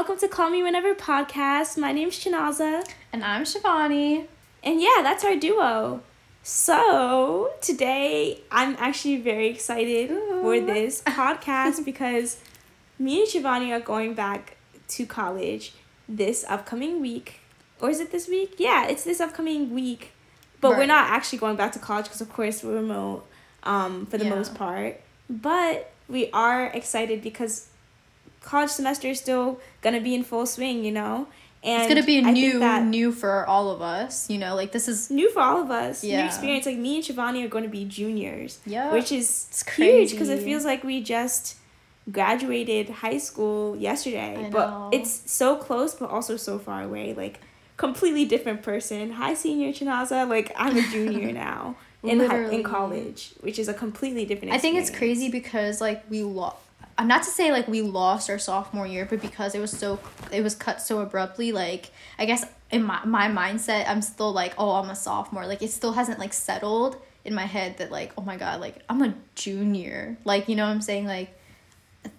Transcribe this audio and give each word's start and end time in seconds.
welcome 0.00 0.16
to 0.16 0.28
Call 0.28 0.48
Me 0.48 0.62
Whenever 0.62 0.94
podcast. 0.94 1.76
My 1.76 1.92
name's 1.92 2.18
Chinaza. 2.18 2.90
And 3.12 3.22
I'm 3.22 3.44
Shivani. 3.44 4.28
And 4.64 4.80
yeah, 4.80 5.02
that's 5.02 5.26
our 5.26 5.36
duo. 5.36 6.00
So 6.42 7.52
today 7.60 8.40
I'm 8.50 8.76
actually 8.78 9.18
very 9.18 9.48
excited 9.48 10.10
Ooh. 10.10 10.40
for 10.40 10.58
this 10.58 11.02
podcast 11.06 11.84
because 11.84 12.38
me 12.98 13.20
and 13.20 13.28
Shivani 13.28 13.72
are 13.72 13.80
going 13.80 14.14
back 14.14 14.56
to 14.88 15.04
college 15.04 15.74
this 16.08 16.46
upcoming 16.48 17.02
week. 17.02 17.40
Or 17.78 17.90
is 17.90 18.00
it 18.00 18.10
this 18.10 18.26
week? 18.26 18.54
Yeah, 18.56 18.86
it's 18.86 19.04
this 19.04 19.20
upcoming 19.20 19.74
week. 19.74 20.12
But 20.62 20.70
right. 20.70 20.78
we're 20.78 20.86
not 20.86 21.10
actually 21.10 21.40
going 21.40 21.56
back 21.56 21.72
to 21.72 21.78
college 21.78 22.06
because, 22.06 22.22
of 22.22 22.32
course, 22.32 22.64
we're 22.64 22.76
remote 22.76 23.26
um, 23.64 24.06
for 24.06 24.16
the 24.16 24.24
yeah. 24.24 24.34
most 24.34 24.54
part. 24.54 24.98
But 25.28 25.92
we 26.08 26.30
are 26.30 26.68
excited 26.68 27.20
because 27.20 27.66
college 28.40 28.70
semester 28.70 29.08
is 29.08 29.20
still 29.20 29.60
gonna 29.82 30.00
be 30.00 30.14
in 30.14 30.24
full 30.24 30.46
swing, 30.46 30.84
you 30.84 30.92
know. 30.92 31.28
And 31.62 31.82
it's 31.82 31.92
gonna 31.92 32.06
be 32.06 32.18
a 32.18 32.22
new 32.22 32.84
new 32.84 33.12
for 33.12 33.46
all 33.46 33.70
of 33.70 33.82
us, 33.82 34.30
you 34.30 34.38
know. 34.38 34.54
Like 34.54 34.72
this 34.72 34.88
is 34.88 35.10
new 35.10 35.30
for 35.30 35.40
all 35.40 35.62
of 35.62 35.70
us. 35.70 36.02
Yeah. 36.02 36.20
New 36.20 36.26
experience. 36.26 36.66
Like 36.66 36.78
me 36.78 36.96
and 36.96 37.04
Shivani 37.04 37.44
are 37.44 37.48
going 37.48 37.64
to 37.64 37.70
be 37.70 37.84
juniors. 37.84 38.60
Yeah. 38.64 38.92
Which 38.92 39.12
is 39.12 39.46
it's 39.50 39.68
huge 39.70 40.12
because 40.12 40.30
it 40.30 40.42
feels 40.42 40.64
like 40.64 40.84
we 40.84 41.02
just 41.02 41.56
graduated 42.10 42.88
high 42.88 43.18
school 43.18 43.76
yesterday, 43.76 44.48
but 44.50 44.88
it's 44.92 45.30
so 45.30 45.56
close, 45.56 45.94
but 45.94 46.08
also 46.08 46.36
so 46.36 46.58
far 46.58 46.82
away. 46.82 47.12
Like 47.12 47.40
completely 47.76 48.24
different 48.24 48.62
person. 48.62 49.10
Hi, 49.12 49.34
senior 49.34 49.72
Chinaza. 49.72 50.26
Like 50.28 50.52
I'm 50.56 50.78
a 50.78 50.82
junior 50.82 51.32
now 51.46 51.76
in 52.02 52.20
high, 52.20 52.48
in 52.48 52.62
college, 52.62 53.34
which 53.40 53.58
is 53.58 53.68
a 53.68 53.74
completely 53.74 54.24
different. 54.24 54.54
Experience. 54.54 54.58
I 54.58 54.62
think 54.62 54.76
it's 54.78 54.98
crazy 54.98 55.30
because 55.30 55.80
like 55.82 56.08
we 56.08 56.22
lost 56.22 56.56
not 57.08 57.22
to 57.22 57.30
say 57.30 57.52
like 57.52 57.68
we 57.68 57.82
lost 57.82 58.28
our 58.30 58.38
sophomore 58.38 58.86
year, 58.86 59.06
but 59.06 59.20
because 59.20 59.54
it 59.54 59.60
was 59.60 59.70
so 59.70 59.98
it 60.32 60.42
was 60.42 60.54
cut 60.54 60.82
so 60.82 61.00
abruptly, 61.00 61.52
like 61.52 61.90
I 62.18 62.26
guess 62.26 62.44
in 62.70 62.82
my 62.82 63.04
my 63.04 63.28
mindset, 63.28 63.88
I'm 63.88 64.02
still 64.02 64.32
like, 64.32 64.54
oh, 64.58 64.72
I'm 64.72 64.90
a 64.90 64.96
sophomore. 64.96 65.46
Like 65.46 65.62
it 65.62 65.70
still 65.70 65.92
hasn't 65.92 66.18
like 66.18 66.32
settled 66.32 66.96
in 67.24 67.34
my 67.34 67.46
head 67.46 67.78
that 67.78 67.90
like, 67.90 68.12
oh 68.16 68.22
my 68.22 68.36
god, 68.36 68.60
like 68.60 68.82
I'm 68.88 69.02
a 69.02 69.14
junior. 69.34 70.16
Like, 70.24 70.48
you 70.48 70.56
know 70.56 70.66
what 70.66 70.72
I'm 70.72 70.80
saying? 70.80 71.06
Like 71.06 71.36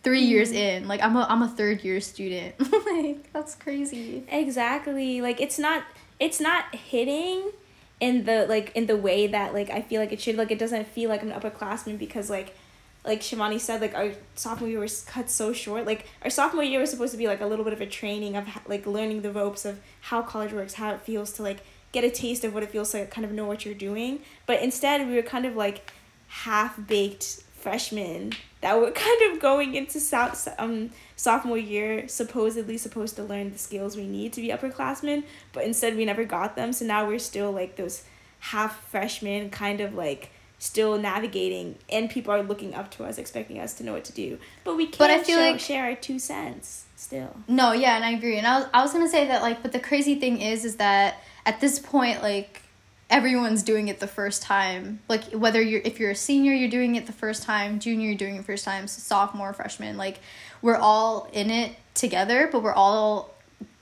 three 0.04 0.22
years 0.22 0.50
mm-hmm. 0.50 0.84
in, 0.84 0.88
like 0.88 1.02
I'm 1.02 1.16
a 1.16 1.26
I'm 1.30 1.42
a 1.42 1.50
third 1.50 1.84
year 1.84 2.00
student. 2.02 2.56
like 2.86 3.32
that's 3.34 3.56
crazy. 3.56 4.24
Exactly. 4.30 5.22
Like 5.22 5.42
it's 5.42 5.60
not 5.60 5.84
it's 6.20 6.40
not 6.40 6.74
hitting 6.76 7.52
in 8.00 8.26
the 8.26 8.46
like 8.48 8.72
in 8.76 8.88
the 8.88 8.98
way 8.98 9.28
that 9.28 9.54
like 9.54 9.70
I 9.70 9.82
feel 9.82 10.02
like 10.02 10.12
it 10.12 10.22
should. 10.22 10.36
Like 10.36 10.52
it 10.52 10.60
doesn't 10.60 10.88
feel 10.88 11.10
like 11.10 11.22
I'm 11.22 11.32
an 11.32 11.40
upperclassman 11.40 11.98
because 11.98 12.30
like 12.30 12.56
like 13.04 13.22
Shivani 13.22 13.60
said, 13.60 13.82
like 13.82 13.96
our 13.96 14.12
sophomore 14.36 14.70
year 14.70 14.80
was 14.80 15.02
cut 15.04 15.30
so 15.30 15.54
short. 15.54 15.86
Like 15.86 16.06
our 16.24 16.30
sophomore 16.30 16.64
year 16.64 16.80
was 16.80 16.92
supposed 16.92 17.12
to 17.12 17.18
be 17.18 17.28
like 17.28 17.42
a 17.42 17.48
little 17.48 17.66
bit 17.66 17.74
of 17.74 17.82
a 17.82 17.88
training 17.88 18.36
of 18.36 18.48
like 18.68 18.86
learning 18.86 19.22
the 19.22 19.32
ropes 19.32 19.66
of 19.66 19.80
how 20.02 20.22
college 20.22 20.54
works, 20.54 20.76
how 20.76 20.94
it 20.94 21.02
feels 21.02 21.32
to 21.34 21.44
like 21.44 21.64
get 21.92 22.04
a 22.04 22.12
taste 22.12 22.44
of 22.44 22.54
what 22.54 22.64
it 22.64 22.70
feels 22.70 22.94
like, 22.94 23.10
kind 23.10 23.26
of 23.26 23.32
know 23.32 23.46
what 23.46 23.66
you're 23.66 23.74
doing. 23.74 24.20
But 24.46 24.62
instead, 24.62 25.08
we 25.08 25.16
were 25.16 25.24
kind 25.24 25.46
of 25.46 25.56
like 25.56 25.92
half 26.28 26.80
baked 26.88 27.44
freshmen 27.54 28.34
that 28.62 28.80
were 28.80 28.92
kind 28.96 29.32
of 29.32 29.40
going 29.40 29.76
into 29.76 30.00
south 30.00 30.48
um 30.58 30.90
sophomore 31.16 31.58
year 31.58 32.08
supposedly 32.08 32.78
supposed 32.78 33.16
to 33.16 33.24
learn 33.24 33.52
the 33.52 33.58
skills 33.58 33.96
we 33.96 34.08
need 34.08 34.32
to 34.34 34.42
be 34.42 34.50
upperclassmen, 34.50 35.24
but 35.54 35.64
instead 35.64 35.96
we 35.96 36.06
never 36.06 36.24
got 36.24 36.56
them. 36.56 36.72
So 36.72 36.86
now 36.86 37.08
we're 37.08 37.20
still 37.20 37.52
like 37.52 37.78
those 37.78 38.04
half 38.40 38.88
freshmen, 38.90 39.50
kind 39.50 39.82
of 39.82 39.96
like 39.96 40.32
still 40.62 40.96
navigating 40.96 41.76
and 41.90 42.08
people 42.08 42.32
are 42.32 42.44
looking 42.44 42.76
up 42.76 42.92
to 42.92 43.04
us 43.04 43.18
expecting 43.18 43.58
us 43.58 43.74
to 43.74 43.84
know 43.84 43.94
what 43.94 44.06
to 44.06 44.14
do. 44.14 44.38
But 44.64 44.78
we 44.78 44.86
can't 44.86 45.00
but 45.00 45.10
I 45.10 45.24
feel 45.24 45.40
show, 45.40 45.42
like, 45.42 45.60
share 45.60 45.86
our 45.86 45.96
two 45.96 46.20
cents 46.20 46.86
still. 46.96 47.36
No 47.48 47.72
yeah 47.72 47.96
and 47.96 48.06
i 48.06 48.12
agree. 48.12 48.38
And 48.38 48.46
I 48.46 48.60
was, 48.60 48.70
I 48.72 48.84
was 48.84 48.94
gonna 48.94 49.10
say 49.10 49.28
that 49.28 49.42
like 49.42 49.64
but 49.64 49.72
the 49.72 49.80
crazy 49.80 50.20
thing 50.20 50.40
is 50.40 50.64
is 50.64 50.76
that 50.76 51.24
at 51.48 51.62
this 51.62 51.80
point 51.80 52.22
like 52.22 52.62
everyone's 53.10 53.64
doing 53.64 53.88
it 53.88 54.00
the 54.00 54.06
first 54.08 54.44
time. 54.44 55.00
Like 55.10 55.24
whether 55.32 55.60
you're 55.60 55.82
if 55.84 56.00
you're 56.00 56.12
a 56.12 56.16
senior 56.16 56.54
you're 56.54 56.70
doing 56.70 56.94
it 56.94 57.08
the 57.08 57.12
first 57.12 57.42
time 57.42 57.80
junior 57.80 58.10
you're 58.10 58.16
doing 58.16 58.36
it 58.36 58.46
first 58.46 58.64
time 58.64 58.86
so 58.86 59.00
sophomore 59.00 59.54
freshman 59.54 59.98
like 59.98 60.20
we're 60.62 60.78
all 60.78 61.28
in 61.34 61.50
it 61.50 61.76
together 61.96 62.48
but 62.52 62.62
we're 62.62 62.72
all 62.72 63.34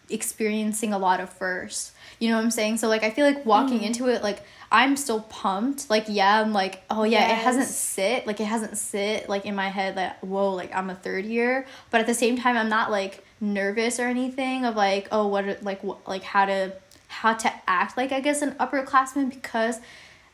experiencing 0.10 0.94
a 0.94 0.98
lot 0.98 1.20
of 1.20 1.30
first 1.30 1.92
you 2.20 2.30
know 2.30 2.36
what 2.36 2.44
i'm 2.44 2.52
saying 2.52 2.78
so 2.78 2.88
like 2.88 3.04
i 3.04 3.10
feel 3.10 3.26
like 3.26 3.46
walking 3.46 3.80
mm. 3.80 3.88
into 3.88 4.08
it 4.08 4.22
like 4.22 4.44
I'm 4.72 4.98
still 4.98 5.22
pumped. 5.22 5.90
Like, 5.90 6.06
yeah, 6.08 6.42
I'm 6.42 6.54
like, 6.54 6.84
oh 6.90 7.04
yeah, 7.04 7.28
yes. 7.28 7.32
it 7.32 7.44
hasn't 7.44 7.68
sit, 7.68 8.28
like 8.28 8.40
it 8.40 8.46
hasn't 8.46 8.78
sit 8.78 9.28
like 9.28 9.46
in 9.46 9.56
my 9.56 9.70
head 9.70 9.96
like, 9.96 10.20
whoa, 10.20 10.54
like 10.54 10.74
I'm 10.76 10.90
a 10.90 10.96
third 10.96 11.26
year. 11.26 11.66
But 11.90 12.02
at 12.02 12.08
the 12.08 12.14
same 12.14 12.38
time 12.38 12.56
I'm 12.56 12.70
not 12.70 12.92
like 12.92 13.24
nervous 13.42 14.00
or 14.00 14.04
anything 14.04 14.66
of 14.66 14.76
like, 14.76 15.08
oh 15.12 15.28
what 15.28 15.64
like 15.64 15.84
what 15.84 16.08
like 16.08 16.24
how 16.24 16.46
to 16.46 16.74
how 17.08 17.34
to 17.34 17.52
act 17.68 17.98
like 17.98 18.12
I 18.12 18.20
guess 18.20 18.44
an 18.44 18.52
upperclassman 18.56 19.32
because 19.32 19.80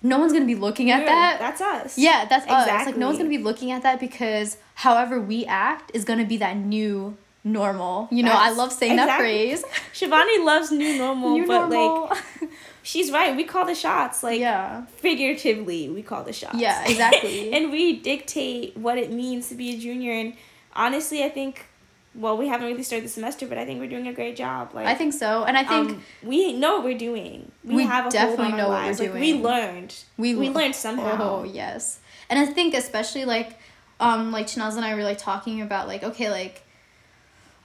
no 0.04 0.20
one's 0.20 0.34
gonna 0.34 0.46
be 0.46 0.56
looking 0.56 0.92
at 0.92 1.06
that. 1.06 1.38
That's 1.40 1.62
us. 1.62 1.98
Yeah, 1.98 2.26
that's 2.26 2.44
exactly. 2.44 2.74
us. 2.74 2.86
Like 2.88 2.98
no 2.98 3.08
one's 3.08 3.18
gonna 3.18 3.30
be 3.30 3.38
looking 3.38 3.72
at 3.72 3.84
that 3.84 4.02
because 4.02 4.58
however 4.76 5.20
we 5.20 5.46
act 5.46 5.92
is 5.94 6.04
gonna 6.04 6.26
be 6.26 6.38
that 6.38 6.58
new 6.58 7.16
normal. 7.46 8.10
You 8.12 8.24
know, 8.24 8.34
I 8.34 8.52
love 8.52 8.74
saying 8.74 8.94
exactly. 8.94 9.54
that 9.54 9.62
phrase. 9.62 9.64
Shivani 9.94 10.44
loves 10.44 10.72
new 10.72 10.98
normal, 10.98 11.38
new 11.38 11.48
but 11.48 11.70
normal. 11.70 12.08
like 12.08 12.50
she's 12.84 13.12
right. 13.12 13.36
We 13.38 13.46
call 13.46 13.66
the 13.66 13.76
shots, 13.76 14.24
like 14.24 14.40
yeah. 14.40 14.86
figuratively, 14.86 15.90
we 15.90 16.02
call 16.02 16.24
the 16.24 16.34
shots. 16.34 16.58
Yeah, 16.58 16.84
exactly. 16.86 17.54
and 17.54 17.72
we 17.72 18.00
dictate 18.00 18.76
what 18.76 18.98
it 18.98 19.12
means 19.12 19.48
to 19.50 19.56
be 19.56 19.76
a 19.76 19.78
junior. 19.78 20.12
And 20.12 20.34
honestly, 20.76 21.24
I 21.24 21.30
think, 21.30 21.68
well, 22.16 22.36
we 22.36 22.48
haven't 22.48 22.68
really 22.68 22.84
started 22.84 23.06
the 23.06 23.10
semester, 23.10 23.48
but 23.48 23.60
I 23.60 23.66
think 23.66 23.80
we're 23.80 23.90
doing 23.90 24.08
a 24.08 24.14
great 24.14 24.36
job. 24.36 24.72
Like 24.74 24.88
I 24.88 24.96
think 24.96 25.14
so, 25.14 25.44
and 25.44 25.56
I 25.56 25.64
think 25.64 25.92
um, 25.92 26.04
we 26.24 26.52
know 26.54 26.78
what 26.78 26.86
we're 26.86 26.98
doing. 26.98 27.52
We, 27.64 27.76
we 27.76 27.84
have 27.84 28.08
a 28.08 28.10
definitely 28.10 28.54
know 28.54 28.70
what 28.70 28.82
lives. 28.82 29.00
we're 29.00 29.10
doing. 29.10 29.22
Like, 29.22 29.44
we 29.44 29.44
learned. 29.44 29.96
We 30.18 30.36
we 30.36 30.50
learned 30.50 30.76
somehow. 30.76 31.18
Oh 31.20 31.44
yes, 31.44 32.00
and 32.30 32.40
I 32.40 32.48
think 32.48 32.74
especially 32.74 33.26
like, 33.26 33.60
um, 34.00 34.32
like 34.32 34.48
Chanel 34.48 34.76
and 34.76 34.84
I 34.84 34.96
were 34.96 35.04
like 35.04 35.20
talking 35.20 35.62
about 35.62 35.88
like 35.88 36.04
okay 36.04 36.32
like. 36.32 36.64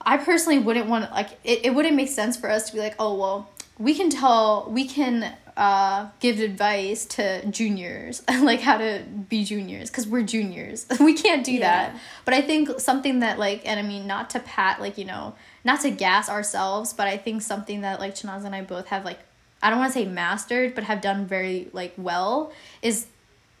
I 0.05 0.17
personally 0.17 0.59
wouldn't 0.59 0.87
want 0.87 1.11
like 1.11 1.39
it, 1.43 1.65
it 1.65 1.75
wouldn't 1.75 1.95
make 1.95 2.09
sense 2.09 2.37
for 2.37 2.49
us 2.49 2.67
to 2.69 2.73
be 2.73 2.79
like, 2.79 2.95
oh 2.99 3.15
well, 3.15 3.49
we 3.77 3.95
can 3.95 4.09
tell 4.09 4.67
we 4.69 4.87
can 4.87 5.33
uh, 5.57 6.09
give 6.19 6.39
advice 6.39 7.05
to 7.05 7.45
juniors 7.47 8.23
like 8.41 8.61
how 8.61 8.77
to 8.77 9.03
be 9.29 9.43
juniors 9.43 9.89
because 9.89 10.07
we're 10.07 10.23
juniors 10.23 10.85
we 10.99 11.13
can't 11.13 11.43
do 11.43 11.51
yeah. 11.51 11.59
that 11.59 11.99
but 12.25 12.33
i 12.33 12.41
think 12.41 12.79
something 12.79 13.19
that 13.19 13.37
like 13.37 13.61
and 13.65 13.79
i 13.79 13.83
mean 13.83 14.07
not 14.07 14.29
to 14.29 14.39
pat 14.39 14.79
like 14.79 14.97
you 14.97 15.05
know 15.05 15.35
not 15.65 15.81
to 15.81 15.91
gas 15.91 16.29
ourselves 16.29 16.93
but 16.93 17.07
i 17.07 17.17
think 17.17 17.41
something 17.41 17.81
that 17.81 17.99
like 17.99 18.15
chinaza 18.15 18.45
and 18.45 18.55
i 18.55 18.61
both 18.61 18.87
have 18.87 19.03
like 19.03 19.19
i 19.61 19.69
don't 19.69 19.79
want 19.79 19.91
to 19.91 19.99
say 19.99 20.05
mastered 20.05 20.73
but 20.73 20.85
have 20.85 21.01
done 21.01 21.25
very 21.25 21.67
like 21.73 21.93
well 21.97 22.51
is 22.81 23.07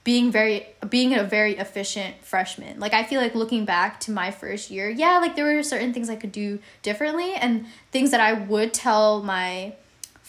being 0.03 0.31
very 0.31 0.67
being 0.89 1.13
a 1.13 1.23
very 1.23 1.57
efficient 1.57 2.15
freshman 2.23 2.79
like 2.79 2.93
i 2.93 3.03
feel 3.03 3.21
like 3.21 3.35
looking 3.35 3.65
back 3.65 3.99
to 3.99 4.11
my 4.11 4.31
first 4.31 4.71
year 4.71 4.89
yeah 4.89 5.19
like 5.19 5.35
there 5.35 5.45
were 5.45 5.61
certain 5.61 5.93
things 5.93 6.09
i 6.09 6.15
could 6.15 6.31
do 6.31 6.57
differently 6.81 7.33
and 7.33 7.65
things 7.91 8.11
that 8.11 8.19
i 8.19 8.33
would 8.33 8.73
tell 8.73 9.21
my 9.21 9.73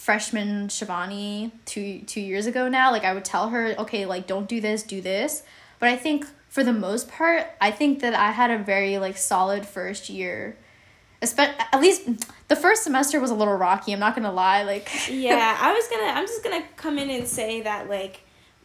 freshman 0.03 0.67
Shivani 0.67 1.53
two 1.65 2.01
two 2.01 2.21
years 2.21 2.47
ago 2.47 2.69
now. 2.69 2.91
Like 2.91 3.05
I 3.05 3.15
would 3.15 3.25
tell 3.25 3.51
her, 3.51 3.75
okay, 3.79 4.05
like 4.05 4.27
don't 4.27 4.49
do 4.49 4.61
this, 4.61 4.83
do 4.83 5.01
this. 5.01 5.45
But 5.79 5.91
I 5.91 5.97
think 5.97 6.27
for 6.49 6.65
the 6.65 6.73
most 6.73 7.09
part, 7.09 7.47
I 7.61 7.71
think 7.71 8.01
that 8.01 8.13
I 8.13 8.33
had 8.33 8.51
a 8.51 8.59
very 8.59 8.99
like 8.99 9.17
solid 9.17 9.65
first 9.65 10.11
year. 10.11 10.57
Espe- 11.23 11.55
at 11.73 11.81
least 11.81 12.09
the 12.49 12.57
first 12.57 12.83
semester 12.83 13.21
was 13.21 13.31
a 13.31 13.35
little 13.37 13.57
rocky. 13.57 13.93
I'm 13.93 14.01
not 14.01 14.17
gonna 14.17 14.33
lie. 14.33 14.65
Like 14.65 14.91
yeah, 15.09 15.57
I 15.61 15.73
was 15.73 15.87
gonna. 15.87 16.13
I'm 16.19 16.27
just 16.27 16.43
gonna 16.43 16.65
come 16.75 16.99
in 16.99 17.09
and 17.09 17.29
say 17.29 17.61
that 17.61 17.89
like, 17.89 18.23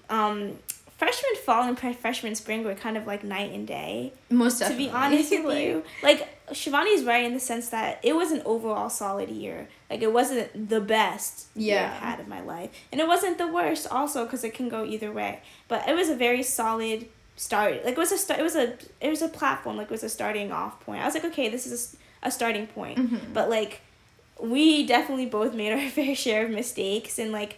um, 0.10 0.58
freshman 0.98 1.36
fall 1.46 1.68
and 1.68 1.78
freshman 1.78 2.36
spring 2.36 2.64
were 2.64 2.74
kind 2.74 2.98
of 2.98 3.06
like 3.06 3.24
night 3.24 3.52
and 3.52 3.68
day. 3.68 4.14
Most 4.30 4.60
definitely. 4.60 4.86
To 4.86 4.92
be 4.92 4.96
honest 4.98 5.32
with 5.32 5.58
you, 5.62 5.84
like 6.02 6.28
Shivani's 6.52 7.04
right 7.04 7.24
in 7.24 7.34
the 7.34 7.40
sense 7.40 7.70
that 7.70 8.00
it 8.04 8.16
was 8.16 8.32
an 8.32 8.42
overall 8.46 8.90
solid 8.90 9.30
year. 9.30 9.68
Like 9.90 10.02
it 10.02 10.12
wasn't 10.12 10.70
the 10.70 10.82
best 10.82 11.48
yeah. 11.56 11.74
year 11.74 11.86
I've 11.86 12.02
had 12.02 12.20
in 12.20 12.30
my 12.30 12.42
life, 12.42 12.72
and 12.92 13.00
it 13.00 13.08
wasn't 13.08 13.38
the 13.38 13.48
worst 13.48 13.88
also 13.90 14.26
because 14.26 14.44
it 14.44 14.54
can 14.54 14.70
go 14.70 14.84
either 14.84 15.12
way. 15.12 15.42
But 15.68 15.88
it 15.88 15.96
was 15.96 16.10
a 16.10 16.16
very 16.16 16.44
solid 16.44 17.08
start. 17.36 17.86
Like 17.86 17.94
it 17.94 17.98
was 17.98 18.12
a 18.12 18.18
start. 18.18 18.40
It 18.40 18.44
was 18.44 18.56
a 18.56 18.74
it 19.00 19.10
was 19.10 19.22
a 19.22 19.30
platform. 19.30 19.78
Like 19.78 19.88
it 19.88 19.92
was 19.92 20.04
a 20.04 20.10
starting 20.10 20.52
off 20.52 20.80
point. 20.82 21.02
I 21.02 21.06
was 21.06 21.14
like, 21.14 21.26
okay, 21.26 21.48
this 21.48 21.68
is 21.68 21.98
a, 22.24 22.28
a 22.28 22.32
starting 22.32 22.68
point. 22.68 22.98
Mm-hmm. 22.98 23.34
But 23.34 23.50
like, 23.50 23.82
we 24.42 24.86
definitely 24.86 25.28
both 25.28 25.54
made 25.54 25.74
our 25.74 25.90
fair 25.92 26.16
share 26.16 26.46
of 26.46 26.52
mistakes 26.52 27.20
and 27.20 27.32
like 27.32 27.58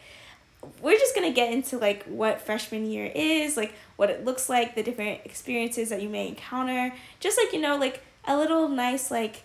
we're 0.81 0.97
just 0.97 1.15
gonna 1.15 1.31
get 1.31 1.51
into 1.51 1.77
like 1.77 2.03
what 2.03 2.41
freshman 2.41 2.89
year 2.89 3.11
is, 3.13 3.55
like 3.57 3.73
what 3.95 4.09
it 4.09 4.25
looks 4.25 4.49
like, 4.49 4.75
the 4.75 4.83
different 4.83 5.21
experiences 5.25 5.89
that 5.89 6.01
you 6.01 6.09
may 6.09 6.27
encounter. 6.27 6.93
Just 7.19 7.37
like 7.37 7.53
you 7.53 7.59
know, 7.59 7.77
like 7.77 8.03
a 8.25 8.37
little 8.37 8.67
nice 8.67 9.09
like 9.11 9.43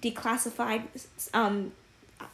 declassified 0.00 0.82
um 1.32 1.72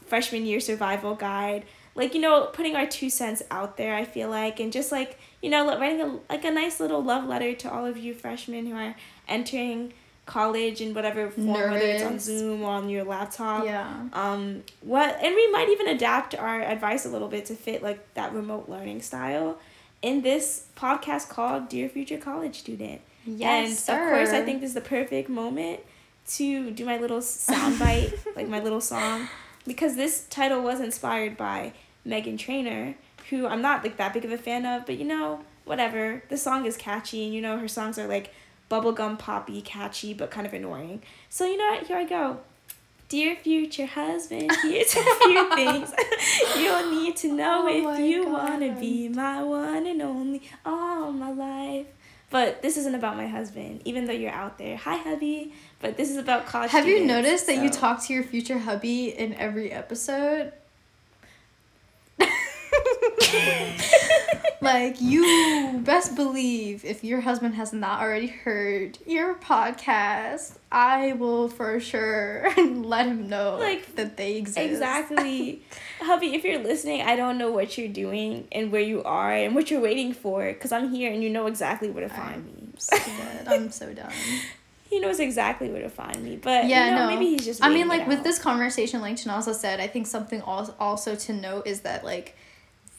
freshman 0.06 0.46
year 0.46 0.60
survival 0.60 1.14
guide. 1.14 1.64
Like 1.94 2.14
you 2.14 2.20
know, 2.20 2.46
putting 2.46 2.76
our 2.76 2.86
two 2.86 3.10
cents 3.10 3.42
out 3.50 3.76
there. 3.76 3.94
I 3.94 4.04
feel 4.04 4.28
like, 4.28 4.60
and 4.60 4.72
just 4.72 4.92
like 4.92 5.18
you 5.42 5.50
know, 5.50 5.66
writing 5.78 6.00
a 6.00 6.18
like 6.32 6.44
a 6.44 6.50
nice 6.50 6.80
little 6.80 7.02
love 7.02 7.24
letter 7.24 7.54
to 7.54 7.70
all 7.70 7.84
of 7.84 7.96
you 7.96 8.14
freshmen 8.14 8.66
who 8.66 8.76
are 8.76 8.96
entering 9.26 9.92
college 10.28 10.80
in 10.80 10.94
whatever 10.94 11.30
form, 11.30 11.48
whether 11.48 11.78
it's 11.78 12.04
on 12.04 12.20
Zoom 12.20 12.62
or 12.62 12.70
on 12.70 12.88
your 12.88 13.02
laptop. 13.02 13.64
Yeah. 13.64 14.08
Um, 14.12 14.62
what 14.82 15.16
and 15.20 15.34
we 15.34 15.50
might 15.50 15.68
even 15.70 15.88
adapt 15.88 16.36
our 16.36 16.60
advice 16.60 17.04
a 17.04 17.08
little 17.08 17.28
bit 17.28 17.46
to 17.46 17.54
fit 17.54 17.82
like 17.82 18.14
that 18.14 18.32
remote 18.32 18.68
learning 18.68 19.02
style 19.02 19.58
in 20.02 20.20
this 20.22 20.66
podcast 20.76 21.28
called 21.28 21.68
Dear 21.68 21.88
Future 21.88 22.18
College 22.18 22.58
Student. 22.60 23.00
Yes, 23.26 23.68
and 23.68 23.78
sir. 23.78 24.02
of 24.02 24.10
course, 24.10 24.28
I 24.30 24.44
think 24.44 24.60
this 24.60 24.68
is 24.68 24.74
the 24.74 24.80
perfect 24.80 25.28
moment 25.28 25.80
to 26.34 26.70
do 26.70 26.84
my 26.84 26.98
little 26.98 27.20
soundbite, 27.20 28.14
like 28.36 28.48
my 28.48 28.60
little 28.60 28.80
song, 28.80 29.28
because 29.66 29.96
this 29.96 30.26
title 30.28 30.62
was 30.62 30.80
inspired 30.80 31.36
by 31.36 31.72
Meghan 32.06 32.38
Trainor, 32.38 32.94
who 33.30 33.46
I'm 33.46 33.62
not 33.62 33.82
like 33.82 33.96
that 33.96 34.12
big 34.12 34.24
of 34.24 34.30
a 34.30 34.38
fan 34.38 34.66
of, 34.66 34.86
but 34.86 34.98
you 34.98 35.04
know, 35.04 35.40
whatever. 35.64 36.22
The 36.28 36.36
song 36.36 36.66
is 36.66 36.76
catchy, 36.76 37.24
and 37.24 37.34
you 37.34 37.40
know, 37.40 37.58
her 37.58 37.68
songs 37.68 37.98
are 37.98 38.06
like 38.06 38.32
bubblegum 38.70 39.18
poppy, 39.18 39.60
catchy, 39.60 40.14
but 40.14 40.30
kind 40.30 40.46
of 40.46 40.52
annoying. 40.52 41.02
So 41.28 41.46
you 41.46 41.56
know 41.56 41.66
what? 41.70 41.86
Here 41.86 41.96
I 41.96 42.04
go. 42.04 42.40
Dear 43.08 43.36
future 43.36 43.86
husband, 43.86 44.52
here's 44.62 44.94
a 44.94 45.02
few 45.02 45.54
things 45.54 45.94
you'll 46.58 46.90
need 46.90 47.16
to 47.16 47.32
know 47.32 47.66
Oh 47.66 47.94
if 47.94 48.00
you 48.00 48.28
wanna 48.28 48.78
be 48.78 49.08
my 49.08 49.42
one 49.42 49.86
and 49.86 50.02
only 50.02 50.42
all 50.66 51.10
my 51.10 51.30
life. 51.32 51.86
But 52.30 52.60
this 52.60 52.76
isn't 52.76 52.94
about 52.94 53.16
my 53.16 53.26
husband, 53.26 53.80
even 53.86 54.04
though 54.04 54.12
you're 54.12 54.30
out 54.30 54.58
there. 54.58 54.76
Hi, 54.76 54.96
hubby. 54.98 55.54
But 55.80 55.96
this 55.96 56.10
is 56.10 56.18
about 56.18 56.44
college. 56.44 56.70
Have 56.72 56.86
you 56.86 56.96
students, 56.96 57.14
noticed 57.14 57.46
that 57.46 57.62
you 57.62 57.70
talk 57.70 58.04
to 58.04 58.12
your 58.12 58.22
future 58.22 58.58
hubby 58.58 59.08
in 59.08 59.32
every 59.34 59.72
episode? 59.72 60.52
like 64.60 65.00
you 65.00 65.80
best 65.84 66.14
believe 66.16 66.84
if 66.84 67.04
your 67.04 67.20
husband 67.20 67.54
has 67.54 67.72
not 67.72 68.00
already 68.00 68.26
heard 68.26 68.98
your 69.06 69.34
podcast, 69.36 70.58
I 70.70 71.12
will 71.12 71.48
for 71.48 71.80
sure 71.80 72.52
let 72.56 73.06
him 73.06 73.28
know 73.28 73.56
Like, 73.58 73.94
that 73.96 74.16
they 74.16 74.36
exist. 74.36 74.58
Exactly. 74.58 75.62
hubby, 76.00 76.34
if 76.34 76.44
you're 76.44 76.58
listening, 76.62 77.02
I 77.02 77.16
don't 77.16 77.38
know 77.38 77.50
what 77.50 77.76
you're 77.78 77.88
doing 77.88 78.48
and 78.52 78.72
where 78.72 78.82
you 78.82 79.02
are 79.04 79.32
and 79.32 79.54
what 79.54 79.70
you're 79.70 79.80
waiting 79.80 80.12
for 80.12 80.46
because 80.52 80.72
I'm 80.72 80.90
here 80.92 81.12
and 81.12 81.22
you 81.22 81.30
know 81.30 81.46
exactly 81.46 81.90
where 81.90 82.06
to 82.06 82.14
find 82.14 82.44
me. 82.46 82.52
I'm 82.72 82.78
so 82.78 82.96
dead. 82.96 83.48
I'm 83.48 83.70
so 83.70 83.92
done. 83.92 84.12
He 84.88 85.00
knows 85.00 85.20
exactly 85.20 85.68
where 85.68 85.82
to 85.82 85.90
find 85.90 86.22
me. 86.24 86.36
But 86.36 86.66
yeah, 86.66 86.88
you 86.88 86.94
know, 86.94 87.08
no. 87.08 87.14
maybe 87.14 87.26
he's 87.30 87.44
just 87.44 87.62
I 87.62 87.68
mean, 87.68 87.88
like 87.88 88.06
with 88.06 88.18
out. 88.18 88.24
this 88.24 88.38
conversation, 88.38 89.00
like 89.00 89.16
Chinaza 89.16 89.54
said, 89.54 89.80
I 89.80 89.86
think 89.86 90.06
something 90.06 90.40
al- 90.46 90.74
also 90.80 91.14
to 91.14 91.32
note 91.32 91.66
is 91.66 91.80
that 91.82 92.04
like 92.04 92.36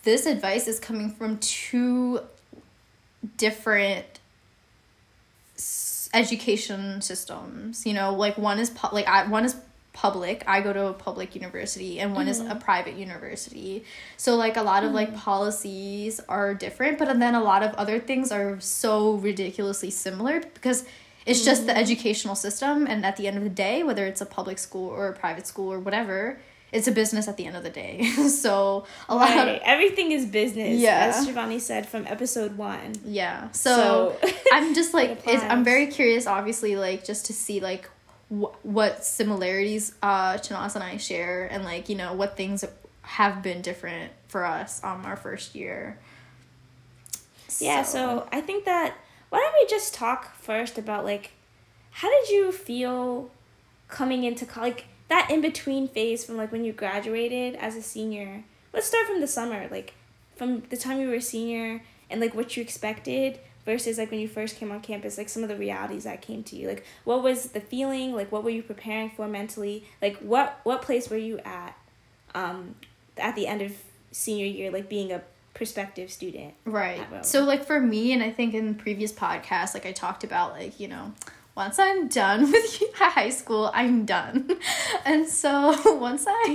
this 0.04 0.26
advice 0.26 0.68
is 0.68 0.80
coming 0.80 1.10
from 1.12 1.38
two 1.40 2.22
different 3.38 4.06
education 6.14 7.02
systems. 7.02 7.86
You 7.86 7.94
know, 7.94 8.14
like 8.14 8.38
one 8.38 8.60
is 8.60 8.70
pu- 8.70 8.94
like 8.94 9.08
I 9.08 9.28
one 9.28 9.46
is 9.46 9.56
public. 9.94 10.44
I 10.48 10.62
go 10.62 10.72
to 10.72 10.88
a 10.88 10.94
public 10.94 11.36
university, 11.36 12.00
and 12.00 12.16
one 12.16 12.28
is 12.28 12.40
a 12.40 12.44
mm-hmm. 12.44 12.60
private 12.60 12.96
university. 12.96 13.84
So 14.18 14.36
like 14.36 14.56
a 14.56 14.64
lot 14.64 14.84
of 14.84 14.94
like 14.94 15.10
mm-hmm. 15.10 15.18
policies 15.18 16.20
are 16.30 16.54
different, 16.54 16.98
but 16.98 17.20
then 17.20 17.36
a 17.36 17.44
lot 17.44 17.64
of 17.64 17.74
other 17.76 18.00
things 18.00 18.32
are 18.32 18.60
so 18.60 19.16
ridiculously 19.16 19.90
similar 19.90 20.40
because 20.40 20.86
it's 21.26 21.44
just 21.44 21.66
the 21.66 21.74
mm-hmm. 21.74 21.82
educational 21.82 22.36
system 22.36 22.88
and 22.88 23.06
at 23.06 23.18
the 23.18 23.28
end 23.28 23.38
of 23.38 23.44
the 23.44 23.50
day 23.50 23.84
whether 23.84 24.06
it's 24.06 24.22
a 24.22 24.26
public 24.26 24.58
school 24.58 24.90
or 24.90 25.10
a 25.10 25.14
private 25.14 25.46
school 25.46 25.72
or 25.72 25.80
whatever 25.80 26.40
it's 26.72 26.88
a 26.88 26.92
business 26.92 27.28
at 27.28 27.36
the 27.38 27.46
end 27.46 27.56
of 27.56 27.64
the 27.64 27.70
day 27.70 28.04
so 28.30 28.86
a 29.08 29.16
lot 29.16 29.30
Right. 29.36 29.62
Everything 29.66 30.12
is 30.12 30.26
business, 30.26 30.80
Yeah. 30.80 31.14
as 31.16 31.28
Shivani 31.28 31.60
said 31.60 31.88
from 31.88 32.06
episode 32.08 32.58
one. 32.58 32.94
yeah 33.06 33.50
so, 33.52 34.16
So- 34.22 34.30
i'm 34.54 34.74
just 34.76 34.94
like 34.94 35.22
i'm 35.28 35.64
very 35.64 35.88
curious 35.88 36.28
obviously 36.28 36.76
like 36.76 37.04
just 37.04 37.26
to 37.28 37.34
see 37.34 37.60
like 37.60 37.90
wh- 38.30 38.54
what 38.64 39.04
similarities 39.04 39.94
uh 40.04 40.34
chinaza 40.34 40.76
and 40.76 40.84
i 40.84 40.98
share 40.98 41.48
and 41.52 41.64
like 41.64 41.90
you 41.90 41.96
know 41.96 42.14
what 42.14 42.38
things 42.38 42.64
have 43.02 43.42
been 43.42 43.62
different 43.62 44.12
for 44.28 44.46
us 44.46 44.84
um 44.84 45.04
our 45.06 45.16
first 45.16 45.56
year 45.56 45.98
Yeah, 47.60 47.82
so 47.84 48.28
I 48.32 48.42
think 48.42 48.66
that 48.66 48.94
why 49.30 49.40
don't 49.40 49.54
we 49.54 49.66
just 49.70 49.94
talk 49.94 50.36
first 50.36 50.78
about 50.78 51.04
like 51.04 51.32
how 51.92 52.10
did 52.10 52.30
you 52.30 52.52
feel 52.52 53.30
coming 53.88 54.24
into 54.24 54.46
college 54.46 54.74
like 54.76 54.86
that 55.10 55.30
in 55.30 55.42
between 55.42 55.88
phase 55.88 56.24
from 56.24 56.38
like 56.38 56.52
when 56.52 56.64
you 56.64 56.72
graduated 56.72 57.56
as 57.56 57.76
a 57.76 57.82
senior. 57.82 58.44
Let's 58.74 58.88
start 58.88 59.08
from 59.08 59.20
the 59.20 59.28
summer, 59.28 59.68
like 59.70 59.96
from 60.36 60.62
the 60.70 60.78
time 60.78 61.02
you 61.02 61.08
were 61.08 61.16
a 61.16 61.22
senior 61.22 61.84
and 62.10 62.22
like 62.22 62.34
what 62.34 62.56
you 62.56 62.64
expected 62.64 63.40
versus 63.66 63.98
like 63.98 64.10
when 64.12 64.20
you 64.20 64.28
first 64.28 64.58
came 64.58 64.72
on 64.72 64.82
campus, 64.82 65.18
like 65.18 65.30
some 65.30 65.44
of 65.44 65.50
the 65.50 65.56
realities 65.56 66.04
that 66.06 66.22
came 66.22 66.44
to 66.44 66.56
you. 66.56 66.68
Like 66.68 66.86
what 67.04 67.24
was 67.24 67.50
the 67.50 67.60
feeling? 67.60 68.14
Like 68.14 68.32
what 68.32 68.44
were 68.44 68.50
you 68.50 68.64
preparing 68.64 69.10
for 69.10 69.28
mentally? 69.28 69.84
Like 70.02 70.18
what 70.18 70.60
what 70.64 70.82
place 70.82 71.10
were 71.10 71.18
you 71.18 71.40
at 71.40 71.76
um 72.34 72.76
at 73.18 73.36
the 73.36 73.48
end 73.48 73.62
of 73.62 73.74
senior 74.12 74.46
year, 74.46 74.72
like 74.72 74.90
being 74.90 75.12
a 75.12 75.22
prospective 75.56 76.12
student? 76.12 76.54
Right. 76.66 77.02
So 77.26 77.44
like 77.44 77.66
for 77.66 77.80
me 77.80 78.14
and 78.14 78.22
I 78.22 78.32
think 78.32 78.54
in 78.54 78.76
previous 78.76 79.12
podcasts 79.12 79.74
like 79.74 79.88
I 79.88 79.92
talked 79.92 80.24
about 80.24 80.54
like, 80.54 80.80
you 80.80 80.88
know, 80.88 81.14
once 81.60 81.78
I'm 81.78 82.08
done 82.08 82.50
with 82.50 82.84
high 82.96 83.32
school, 83.32 83.70
I'm 83.74 84.06
done. 84.06 84.50
And 85.06 85.28
so 85.28 85.76
once 86.00 86.26
I 86.26 86.46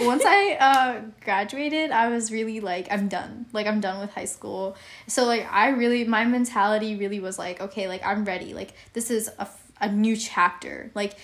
once 0.00 0.22
I 0.26 0.40
uh 0.68 1.00
graduated, 1.24 1.90
I 1.90 2.08
was 2.08 2.30
really 2.30 2.60
like 2.60 2.88
I'm 2.90 3.08
done. 3.08 3.46
Like 3.54 3.66
I'm 3.66 3.80
done 3.80 4.00
with 4.00 4.12
high 4.12 4.26
school. 4.26 4.76
So 5.06 5.24
like 5.24 5.50
I 5.50 5.70
really 5.70 6.04
my 6.04 6.26
mentality 6.26 6.96
really 6.96 7.20
was 7.20 7.38
like 7.38 7.62
okay, 7.66 7.88
like 7.88 8.04
I'm 8.04 8.26
ready. 8.26 8.52
Like 8.52 8.74
this 8.92 9.10
is 9.10 9.30
a, 9.38 9.48
a 9.80 9.90
new 9.90 10.14
chapter. 10.14 10.90
Like 10.94 11.16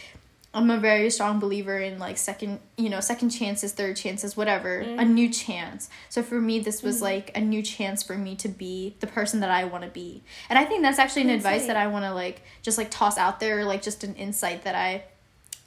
I'm 0.52 0.69
a 0.69 0.79
very 0.79 1.11
strong 1.11 1.38
believer 1.38 1.79
in 1.79 2.00
like 2.00 2.19
second, 2.19 2.58
you 2.76 2.88
know, 2.88 2.99
second 2.99 3.31
chances, 3.31 3.73
third 3.73 3.97
chances, 3.97 4.37
whatever, 4.37 4.82
mm. 4.82 5.00
a 5.00 5.05
new 5.05 5.29
chance. 5.29 5.88
So 6.08 6.25
for 6.25 6.41
me, 6.41 6.58
this 6.58 6.82
was 6.82 6.99
mm. 6.99 7.02
like 7.02 7.37
a 7.37 7.41
new 7.41 7.62
chance 7.62 8.02
for 8.02 8.19
me 8.19 8.35
to 8.37 8.49
be 8.49 8.97
the 8.99 9.06
person 9.06 9.41
that 9.41 9.50
I 9.50 9.64
want 9.64 9.85
to 9.85 9.91
be. 9.91 10.25
And 10.49 10.58
I 10.58 10.64
think 10.64 10.82
that's 10.82 10.99
actually 10.99 11.23
an 11.23 11.31
advice 11.31 11.67
that 11.67 11.76
I 11.76 11.87
want 11.87 12.05
to 12.05 12.12
like 12.12 12.43
just 12.62 12.79
like 12.79 12.91
toss 12.91 13.17
out 13.17 13.38
there, 13.38 13.64
like 13.64 13.81
just 13.81 14.02
an 14.02 14.17
insight 14.17 14.64
that 14.64 14.75
I, 14.75 15.05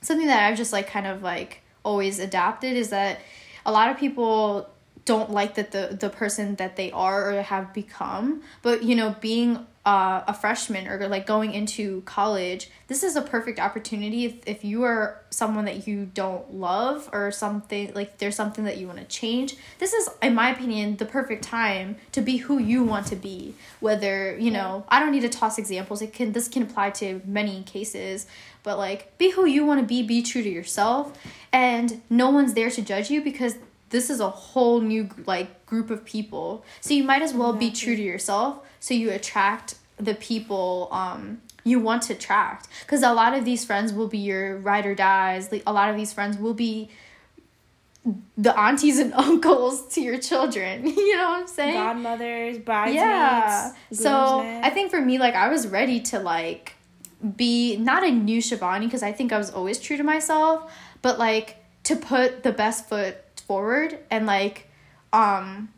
something 0.01 0.27
that 0.27 0.49
I've 0.49 0.57
just 0.57 0.73
like 0.73 0.87
kind 0.87 1.07
of 1.07 1.23
like 1.23 1.61
always 1.83 2.19
adapted 2.19 2.75
is 2.75 2.89
that 2.89 3.19
a 3.65 3.71
lot 3.71 3.89
of 3.89 3.97
people 3.97 4.69
don't 5.05 5.31
like 5.31 5.55
that 5.55 5.71
the 5.71 5.97
the 5.99 6.09
person 6.09 6.55
that 6.55 6.75
they 6.75 6.89
are 6.91 7.33
or 7.33 7.41
have 7.41 7.73
become 7.73 8.41
but 8.61 8.83
you 8.83 8.95
know 8.95 9.13
being 9.19 9.65
uh, 9.85 10.21
a 10.27 10.33
freshman 10.33 10.87
or 10.87 11.07
like 11.07 11.25
going 11.25 11.53
into 11.53 12.01
college 12.01 12.69
this 12.87 13.03
is 13.03 13.15
a 13.15 13.21
perfect 13.21 13.59
opportunity 13.59 14.25
if, 14.25 14.47
if 14.47 14.63
you 14.63 14.83
are 14.83 15.21
someone 15.29 15.65
that 15.65 15.87
you 15.87 16.05
don't 16.13 16.53
love 16.53 17.09
or 17.11 17.31
something 17.31 17.91
like 17.93 18.17
there's 18.19 18.35
something 18.35 18.65
that 18.65 18.77
you 18.77 18.87
want 18.87 18.99
to 18.99 19.05
change. 19.05 19.55
This 19.79 19.93
is 19.93 20.09
in 20.21 20.35
my 20.35 20.51
opinion 20.51 20.97
the 20.97 21.05
perfect 21.05 21.43
time 21.43 21.95
to 22.11 22.21
be 22.21 22.37
who 22.37 22.59
you 22.59 22.83
want 22.83 23.07
to 23.07 23.15
be 23.15 23.55
whether 23.79 24.37
you 24.37 24.51
know 24.51 24.85
i 24.89 24.99
don't 24.99 25.11
need 25.11 25.21
to 25.21 25.29
toss 25.29 25.57
examples 25.57 26.01
it 26.01 26.13
can 26.13 26.31
this 26.31 26.47
can 26.47 26.63
apply 26.63 26.89
to 26.89 27.21
many 27.25 27.63
cases 27.63 28.27
but 28.63 28.77
like 28.77 29.17
be 29.17 29.31
who 29.31 29.45
you 29.45 29.65
want 29.65 29.79
to 29.79 29.85
be 29.85 30.01
be 30.03 30.21
true 30.21 30.43
to 30.43 30.49
yourself 30.49 31.17
and 31.51 32.01
no 32.09 32.29
one's 32.29 32.53
there 32.53 32.69
to 32.69 32.81
judge 32.81 33.09
you 33.09 33.21
because 33.21 33.55
this 33.93 34.09
is 34.09 34.19
a 34.19 34.29
whole 34.29 34.81
new 34.81 35.07
like 35.27 35.65
group 35.67 35.89
of 35.91 36.03
people. 36.03 36.65
So 36.81 36.93
you 36.95 37.03
might 37.03 37.21
as 37.21 37.33
well 37.33 37.53
be 37.53 37.71
true 37.71 37.95
to 37.95 38.01
yourself 38.01 38.57
so 38.79 38.93
you 38.93 39.11
attract 39.11 39.75
the 39.97 40.15
people 40.15 40.89
um 40.91 41.41
you 41.63 41.79
want 41.79 42.01
to 42.03 42.13
attract. 42.13 42.67
Because 42.81 43.03
a 43.03 43.13
lot 43.13 43.33
of 43.33 43.45
these 43.45 43.63
friends 43.63 43.93
will 43.93 44.09
be 44.09 44.17
your 44.17 44.57
ride 44.57 44.85
or 44.85 44.95
dies 44.95 45.51
like 45.51 45.63
a 45.65 45.71
lot 45.71 45.89
of 45.89 45.95
these 45.95 46.11
friends 46.11 46.37
will 46.37 46.55
be 46.55 46.89
the 48.37 48.59
aunties 48.59 48.99
and 48.99 49.13
uncles 49.27 49.87
to 49.93 50.01
your 50.01 50.17
children 50.17 50.85
you 50.87 51.15
know 51.15 51.29
what 51.29 51.41
i'm 51.41 51.47
saying? 51.47 51.73
Godmothers, 51.73 52.57
bridesmaids. 52.57 52.95
yeah. 52.97 53.73
So 53.93 54.41
i 54.41 54.69
think 54.69 54.91
for 54.91 54.99
me 54.99 55.17
like 55.19 55.35
i 55.35 55.47
was 55.47 55.67
ready 55.67 56.01
to 56.11 56.19
like 56.19 56.75
be 57.37 57.77
not 57.77 58.03
a 58.03 58.11
new 58.11 58.41
Shivani 58.41 58.81
because 58.81 59.03
i 59.03 59.13
think 59.13 59.31
i 59.31 59.37
was 59.37 59.51
always 59.51 59.79
true 59.79 59.95
to 59.95 60.03
myself 60.03 60.69
but 61.01 61.17
like 61.17 61.63
to 61.83 61.95
put 61.95 62.43
the 62.43 62.51
best 62.51 62.89
foot 62.89 63.22
forward 63.47 63.99
and 64.09 64.25
like 64.25 64.67
um 65.11 65.69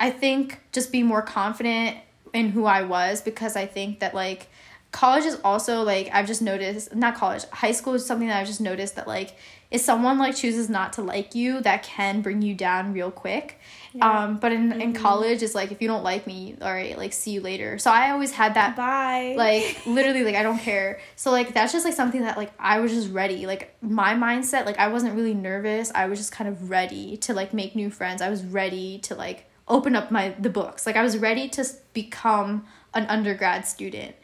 i 0.00 0.10
think 0.10 0.60
just 0.72 0.92
be 0.92 1.02
more 1.02 1.22
confident 1.22 1.96
in 2.32 2.50
who 2.50 2.64
i 2.64 2.82
was 2.82 3.20
because 3.20 3.56
i 3.56 3.66
think 3.66 4.00
that 4.00 4.14
like 4.14 4.48
college 4.92 5.24
is 5.24 5.38
also 5.44 5.82
like 5.82 6.08
i've 6.12 6.26
just 6.26 6.42
noticed 6.42 6.94
not 6.94 7.14
college 7.14 7.44
high 7.50 7.72
school 7.72 7.94
is 7.94 8.04
something 8.04 8.28
that 8.28 8.40
i've 8.40 8.46
just 8.46 8.60
noticed 8.60 8.96
that 8.96 9.06
like 9.06 9.36
if 9.70 9.82
someone 9.82 10.18
like 10.18 10.34
chooses 10.34 10.70
not 10.70 10.94
to 10.94 11.02
like 11.02 11.34
you 11.34 11.60
that 11.60 11.82
can 11.82 12.22
bring 12.22 12.40
you 12.42 12.54
down 12.54 12.92
real 12.92 13.10
quick. 13.10 13.58
Yeah. 13.94 14.24
um 14.24 14.36
but 14.36 14.52
in, 14.52 14.80
in 14.80 14.92
college 14.92 15.42
it's 15.42 15.54
like 15.54 15.72
if 15.72 15.80
you 15.80 15.88
don't 15.88 16.04
like 16.04 16.26
me 16.26 16.54
all 16.60 16.72
right 16.72 16.96
like 16.98 17.12
see 17.12 17.32
you 17.32 17.40
later. 17.40 17.78
So 17.78 17.90
i 17.90 18.10
always 18.10 18.32
had 18.32 18.54
that 18.54 18.76
bye. 18.76 19.34
like 19.36 19.80
literally 19.86 20.24
like 20.24 20.34
i 20.34 20.42
don't 20.42 20.58
care. 20.58 21.00
So 21.16 21.30
like 21.30 21.54
that's 21.54 21.72
just 21.72 21.84
like 21.84 21.94
something 21.94 22.22
that 22.22 22.36
like 22.36 22.52
i 22.58 22.80
was 22.80 22.92
just 22.92 23.10
ready. 23.12 23.46
Like 23.46 23.74
my 23.80 24.14
mindset 24.14 24.66
like 24.66 24.78
i 24.78 24.88
wasn't 24.88 25.14
really 25.14 25.34
nervous. 25.34 25.90
I 25.94 26.06
was 26.06 26.18
just 26.18 26.32
kind 26.32 26.48
of 26.48 26.70
ready 26.70 27.16
to 27.18 27.34
like 27.34 27.52
make 27.52 27.74
new 27.74 27.90
friends. 27.90 28.22
I 28.22 28.30
was 28.30 28.44
ready 28.44 28.98
to 29.00 29.14
like 29.14 29.46
open 29.66 29.94
up 29.96 30.10
my 30.10 30.34
the 30.38 30.50
books. 30.50 30.86
Like 30.86 30.96
i 30.96 31.02
was 31.02 31.18
ready 31.18 31.48
to 31.50 31.64
become 31.92 32.66
an 32.94 33.06
undergrad 33.06 33.66
student. 33.66 34.14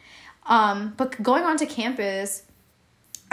Um, 0.47 0.93
but 0.97 1.23
going 1.23 1.45
onto 1.45 1.67
campus, 1.67 2.43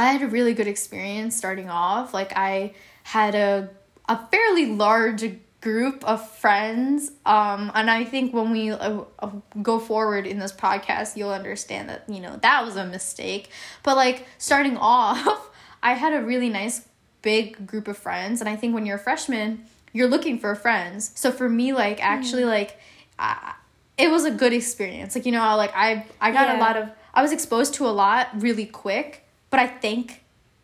I 0.02 0.12
had 0.12 0.22
a 0.22 0.28
really 0.28 0.54
good 0.54 0.68
experience 0.68 1.36
starting 1.36 1.70
off. 1.70 2.14
Like 2.14 2.34
I 2.36 2.74
had 3.04 3.36
a 3.36 3.70
a 4.08 4.28
fairly 4.28 4.66
large 4.66 5.24
group 5.62 6.04
of 6.04 6.28
friends 6.38 7.12
um 7.26 7.72
and 7.76 7.90
i 7.90 8.04
think 8.04 8.34
when 8.34 8.50
we 8.50 8.72
uh, 8.72 9.02
uh, 9.20 9.30
go 9.62 9.80
forward 9.80 10.26
in 10.26 10.40
this 10.40 10.52
podcast 10.52 11.16
you'll 11.16 11.32
understand 11.32 11.88
that 11.88 12.04
you 12.10 12.20
know 12.20 12.36
that 12.42 12.66
was 12.66 12.76
a 12.76 12.86
mistake 12.86 13.50
but 13.84 13.96
like 13.96 14.26
starting 14.40 14.76
off 14.82 15.52
i 15.84 15.94
had 15.94 16.14
a 16.14 16.26
really 16.26 16.50
nice 16.50 16.88
big 17.22 17.68
group 17.68 17.88
of 17.88 17.96
friends 17.96 18.42
and 18.42 18.50
i 18.50 18.56
think 18.56 18.74
when 18.74 18.88
you're 18.88 18.98
a 18.98 19.00
freshman 19.00 19.64
you're 19.94 20.08
looking 20.08 20.40
for 20.40 20.56
friends 20.56 21.12
so 21.14 21.32
for 21.32 21.48
me 21.48 21.72
like 21.74 22.04
actually 22.04 22.44
mm. 22.44 22.48
like 22.48 22.80
I, 23.20 23.54
it 24.00 24.10
was 24.10 24.26
a 24.26 24.32
good 24.32 24.54
experience 24.54 25.14
like 25.14 25.28
you 25.28 25.32
know 25.32 25.56
like 25.58 25.72
i 25.76 26.06
i 26.20 26.32
got 26.32 26.48
yeah. 26.48 26.58
a 26.58 26.60
lot 26.60 26.76
of 26.76 26.90
i 27.14 27.22
was 27.22 27.32
exposed 27.32 27.76
to 27.76 27.86
a 27.86 27.94
lot 27.94 28.30
really 28.42 28.66
quick 28.66 29.28
but 29.52 29.60
i 29.60 29.68
think 29.68 30.22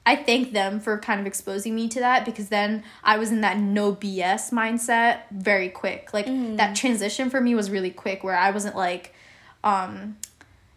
I 0.08 0.16
thank 0.16 0.54
them 0.54 0.80
for 0.80 0.98
kind 1.00 1.20
of 1.20 1.28
exposing 1.28 1.76
me 1.76 1.90
to 1.90 2.00
that 2.00 2.24
because 2.24 2.48
then 2.48 2.86
I 3.04 3.18
was 3.18 3.30
in 3.30 3.42
that 3.42 3.58
no 3.58 3.94
BS 3.94 4.54
mindset 4.54 5.24
very 5.32 5.68
quick. 5.68 6.14
Like 6.14 6.28
mm. 6.28 6.56
that 6.56 6.78
transition 6.78 7.30
for 7.30 7.42
me 7.42 7.54
was 7.56 7.70
really 7.70 7.92
quick 7.92 8.24
where 8.24 8.38
I 8.38 8.52
wasn't 8.52 8.78
like 8.78 9.14
um 9.66 10.16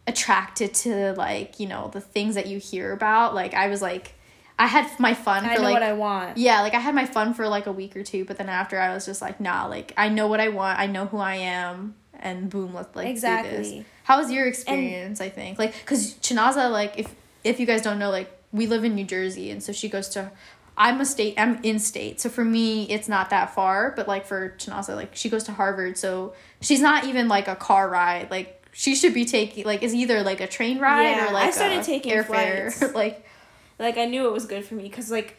attracted 0.09 0.75
to 0.75 1.12
like, 1.12 1.61
you 1.61 1.69
know, 1.69 1.90
the 1.93 2.00
things 2.00 2.35
that 2.35 2.47
you 2.47 2.59
hear 2.59 2.93
about. 2.93 3.33
Like 3.33 3.55
I 3.55 3.69
was 3.69 3.81
like 3.81 4.14
I 4.59 4.67
had 4.67 4.90
my 4.99 5.14
fun 5.14 5.45
for 5.45 5.50
I 5.50 5.55
know 5.55 5.62
like 5.62 5.75
what 5.75 5.83
I 5.85 5.93
want. 5.93 6.37
Yeah, 6.37 6.62
like 6.62 6.75
I 6.75 6.81
had 6.81 6.97
my 6.97 7.07
fun 7.07 7.33
for 7.33 7.47
like 7.49 7.67
a 7.67 7.73
week 7.73 7.97
or 7.97 8.02
two, 8.02 8.25
but 8.25 8.37
then 8.37 8.49
after 8.49 8.81
I 8.81 8.93
was 8.93 9.07
just 9.07 9.23
like, 9.23 9.40
nah, 9.40 9.67
like 9.67 9.95
I 9.97 10.09
know 10.09 10.26
what 10.26 10.40
I 10.40 10.49
want, 10.49 10.81
I 10.81 10.87
know 10.87 11.07
who 11.07 11.19
I 11.19 11.37
am, 11.37 11.95
and 12.14 12.50
boom, 12.50 12.75
let's 12.75 12.97
like 12.97 13.07
exactly. 13.07 13.50
do 13.50 13.57
this. 13.57 13.85
How 14.02 14.19
was 14.19 14.33
your 14.33 14.49
experience? 14.49 15.21
And, 15.21 15.26
I 15.26 15.31
think 15.31 15.57
like 15.57 15.79
because 15.79 16.14
Chinaza, 16.14 16.69
like 16.69 16.99
if 16.99 17.14
if 17.44 17.61
you 17.61 17.66
guys 17.66 17.82
don't 17.82 17.99
know, 17.99 18.11
like 18.11 18.30
we 18.52 18.66
live 18.66 18.85
in 18.85 18.94
New 18.94 19.04
Jersey, 19.04 19.50
and 19.50 19.62
so 19.62 19.73
she 19.73 19.88
goes 19.88 20.09
to. 20.11 20.30
I'm 20.78 21.00
a 21.00 21.04
state. 21.04 21.35
I'm 21.37 21.62
in 21.62 21.78
state, 21.78 22.20
so 22.20 22.30
for 22.30 22.44
me, 22.44 22.85
it's 22.85 23.06
not 23.09 23.30
that 23.30 23.54
far. 23.54 23.92
But 23.94 24.09
like 24.09 24.25
for 24.25 24.54
Chinaza, 24.59 24.97
like 24.97 25.14
she 25.14 25.28
goes 25.28 25.44
to 25.44 25.52
Harvard, 25.52 25.99
so 25.99 26.32
she's 26.61 26.80
not 26.80 27.04
even 27.04 27.28
like 27.28 27.49
a 27.49 27.56
car 27.56 27.88
ride. 27.88 28.30
Like 28.30 28.61
she 28.73 28.94
should 28.94 29.12
be 29.12 29.25
taking 29.25 29.64
like 29.64 29.82
is 29.82 29.94
either 29.94 30.23
like 30.23 30.40
a 30.40 30.47
train 30.47 30.78
ride 30.78 31.02
yeah, 31.02 31.28
or 31.28 31.32
like 31.32 31.49
I 31.49 31.50
started 31.50 31.82
taking 31.82 32.12
airfare. 32.12 32.94
like, 32.94 33.26
like 33.78 33.99
I 33.99 34.06
knew 34.06 34.26
it 34.26 34.32
was 34.32 34.47
good 34.47 34.64
for 34.64 34.75
me 34.75 34.85
because 34.85 35.11
like, 35.11 35.37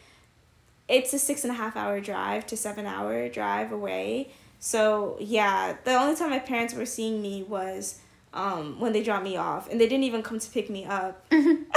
it's 0.86 1.12
a 1.12 1.18
six 1.18 1.44
and 1.44 1.50
a 1.50 1.56
half 1.56 1.76
hour 1.76 2.00
drive 2.00 2.46
to 2.46 2.56
seven 2.56 2.86
hour 2.86 3.28
drive 3.28 3.72
away. 3.72 4.30
So 4.60 5.16
yeah, 5.18 5.76
the 5.84 5.94
only 5.94 6.14
time 6.14 6.30
my 6.30 6.38
parents 6.38 6.74
were 6.74 6.86
seeing 6.86 7.20
me 7.20 7.42
was 7.42 8.00
um, 8.34 8.80
when 8.80 8.92
they 8.92 9.02
dropped 9.02 9.24
me 9.24 9.36
off, 9.36 9.70
and 9.70 9.80
they 9.80 9.86
didn't 9.86 10.04
even 10.04 10.22
come 10.22 10.38
to 10.38 10.50
pick 10.50 10.70
me 10.70 10.84
up. 10.84 11.28
Mm-hmm. 11.30 11.64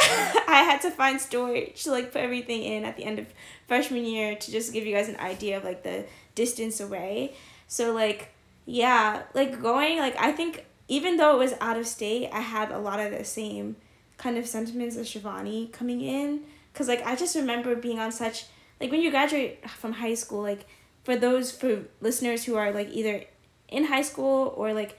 I 0.48 0.64
had 0.64 0.82
to 0.82 0.92
find 0.92 1.20
storage 1.20 1.84
to 1.84 1.92
like 1.92 2.12
put 2.12 2.22
everything 2.22 2.64
in 2.64 2.86
at 2.86 2.96
the 2.96 3.04
end 3.04 3.20
of 3.20 3.28
freshman 3.68 4.06
year 4.06 4.36
to 4.36 4.52
just 4.52 4.72
give 4.74 4.86
you 4.86 4.96
guys 4.96 5.10
an 5.10 5.18
idea 5.18 5.58
of 5.58 5.64
like 5.64 5.84
the 5.84 6.06
distance 6.34 6.80
away. 6.80 7.34
So 7.68 7.94
like 7.94 8.32
yeah, 8.66 9.24
like 9.34 9.62
going 9.62 10.00
like 10.00 10.16
I 10.20 10.32
think 10.32 10.66
even 10.88 11.18
though 11.18 11.36
it 11.36 11.40
was 11.40 11.54
out 11.60 11.78
of 11.78 11.88
state, 11.88 12.30
I 12.32 12.42
had 12.42 12.72
a 12.72 12.80
lot 12.80 13.00
of 13.00 13.12
the 13.12 13.24
same 13.24 13.76
kind 14.18 14.38
of 14.38 14.48
sentiments 14.48 14.96
as 14.96 15.08
Shivani 15.08 15.72
coming 15.72 16.02
in. 16.02 16.42
Cause 16.74 16.88
like 16.88 17.06
I 17.06 17.16
just 17.16 17.36
remember 17.36 17.76
being 17.76 18.00
on 18.00 18.12
such 18.12 18.46
like 18.80 18.92
when 18.92 19.02
you 19.02 19.12
graduate 19.12 19.70
from 19.70 19.94
high 19.94 20.16
school, 20.16 20.42
like 20.42 20.66
for 21.04 21.16
those 21.16 21.52
for 21.52 21.84
listeners 22.02 22.46
who 22.46 22.56
are 22.56 22.72
like 22.72 22.90
either 22.92 23.24
in 23.70 23.86
high 23.86 24.02
school 24.02 24.54
or 24.58 24.74
like 24.74 24.98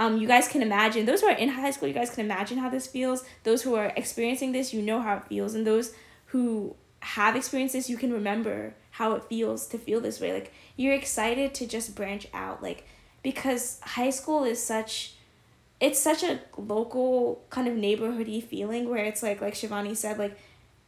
um, 0.00 0.16
you 0.16 0.26
guys 0.26 0.48
can 0.48 0.62
imagine 0.62 1.04
those 1.04 1.20
who 1.20 1.26
are 1.26 1.36
in 1.36 1.50
high 1.50 1.70
school 1.70 1.86
you 1.86 1.92
guys 1.92 2.08
can 2.08 2.24
imagine 2.24 2.56
how 2.56 2.70
this 2.70 2.86
feels. 2.86 3.22
Those 3.44 3.62
who 3.62 3.74
are 3.74 3.92
experiencing 3.96 4.52
this 4.52 4.72
you 4.72 4.80
know 4.80 5.02
how 5.02 5.18
it 5.18 5.26
feels. 5.26 5.54
And 5.54 5.66
those 5.66 5.92
who 6.26 6.74
have 7.00 7.36
experienced 7.36 7.74
this 7.74 7.90
you 7.90 7.98
can 7.98 8.10
remember 8.10 8.74
how 8.92 9.12
it 9.12 9.24
feels 9.24 9.66
to 9.68 9.78
feel 9.78 10.00
this 10.00 10.18
way. 10.18 10.32
Like 10.32 10.54
you're 10.74 10.94
excited 10.94 11.52
to 11.54 11.66
just 11.66 11.94
branch 11.94 12.26
out. 12.32 12.62
Like 12.62 12.86
because 13.22 13.78
high 13.82 14.08
school 14.08 14.42
is 14.44 14.60
such 14.62 15.16
it's 15.80 15.98
such 15.98 16.22
a 16.22 16.40
local 16.56 17.44
kind 17.50 17.68
of 17.68 17.74
neighborhoody 17.74 18.42
feeling 18.42 18.88
where 18.88 19.04
it's 19.04 19.22
like 19.22 19.42
like 19.42 19.52
Shivani 19.52 19.94
said 19.94 20.18
like 20.18 20.34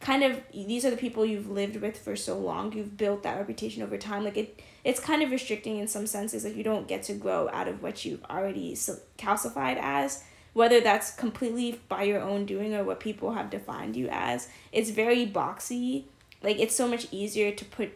kind 0.03 0.23
of 0.23 0.39
these 0.53 0.85
are 0.85 0.91
the 0.91 0.97
people 0.97 1.25
you've 1.25 1.49
lived 1.49 1.77
with 1.77 1.97
for 1.97 2.15
so 2.15 2.37
long 2.37 2.71
you've 2.73 2.97
built 2.97 3.23
that 3.23 3.37
reputation 3.37 3.81
over 3.81 3.97
time 3.97 4.23
like 4.23 4.37
it 4.37 4.61
it's 4.83 4.99
kind 4.99 5.21
of 5.23 5.31
restricting 5.31 5.77
in 5.77 5.87
some 5.87 6.05
senses 6.05 6.43
like 6.43 6.55
you 6.55 6.63
don't 6.63 6.87
get 6.87 7.03
to 7.03 7.13
grow 7.13 7.49
out 7.49 7.67
of 7.67 7.81
what 7.81 8.03
you've 8.03 8.23
already 8.25 8.75
calcified 9.17 9.77
as. 9.79 10.23
Whether 10.53 10.81
that's 10.81 11.11
completely 11.15 11.81
by 11.89 12.03
your 12.03 12.21
own 12.21 12.45
doing 12.45 12.75
or 12.75 12.83
what 12.83 12.99
people 12.99 13.33
have 13.33 13.49
defined 13.49 13.95
you 13.95 14.07
as 14.11 14.49
it's 14.71 14.91
very 14.91 15.25
boxy. 15.25 16.03
Like 16.43 16.59
it's 16.59 16.75
so 16.75 16.87
much 16.87 17.07
easier 17.11 17.51
to 17.51 17.65
put 17.65 17.91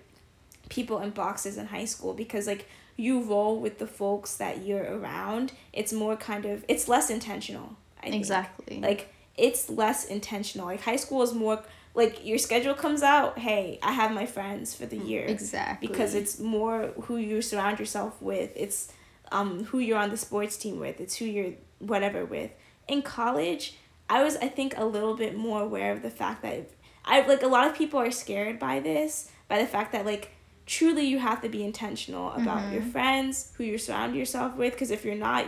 people 0.70 1.00
in 1.00 1.12
boxes 1.12 1.58
in 1.58 1.68
high 1.68 1.86
school 1.86 2.14
because 2.14 2.48
like 2.48 2.68
you 2.96 3.22
roll 3.22 3.60
with 3.60 3.78
the 3.78 3.86
folks 3.86 4.38
that 4.38 4.66
you're 4.66 4.98
around. 4.98 5.52
It's 5.72 5.94
more 5.94 6.16
kind 6.16 6.46
of 6.46 6.66
it's 6.68 6.88
less 6.88 7.12
intentional 7.12 7.76
I 8.02 8.08
exactly. 8.08 8.66
Think. 8.66 8.84
like 8.84 9.14
it's 9.36 9.70
less 9.70 10.06
intentional. 10.06 10.66
Like 10.66 10.82
high 10.82 10.96
school 10.96 11.22
is 11.22 11.34
more 11.34 11.62
like 11.98 12.26
your 12.26 12.38
schedule 12.38 12.74
comes 12.74 13.04
out 13.04 13.38
hey 13.40 13.80
i 13.84 13.92
have 13.92 14.12
my 14.12 14.26
friends 14.26 14.74
for 14.74 14.86
the 14.86 14.98
year. 14.98 15.26
Exactly. 15.26 15.88
Because 15.88 16.16
it's 16.16 16.40
more 16.40 16.92
who 17.04 17.18
you 17.18 17.42
surround 17.42 17.80
yourself 17.80 18.22
with. 18.22 18.52
It's 18.56 18.94
um 19.32 19.66
who 19.66 19.80
you're 19.80 19.98
on 20.06 20.12
the 20.12 20.18
sports 20.18 20.56
team 20.56 20.80
with. 20.80 21.02
It's 21.02 21.16
who 21.16 21.26
you're 21.26 21.54
whatever 21.80 22.24
with. 22.24 22.52
In 22.88 23.02
college 23.02 23.76
i 24.10 24.24
was 24.24 24.38
i 24.38 24.48
think 24.48 24.74
a 24.78 24.86
little 24.86 25.16
bit 25.24 25.36
more 25.36 25.62
aware 25.64 25.92
of 25.92 26.02
the 26.02 26.10
fact 26.10 26.42
that 26.42 26.70
i 27.04 27.20
like 27.28 27.44
a 27.44 27.48
lot 27.48 27.68
of 27.68 27.76
people 27.76 28.00
are 28.00 28.10
scared 28.10 28.58
by 28.58 28.80
this 28.80 29.30
by 29.50 29.60
the 29.60 29.68
fact 29.68 29.92
that 29.92 30.06
like 30.06 30.32
truly 30.68 31.06
you 31.06 31.18
have 31.18 31.42
to 31.42 31.50
be 31.50 31.64
intentional 31.64 32.32
about 32.34 32.60
mm-hmm. 32.60 32.74
your 32.74 32.84
friends 32.84 33.52
who 33.56 33.64
you 33.64 33.78
surround 33.78 34.16
yourself 34.16 34.56
with. 34.56 34.74
Because 34.74 34.92
if 34.92 35.04
you're 35.04 35.16
not 35.16 35.46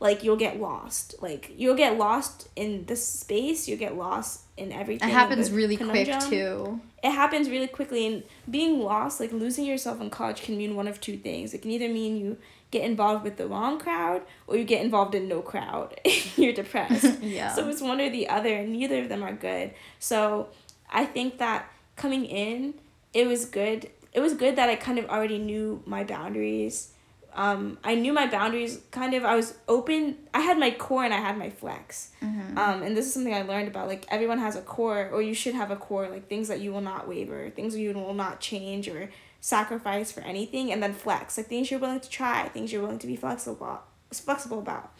like 0.00 0.22
you'll 0.22 0.36
get 0.36 0.60
lost 0.60 1.14
like 1.20 1.52
you'll 1.56 1.74
get 1.74 1.98
lost 1.98 2.48
in 2.54 2.84
the 2.86 2.96
space 2.96 3.66
you'll 3.66 3.78
get 3.78 3.96
lost 3.96 4.42
in 4.58 4.72
everything. 4.72 5.08
It 5.08 5.12
happens 5.12 5.50
really 5.50 5.76
conundrum. 5.76 6.18
quick 6.18 6.30
too. 6.30 6.80
It 7.02 7.12
happens 7.12 7.48
really 7.48 7.68
quickly, 7.68 8.06
and 8.06 8.22
being 8.50 8.80
lost, 8.80 9.20
like 9.20 9.32
losing 9.32 9.64
yourself 9.64 10.00
in 10.00 10.10
college, 10.10 10.42
can 10.42 10.58
mean 10.58 10.74
one 10.74 10.88
of 10.88 11.00
two 11.00 11.16
things. 11.16 11.54
It 11.54 11.62
can 11.62 11.70
either 11.70 11.88
mean 11.88 12.16
you 12.16 12.36
get 12.70 12.82
involved 12.82 13.24
with 13.24 13.36
the 13.36 13.46
wrong 13.46 13.78
crowd, 13.78 14.22
or 14.46 14.56
you 14.56 14.64
get 14.64 14.84
involved 14.84 15.14
in 15.14 15.28
no 15.28 15.40
crowd. 15.40 15.98
You're 16.36 16.52
depressed. 16.52 17.18
yeah. 17.22 17.54
So 17.54 17.68
it's 17.68 17.80
one 17.80 18.00
or 18.00 18.10
the 18.10 18.28
other, 18.28 18.54
and 18.54 18.72
neither 18.72 19.00
of 19.00 19.08
them 19.08 19.22
are 19.22 19.32
good. 19.32 19.72
So 20.00 20.48
I 20.90 21.04
think 21.04 21.38
that 21.38 21.70
coming 21.96 22.26
in, 22.26 22.74
it 23.14 23.26
was 23.26 23.44
good. 23.44 23.88
It 24.12 24.20
was 24.20 24.34
good 24.34 24.56
that 24.56 24.68
I 24.68 24.74
kind 24.74 24.98
of 24.98 25.06
already 25.06 25.38
knew 25.38 25.82
my 25.86 26.02
boundaries 26.02 26.92
um, 27.34 27.78
I 27.84 27.94
knew 27.94 28.12
my 28.12 28.26
boundaries 28.26 28.80
kind 28.90 29.14
of 29.14 29.24
I 29.24 29.36
was 29.36 29.54
open 29.68 30.16
I 30.34 30.40
had 30.40 30.58
my 30.58 30.70
core 30.70 31.04
and 31.04 31.14
I 31.14 31.18
had 31.18 31.38
my 31.38 31.50
flex 31.50 32.10
mm-hmm. 32.22 32.58
um, 32.58 32.82
and 32.82 32.96
this 32.96 33.06
is 33.06 33.14
something 33.14 33.34
I 33.34 33.42
learned 33.42 33.68
about 33.68 33.88
like 33.88 34.06
everyone 34.08 34.38
has 34.38 34.56
a 34.56 34.62
core 34.62 35.08
or 35.12 35.22
you 35.22 35.34
should 35.34 35.54
have 35.54 35.70
a 35.70 35.76
core 35.76 36.08
like 36.08 36.28
things 36.28 36.48
that 36.48 36.60
you 36.60 36.72
will 36.72 36.80
not 36.80 37.06
waver 37.08 37.50
things 37.50 37.76
you 37.76 37.92
will 37.92 38.14
not 38.14 38.40
change 38.40 38.88
or 38.88 39.10
sacrifice 39.40 40.10
for 40.10 40.20
anything 40.22 40.72
and 40.72 40.82
then 40.82 40.92
flex 40.92 41.36
like 41.36 41.46
things 41.46 41.70
you're 41.70 41.80
willing 41.80 42.00
to 42.00 42.10
try 42.10 42.48
things 42.48 42.72
you're 42.72 42.82
willing 42.82 42.98
to 42.98 43.06
be 43.06 43.16
flexible 43.16 43.80
flexible 44.12 44.58
about 44.58 44.92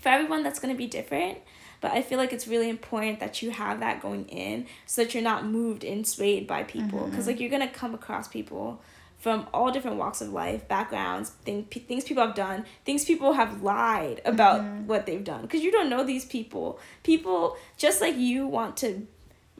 for 0.00 0.08
everyone 0.08 0.42
that's 0.42 0.58
going 0.58 0.72
to 0.72 0.78
be 0.78 0.86
different 0.86 1.38
but 1.80 1.92
I 1.92 2.02
feel 2.02 2.18
like 2.18 2.32
it's 2.32 2.48
really 2.48 2.68
important 2.68 3.20
that 3.20 3.40
you 3.40 3.50
have 3.50 3.80
that 3.80 4.00
going 4.00 4.26
in 4.28 4.66
so 4.86 5.02
that 5.02 5.14
you're 5.14 5.22
not 5.22 5.44
moved 5.44 5.84
and 5.84 6.06
swayed 6.06 6.46
by 6.46 6.64
people 6.64 7.06
because 7.06 7.20
mm-hmm. 7.20 7.28
like 7.28 7.40
you're 7.40 7.50
going 7.50 7.66
to 7.66 7.72
come 7.72 7.94
across 7.94 8.26
people 8.26 8.80
from 9.18 9.48
all 9.52 9.72
different 9.72 9.96
walks 9.96 10.20
of 10.20 10.32
life, 10.32 10.66
backgrounds, 10.68 11.30
thing, 11.30 11.64
p- 11.64 11.80
things 11.80 12.04
people 12.04 12.24
have 12.24 12.36
done, 12.36 12.64
things 12.84 13.04
people 13.04 13.32
have 13.32 13.62
lied 13.62 14.20
about 14.24 14.60
mm-hmm. 14.60 14.86
what 14.86 15.06
they've 15.06 15.24
done. 15.24 15.42
Because 15.42 15.62
you 15.62 15.72
don't 15.72 15.90
know 15.90 16.04
these 16.04 16.24
people. 16.24 16.78
People, 17.02 17.56
just 17.76 18.00
like 18.00 18.16
you 18.16 18.46
want 18.46 18.76
to 18.78 19.06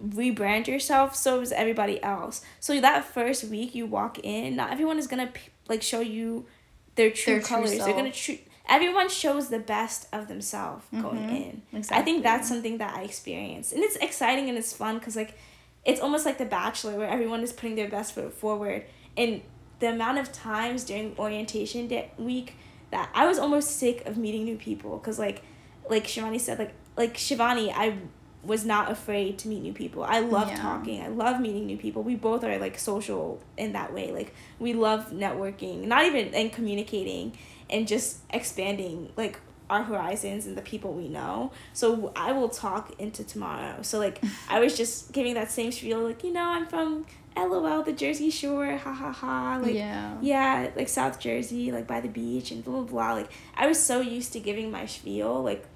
rebrand 0.02 0.68
yourself, 0.68 1.16
so 1.16 1.40
does 1.40 1.50
everybody 1.50 2.00
else. 2.02 2.40
So 2.60 2.80
that 2.80 3.04
first 3.04 3.44
week 3.44 3.74
you 3.74 3.84
walk 3.86 4.20
in, 4.22 4.54
not 4.54 4.72
everyone 4.72 4.98
is 4.98 5.08
going 5.08 5.26
to 5.26 5.40
like 5.68 5.82
show 5.82 6.00
you 6.00 6.46
their 6.94 7.10
true 7.10 7.34
their 7.34 7.42
colors. 7.42 7.70
True 7.70 7.84
They're 7.84 7.94
going 7.94 8.10
to 8.10 8.16
treat 8.16 8.48
everyone 8.68 9.08
shows 9.08 9.48
the 9.48 9.58
best 9.58 10.06
of 10.12 10.28
themselves 10.28 10.84
mm-hmm. 10.86 11.02
going 11.02 11.28
in. 11.30 11.62
Exactly. 11.72 12.00
I 12.00 12.04
think 12.04 12.22
that's 12.22 12.48
something 12.48 12.78
that 12.78 12.94
I 12.94 13.02
experienced. 13.02 13.72
And 13.72 13.82
it's 13.82 13.96
exciting 13.96 14.48
and 14.48 14.58
it's 14.58 14.72
fun 14.72 14.98
because 14.98 15.16
like 15.16 15.36
it's 15.84 16.00
almost 16.00 16.26
like 16.26 16.38
the 16.38 16.44
bachelor 16.44 16.96
where 16.96 17.08
everyone 17.08 17.42
is 17.42 17.52
putting 17.52 17.76
their 17.76 17.88
best 17.88 18.14
foot 18.14 18.32
forward 18.32 18.84
and 19.18 19.42
the 19.80 19.90
amount 19.90 20.18
of 20.18 20.32
times 20.32 20.84
during 20.84 21.14
orientation 21.18 21.88
day 21.88 22.10
week 22.18 22.54
that 22.90 23.10
I 23.14 23.26
was 23.26 23.38
almost 23.38 23.76
sick 23.76 24.06
of 24.06 24.16
meeting 24.16 24.44
new 24.44 24.56
people 24.56 24.96
because 24.96 25.18
like 25.18 25.42
like 25.90 26.04
Shivani 26.04 26.40
said 26.40 26.58
like 26.58 26.72
like 26.96 27.14
Shivani 27.14 27.72
I 27.75 27.98
was 28.42 28.64
not 28.64 28.90
afraid 28.90 29.38
to 29.40 29.48
meet 29.48 29.62
new 29.62 29.72
people. 29.72 30.04
I 30.04 30.20
love 30.20 30.48
yeah. 30.48 30.56
talking. 30.56 31.02
I 31.02 31.08
love 31.08 31.40
meeting 31.40 31.66
new 31.66 31.76
people. 31.76 32.02
We 32.02 32.14
both 32.14 32.44
are 32.44 32.58
like 32.58 32.78
social 32.78 33.42
in 33.56 33.72
that 33.72 33.92
way. 33.92 34.12
Like 34.12 34.34
we 34.58 34.72
love 34.72 35.10
networking, 35.10 35.87
not 35.87 36.04
even 36.04 36.32
and 36.34 36.52
communicating 36.52 37.37
and 37.68 37.87
just 37.87 38.20
expanding 38.30 39.12
like 39.16 39.38
our 39.68 39.82
horizons 39.82 40.46
and 40.46 40.56
the 40.56 40.62
people 40.62 40.94
we 40.94 41.08
know. 41.08 41.52
So 41.72 42.12
I 42.16 42.32
will 42.32 42.48
talk 42.48 42.94
into 42.98 43.25
tomorrow. 43.25 43.82
So 43.82 43.98
like 43.98 44.22
I 44.48 44.60
was 44.60 44.76
just 44.76 45.12
giving 45.12 45.34
that 45.34 45.50
same 45.50 45.72
spiel, 45.72 46.00
like 46.00 46.25
you 46.25 46.32
know 46.32 46.44
I'm 46.44 46.66
from 46.66 47.06
LOL 47.45 47.83
the 47.83 47.92
Jersey 47.92 48.30
Shore, 48.30 48.76
ha 48.76 48.92
ha 48.92 49.12
ha, 49.12 49.61
like 49.62 49.75
Yeah. 49.75 50.16
yeah, 50.21 50.71
like 50.76 50.88
South 50.88 51.21
Jersey, 51.21 51.73
like 51.73 51.87
by 51.87 52.00
the 52.00 52.09
beach 52.09 52.50
and 52.50 52.64
blah 52.64 52.83
blah 52.83 52.85
blah. 52.85 53.12
Like 53.14 53.30
I 53.57 53.66
was 53.66 53.83
so 53.83 54.00
used 54.00 54.33
to 54.35 54.40
giving 54.40 54.71
my 54.71 54.87
spiel 54.87 55.42
like 55.42 55.66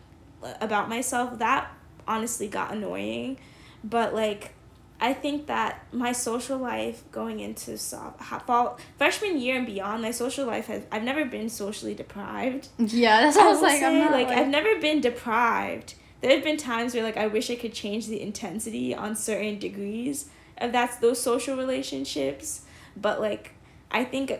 about 0.60 0.88
myself 0.88 1.38
that 1.38 1.72
honestly 2.06 2.48
got 2.48 2.72
annoying, 2.72 3.38
but 3.84 4.14
like 4.14 4.54
I 5.00 5.14
think 5.14 5.48
that 5.48 5.84
my 5.92 6.12
social 6.12 6.58
life 6.58 7.02
going 7.10 7.40
into 7.40 7.76
soft, 7.76 8.22
fall 8.46 8.78
freshman 8.96 9.40
year 9.40 9.56
and 9.56 9.66
beyond, 9.66 10.00
my 10.00 10.12
social 10.12 10.46
life 10.46 10.66
has 10.66 10.84
I've 10.92 11.02
never 11.02 11.24
been 11.24 11.48
socially 11.48 11.94
deprived. 11.94 12.68
Yeah, 12.78 13.22
that's 13.22 13.36
what 13.36 13.46
I 13.46 13.48
was 13.48 13.60
like. 13.62 13.82
I'm 13.82 13.94
say, 13.94 13.98
not 14.00 14.12
like, 14.12 14.28
like, 14.28 14.38
I've 14.38 14.48
never 14.48 14.78
been 14.80 15.00
deprived. 15.00 15.94
There 16.20 16.30
have 16.30 16.44
been 16.44 16.56
times 16.56 16.94
where 16.94 17.02
like 17.02 17.16
I 17.16 17.26
wish 17.26 17.50
I 17.50 17.56
could 17.56 17.72
change 17.74 18.06
the 18.06 18.22
intensity 18.22 18.94
on 18.94 19.16
certain 19.16 19.58
degrees 19.58 20.30
of 20.58 20.72
that's 20.72 20.96
those 20.96 21.20
social 21.20 21.56
relationships, 21.56 22.62
but 22.96 23.20
like 23.20 23.54
I 23.90 24.04
think 24.04 24.32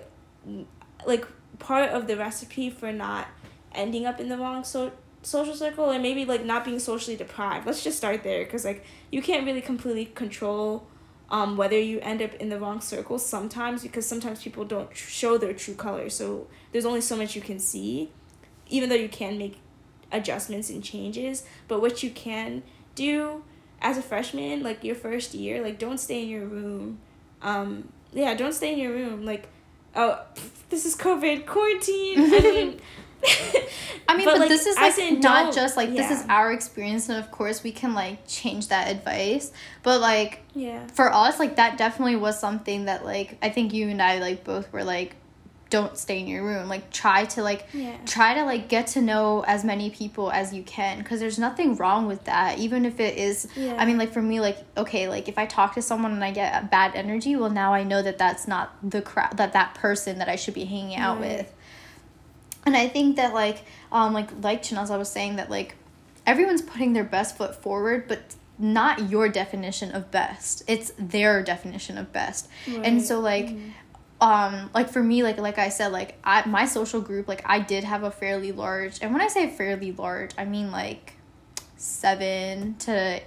like 1.07 1.27
part 1.59 1.91
of 1.91 2.07
the 2.07 2.17
recipe 2.17 2.71
for 2.71 2.93
not 2.93 3.29
ending 3.75 4.07
up 4.07 4.21
in 4.21 4.29
the 4.29 4.37
wrong 4.37 4.65
so 4.65 4.93
social 5.23 5.55
circle 5.55 5.91
and 5.91 6.03
maybe 6.03 6.25
like 6.25 6.45
not 6.45 6.65
being 6.65 6.79
socially 6.79 7.17
deprived. 7.17 7.67
Let's 7.67 7.83
just 7.83 7.97
start 7.97 8.23
there 8.23 8.45
because 8.45 8.65
like 8.65 8.85
you 9.11 9.23
can't 9.23 9.47
really 9.47 9.61
completely 9.61 10.07
control 10.07 10.87
um, 11.31 11.57
whether 11.57 11.79
you 11.79 11.99
end 12.01 12.21
up 12.21 12.35
in 12.35 12.51
the 12.51 12.61
wrong 12.61 12.81
circle 12.81 13.19
sometimes 13.19 13.83
because 13.83 14.07
sometimes 14.07 14.43
people 14.43 14.65
don't 14.65 14.91
tr- 14.91 15.09
show 15.09 15.39
their 15.39 15.55
true 15.55 15.75
colors. 15.75 16.15
So 16.15 16.49
there's 16.73 16.85
only 16.85 17.01
so 17.01 17.17
much 17.17 17.35
you 17.35 17.41
can 17.41 17.59
see, 17.59 18.11
even 18.69 18.91
though 18.91 18.97
you 18.97 19.09
can 19.09 19.39
make 19.39 19.59
adjustments 20.11 20.69
and 20.69 20.85
changes. 20.85 21.45
But 21.69 21.81
what 21.81 22.03
you 22.03 22.11
can 22.11 22.63
do 22.95 23.45
as 23.83 23.99
a 23.99 24.03
freshman, 24.03 24.63
like 24.63 24.83
your 24.85 24.95
first 24.95 25.35
year, 25.35 25.61
like 25.63 25.79
don't 25.79 25.99
stay 25.99 26.23
in 26.23 26.29
your 26.29 26.47
room. 26.47 26.99
Um, 27.43 27.89
yeah, 28.13 28.35
don't 28.35 28.53
stay 28.53 28.73
in 28.73 28.79
your 28.79 28.93
room. 28.93 29.27
Like, 29.27 29.49
oh, 29.95 30.23
this 30.71 30.87
is 30.87 30.97
COVID 30.97 31.47
quarantine. 31.47 32.19
I 32.19 32.41
mean. 32.41 32.81
I 34.09 34.17
mean, 34.17 34.25
but, 34.25 34.49
this 34.49 34.67
is 34.67 34.77
like 34.77 34.97
not 35.21 35.21
don't- 35.21 35.55
just 35.55 35.77
like 35.77 35.91
this 35.91 36.11
is 36.11 36.27
our 36.29 36.53
experience, 36.53 37.09
and 37.09 37.19
of 37.19 37.31
course 37.31 37.63
we 37.63 37.71
can 37.71 37.95
like 37.95 38.27
change 38.27 38.69
that 38.69 38.91
advice. 38.91 39.53
But 39.85 40.01
like 40.01 40.43
yeah. 40.55 40.89
for 40.89 41.13
us, 41.13 41.39
like 41.39 41.57
that 41.57 41.79
definitely 41.79 42.17
was 42.17 42.39
something 42.39 42.87
that 42.87 43.05
like 43.05 43.39
I 43.41 43.51
think 43.51 43.73
you 43.73 43.89
and 43.89 44.03
I 44.03 44.19
like 44.19 44.43
both 44.43 44.73
were 44.73 44.83
like, 44.83 45.15
don't 45.73 45.97
stay 45.97 46.21
in 46.21 46.27
your 46.29 46.45
room. 46.45 46.69
Like 46.69 46.91
try 46.91 47.25
to 47.35 47.43
like 47.43 47.67
Yeah. 47.73 47.97
try 48.05 48.35
to 48.35 48.45
like 48.45 48.69
get 48.69 48.89
to 48.89 49.01
know 49.01 49.43
as 49.47 49.65
many 49.65 49.89
people 49.89 50.31
as 50.31 50.53
you 50.53 50.63
can 50.63 50.99
because 50.99 51.19
there's 51.19 51.39
nothing 51.39 51.77
wrong 51.77 52.07
with 52.07 52.25
that 52.25 52.59
even 52.59 52.85
if 52.85 53.01
it 53.01 53.17
is 53.17 53.49
Yeah. 53.57 53.77
i 53.79 53.87
mean 53.87 53.97
like 53.97 54.13
for 54.13 54.21
me 54.21 54.39
like 54.41 54.59
okay 54.77 55.09
like 55.09 55.29
if 55.29 55.39
i 55.39 55.47
talk 55.47 55.75
to 55.75 55.83
someone 55.83 56.13
and 56.13 56.23
i 56.23 56.31
get 56.31 56.71
bad 56.71 56.95
energy 56.95 57.37
well 57.37 57.49
now 57.49 57.73
i 57.73 57.83
know 57.85 58.03
that 58.03 58.19
that's 58.19 58.47
not 58.47 58.67
the 58.83 59.01
crowd 59.01 59.37
that 59.39 59.55
that 59.55 59.75
person 59.75 60.19
that 60.19 60.29
i 60.29 60.37
should 60.37 60.55
be 60.55 60.65
hanging 60.67 60.97
out 60.97 61.19
Right. 61.19 61.39
with 61.39 61.55
and 62.67 62.77
i 62.77 62.87
think 62.89 63.17
that 63.17 63.33
like 63.33 63.65
um 63.91 64.13
like 64.13 64.29
like 64.43 64.63
Chinaza 64.63 64.99
was 64.99 65.11
saying 65.11 65.37
that 65.37 65.49
like 65.51 65.75
everyone's 66.27 66.63
putting 66.63 66.93
their 66.93 67.05
best 67.17 67.37
foot 67.39 67.55
forward 67.63 68.07
but 68.09 68.35
not 68.59 69.09
your 69.11 69.29
definition 69.29 69.91
of 69.93 70.11
best 70.11 70.63
it's 70.69 70.93
their 70.99 71.43
definition 71.43 71.97
of 71.99 72.13
best 72.13 72.49
and 72.67 73.03
so 73.03 73.19
like 73.19 73.49
um 74.23 74.71
like 74.73 74.89
for 74.89 75.03
me 75.03 75.23
like 75.23 75.37
like 75.39 75.59
i 75.59 75.69
said 75.69 75.93
like 75.93 76.17
i 76.25 76.47
my 76.49 76.65
social 76.65 77.01
group 77.01 77.29
like 77.29 77.43
i 77.45 77.59
did 77.59 77.85
have 77.85 78.05
a 78.05 78.11
fairly 78.11 78.53
large 78.53 78.99
and 79.03 79.13
when 79.13 79.21
i 79.21 79.29
say 79.29 79.51
fairly 79.51 79.93
large 79.93 80.31
i 80.39 80.45
mean 80.45 80.71
like 80.71 81.15
seven 81.77 82.77
to 82.77 83.21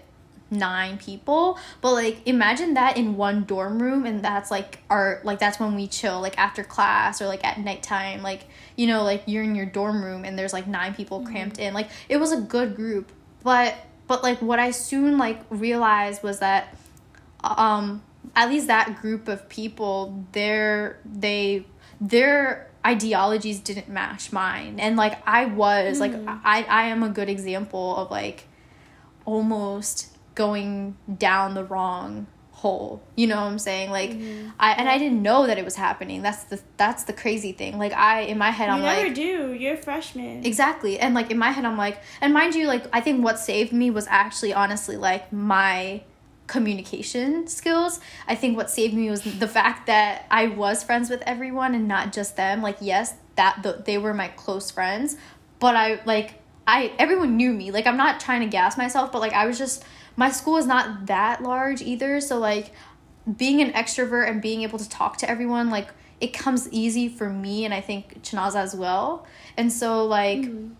nine 0.51 0.97
people. 0.97 1.58
But 1.81 1.93
like 1.93 2.21
imagine 2.25 2.75
that 2.75 2.97
in 2.97 3.17
one 3.17 3.43
dorm 3.43 3.81
room 3.81 4.05
and 4.05 4.23
that's 4.23 4.51
like 4.51 4.79
our 4.89 5.19
like 5.23 5.39
that's 5.39 5.60
when 5.60 5.75
we 5.75 5.88
chill 5.88 6.21
like 6.21 6.38
after 6.38 6.63
class 6.63 7.21
or 7.21 7.27
like 7.27 7.43
at 7.43 7.60
nighttime 7.60 8.21
like 8.21 8.45
you 8.75 8.88
know 8.88 9.03
like 9.03 9.23
you're 9.25 9.43
in 9.43 9.55
your 9.55 9.65
dorm 9.65 10.03
room 10.03 10.23
and 10.23 10.38
there's 10.38 10.53
like 10.53 10.67
nine 10.67 10.93
people 10.93 11.25
cramped 11.25 11.58
in. 11.58 11.73
Like 11.73 11.89
it 12.10 12.17
was 12.17 12.31
a 12.31 12.39
good 12.39 12.75
group 12.75 13.12
but 13.43 13.75
but 14.08 14.23
like 14.23 14.41
what 14.41 14.60
i 14.60 14.71
soon 14.71 15.17
like 15.17 15.39
realized 15.49 16.23
was 16.23 16.39
that 16.39 16.75
um 17.43 18.01
at 18.35 18.49
least 18.49 18.67
that 18.67 19.01
group 19.01 19.27
of 19.27 19.47
people 19.49 20.25
their 20.31 20.99
they 21.05 21.65
their 22.01 22.69
ideologies 22.85 23.59
didn't 23.59 23.89
match 23.89 24.31
mine. 24.31 24.79
And 24.79 24.95
like 24.95 25.21
i 25.27 25.45
was 25.45 25.99
like 25.99 26.13
hmm. 26.13 26.29
i 26.29 26.63
i 26.69 26.83
am 26.85 27.03
a 27.03 27.09
good 27.09 27.29
example 27.29 27.95
of 27.97 28.11
like 28.11 28.47
almost 29.25 30.15
going 30.35 30.95
down 31.17 31.55
the 31.55 31.63
wrong 31.63 32.27
hole. 32.51 33.01
You 33.15 33.27
know 33.27 33.38
what 33.38 33.47
i'm 33.47 33.59
saying? 33.59 33.89
Like 33.89 34.11
mm-hmm. 34.11 34.49
i 34.59 34.73
and 34.73 34.88
i 34.88 34.97
didn't 34.97 35.21
know 35.21 35.47
that 35.47 35.57
it 35.57 35.65
was 35.65 35.75
happening. 35.75 36.21
That's 36.21 36.43
the 36.43 36.61
that's 36.77 37.03
the 37.03 37.13
crazy 37.13 37.53
thing. 37.53 37.79
Like 37.79 37.93
i 37.93 38.21
in 38.21 38.38
my 38.38 38.51
head 38.51 38.67
You 38.67 38.73
i'm 38.73 38.81
never 38.81 38.95
like 38.95 39.03
never 39.03 39.15
do. 39.15 39.53
You're 39.53 39.73
a 39.73 39.77
freshman. 39.77 40.45
Exactly. 40.45 40.99
And 40.99 41.15
like 41.15 41.31
in 41.31 41.39
my 41.39 41.51
head 41.51 41.65
I'm 41.65 41.77
like 41.77 41.99
and 42.21 42.33
mind 42.33 42.53
you 42.53 42.67
like 42.67 42.85
I 42.93 43.01
think 43.01 43.23
what 43.23 43.39
saved 43.39 43.73
me 43.73 43.89
was 43.89 44.05
actually 44.07 44.53
honestly 44.53 44.95
like 44.95 45.33
my 45.33 46.03
communication 46.47 47.47
skills. 47.47 47.99
I 48.27 48.36
think 48.36 48.58
what 48.58 48.69
saved 48.69 48.93
me 48.93 49.10
was 49.10 49.23
the 49.23 49.47
fact 49.47 49.88
that 49.88 50.25
I 50.29 50.47
was 50.47 50.84
friends 50.84 51.10
with 51.10 51.21
everyone 51.25 51.73
and 51.75 51.88
not 51.88 52.13
just 52.13 52.36
them. 52.36 52.62
Like 52.62 52.77
yes, 52.81 53.15
that 53.36 53.62
the, 53.63 53.84
they 53.86 53.97
were 53.97 54.13
my 54.13 54.27
close 54.29 54.71
friends, 54.71 55.17
but 55.60 55.75
I 55.75 56.01
like 56.05 56.41
I 56.67 56.93
everyone 56.99 57.38
knew 57.38 57.51
me. 57.51 57.71
Like 57.71 57.88
I'm 57.88 57.97
not 57.97 58.19
trying 58.19 58.41
to 58.41 58.47
gas 58.47 58.77
myself, 58.77 59.12
but 59.12 59.19
like 59.19 59.34
I 59.34 59.45
was 59.45 59.58
just 59.58 59.84
my 60.15 60.29
school 60.31 60.58
is 60.58 60.65
not 60.65 61.08
that 61.08 61.43
large 61.43 61.81
either, 61.81 62.21
so 62.21 62.38
like 62.38 62.71
being 63.38 63.62
an 63.62 63.71
extrovert 63.73 64.29
and 64.29 64.41
being 64.41 64.62
able 64.62 64.77
to 64.77 64.88
talk 64.88 65.17
to 65.17 65.29
everyone 65.29 65.71
like 65.71 65.89
it 66.21 66.31
comes 66.31 66.69
easy 66.71 67.10
for 67.10 67.29
me 67.29 67.65
and 67.65 67.73
I 67.73 67.81
think 67.81 68.21
Chinaza 68.23 68.58
as 68.58 68.75
well. 68.75 69.25
And 69.58 69.71
so 69.71 70.05
like 70.05 70.39
mm-hmm. 70.39 70.73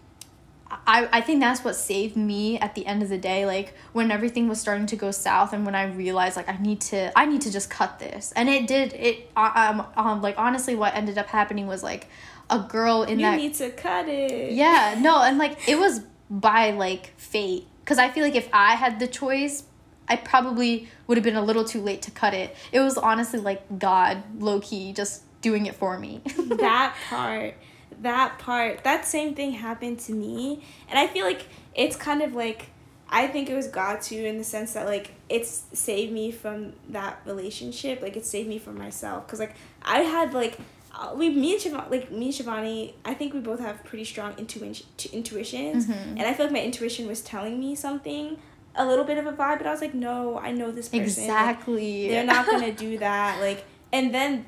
I, 0.71 1.08
I 1.12 1.21
think 1.21 1.41
that's 1.41 1.63
what 1.63 1.75
saved 1.75 2.15
me 2.15 2.58
at 2.58 2.73
the 2.73 2.86
end 2.88 3.04
of 3.04 3.10
the 3.10 3.19
day 3.19 3.45
like 3.45 3.75
when 3.93 4.10
everything 4.10 4.47
was 4.47 4.60
starting 4.60 4.88
to 4.88 4.95
go 4.95 5.12
south 5.12 5.54
and 5.54 5.63
when 5.65 5.75
i 5.75 5.84
realized 5.86 6.36
like 6.36 6.49
i 6.49 6.58
need 6.58 6.82
to 6.82 7.17
i 7.17 7.25
need 7.25 7.41
to 7.41 7.51
just 7.51 7.69
cut 7.69 7.99
this. 7.99 8.34
And 8.36 8.49
it 8.49 8.65
did 8.67 8.93
it 8.93 9.30
um, 9.36 9.86
um 9.95 10.21
like 10.21 10.36
honestly 10.38 10.75
what 10.75 10.95
ended 10.95 11.17
up 11.17 11.28
happening 11.28 11.67
was 11.67 11.84
like 11.84 12.08
a 12.49 12.60
girl 12.60 13.04
in 13.04 13.19
you 13.19 13.25
that 13.25 13.38
need 13.38 13.54
to 13.56 13.69
cut 13.71 14.08
it. 14.08 14.54
yeah 14.54 14.95
no 14.99 15.21
and 15.21 15.38
like 15.38 15.67
it 15.67 15.78
was 15.78 16.01
by 16.30 16.71
like 16.71 17.13
fate. 17.17 17.67
Because 17.82 17.99
i 17.99 18.10
feel 18.10 18.23
like 18.23 18.36
if 18.36 18.49
i 18.51 18.73
had 18.73 18.99
the 18.99 19.08
choice 19.08 19.63
i 20.08 20.15
probably 20.15 20.88
would 21.06 21.17
have 21.17 21.23
been 21.23 21.36
a 21.36 21.43
little 21.43 21.63
too 21.63 21.82
late 21.82 22.01
to 22.04 22.12
cut 22.12 22.34
it. 22.34 22.56
It 22.71 22.80
was 22.80 22.97
honestly 22.97 23.39
like 23.39 23.80
god 23.80 24.23
low-key 24.41 24.93
just 24.93 25.21
doing 25.41 25.67
it 25.67 25.75
for 25.75 25.99
me. 25.99 26.21
That 26.38 26.95
part 27.08 27.54
that 28.01 28.39
part 28.39 28.84
that 28.84 29.05
same 29.05 29.36
thing 29.36 29.51
happened 29.51 29.99
to 29.99 30.13
me. 30.13 30.63
And 30.89 30.97
i 30.99 31.08
feel 31.08 31.25
like 31.25 31.47
it's 31.73 31.95
kind 31.95 32.21
of 32.21 32.34
like 32.34 32.67
i 33.10 33.27
think 33.27 33.49
it 33.49 33.55
was 33.55 33.67
god 33.67 34.01
too 34.01 34.15
in 34.25 34.38
the 34.38 34.43
sense 34.43 34.73
that 34.73 34.86
like 34.88 35.12
it's 35.29 35.63
saved 35.73 36.12
me 36.12 36.31
from 36.31 36.73
that 36.89 37.19
relationship. 37.25 38.01
Like 38.01 38.15
it 38.17 38.25
saved 38.25 38.49
me 38.49 38.60
from 38.60 38.77
myself. 38.77 39.25
Because 39.25 39.39
like 39.39 39.55
i 39.84 39.99
had 39.99 40.34
like 40.34 40.58
uh, 40.97 41.13
we 41.13 41.29
me 41.29 41.53
and 41.53 41.62
Shivani, 41.62 41.91
like 41.91 42.12
me 42.12 42.25
and 42.27 42.34
Shivani, 42.34 42.93
I 43.03 43.13
think 43.13 43.34
we 43.34 43.41
both 43.41 43.60
have 43.60 43.84
pretty 43.84 44.05
strong 44.05 44.34
intuition 44.38 44.86
intuitions, 45.12 45.89
and 45.89 46.21
I 46.21 46.34
feel 46.34 46.45
like 46.45 46.53
my 46.53 46.62
intuition 46.62 47.05
was 47.05 47.21
telling 47.21 47.60
me 47.60 47.75
something, 47.75 48.38
a 48.75 48.86
little 48.86 49.03
bit 49.03 49.17
of 49.17 49.25
a 49.25 49.34
vibe, 49.34 49.58
but 49.58 49.67
I 49.67 49.71
was 49.71 49.81
like, 49.81 49.93
no, 49.93 50.39
I 50.39 50.51
know 50.51 50.71
this 50.71 50.88
person. 50.88 50.99
Like, 51.01 51.08
exactly. 51.08 52.08
They're 52.08 52.25
not 52.25 52.45
gonna 52.45 52.71
do 52.71 52.97
that. 52.99 53.41
Like 53.41 53.65
and 53.91 54.13
then 54.13 54.45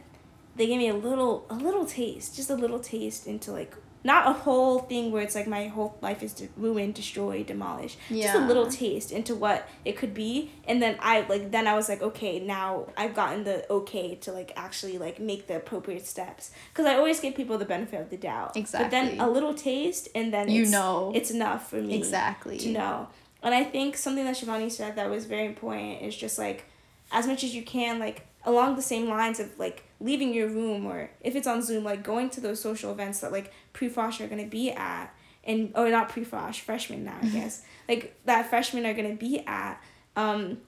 they 0.57 0.67
gave 0.67 0.77
me 0.77 0.89
a 0.89 0.93
little 0.93 1.45
a 1.49 1.55
little 1.55 1.85
taste 1.85 2.35
just 2.35 2.49
a 2.49 2.55
little 2.55 2.79
taste 2.79 3.27
into 3.27 3.51
like 3.51 3.73
not 4.03 4.27
a 4.27 4.31
whole 4.31 4.79
thing 4.79 5.11
where 5.11 5.21
it's 5.23 5.35
like 5.35 5.47
my 5.47 5.67
whole 5.67 5.97
life 6.01 6.23
is 6.23 6.33
de- 6.33 6.47
ruined 6.55 6.93
destroyed 6.93 7.45
demolished 7.47 7.97
Yeah. 8.09 8.27
just 8.27 8.35
a 8.35 8.45
little 8.45 8.67
taste 8.67 9.11
into 9.11 9.35
what 9.35 9.67
it 9.83 9.97
could 9.97 10.13
be 10.13 10.51
and 10.67 10.81
then 10.81 10.97
i 11.01 11.21
like 11.27 11.51
then 11.51 11.67
i 11.67 11.73
was 11.75 11.89
like 11.89 12.01
okay 12.01 12.39
now 12.39 12.87
i've 12.95 13.13
gotten 13.15 13.43
the 13.43 13.69
okay 13.71 14.15
to 14.15 14.31
like 14.31 14.53
actually 14.55 14.97
like 14.97 15.19
make 15.19 15.47
the 15.47 15.55
appropriate 15.57 16.05
steps 16.05 16.51
because 16.71 16.85
i 16.85 16.95
always 16.95 17.19
give 17.19 17.35
people 17.35 17.57
the 17.57 17.65
benefit 17.65 17.99
of 17.99 18.09
the 18.09 18.17
doubt 18.17 18.55
Exactly. 18.55 18.85
but 18.85 18.91
then 18.91 19.19
a 19.19 19.29
little 19.29 19.53
taste 19.53 20.07
and 20.15 20.33
then 20.33 20.47
You 20.49 20.61
it's, 20.63 20.71
know. 20.71 21.11
it's 21.15 21.31
enough 21.31 21.69
for 21.69 21.81
me 21.81 21.95
exactly 21.97 22.57
to 22.59 22.69
know. 22.71 23.07
And 23.43 23.53
I 23.53 23.63
think 23.63 23.97
something 23.97 24.25
that 24.25 24.35
Shivani 24.35 24.71
said 24.71 24.95
that 24.95 25.09
was 25.09 25.25
very 25.25 25.45
important 25.45 26.01
is 26.01 26.15
just 26.15 26.39
like, 26.39 26.65
as 27.11 27.27
much 27.27 27.43
as 27.43 27.53
you 27.53 27.61
can, 27.63 27.99
like 27.99 28.25
along 28.47 28.77
the 28.77 28.81
same 28.81 29.07
lines 29.09 29.39
of 29.39 29.59
like 29.59 29.83
leaving 29.99 30.33
your 30.33 30.47
room 30.47 30.85
or 30.85 31.11
if 31.21 31.35
it's 31.35 31.45
on 31.45 31.61
Zoom, 31.61 31.83
like 31.83 32.01
going 32.01 32.29
to 32.31 32.41
those 32.41 32.59
social 32.59 32.91
events 32.91 33.19
that 33.19 33.31
like 33.31 33.53
pre-frosh 33.73 34.19
are 34.21 34.27
gonna 34.27 34.47
be 34.47 34.71
at, 34.71 35.13
and 35.43 35.71
or 35.75 35.89
not 35.89 36.09
pre-frosh, 36.09 36.61
freshmen 36.61 37.03
now 37.03 37.17
I 37.21 37.27
guess, 37.27 37.63
like 37.87 38.19
that 38.25 38.49
freshmen 38.49 38.85
are 38.85 38.93
gonna 38.95 39.15
be 39.15 39.43
at. 39.45 39.79
Um, 40.15 40.61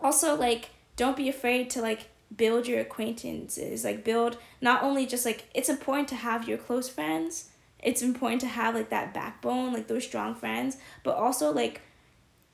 also 0.00 0.34
like 0.36 0.70
don't 0.96 1.16
be 1.16 1.28
afraid 1.28 1.68
to 1.70 1.82
like 1.82 2.08
build 2.34 2.66
your 2.66 2.80
acquaintances 2.80 3.84
like 3.84 4.02
build 4.04 4.36
not 4.60 4.82
only 4.82 5.06
just 5.06 5.24
like 5.24 5.44
it's 5.54 5.68
important 5.68 6.08
to 6.08 6.14
have 6.14 6.48
your 6.48 6.58
close 6.58 6.88
friends 6.88 7.50
it's 7.82 8.02
important 8.02 8.40
to 8.40 8.46
have 8.46 8.74
like 8.74 8.90
that 8.90 9.14
backbone 9.14 9.72
like 9.72 9.86
those 9.86 10.04
strong 10.04 10.34
friends 10.34 10.76
but 11.04 11.14
also 11.14 11.52
like 11.52 11.80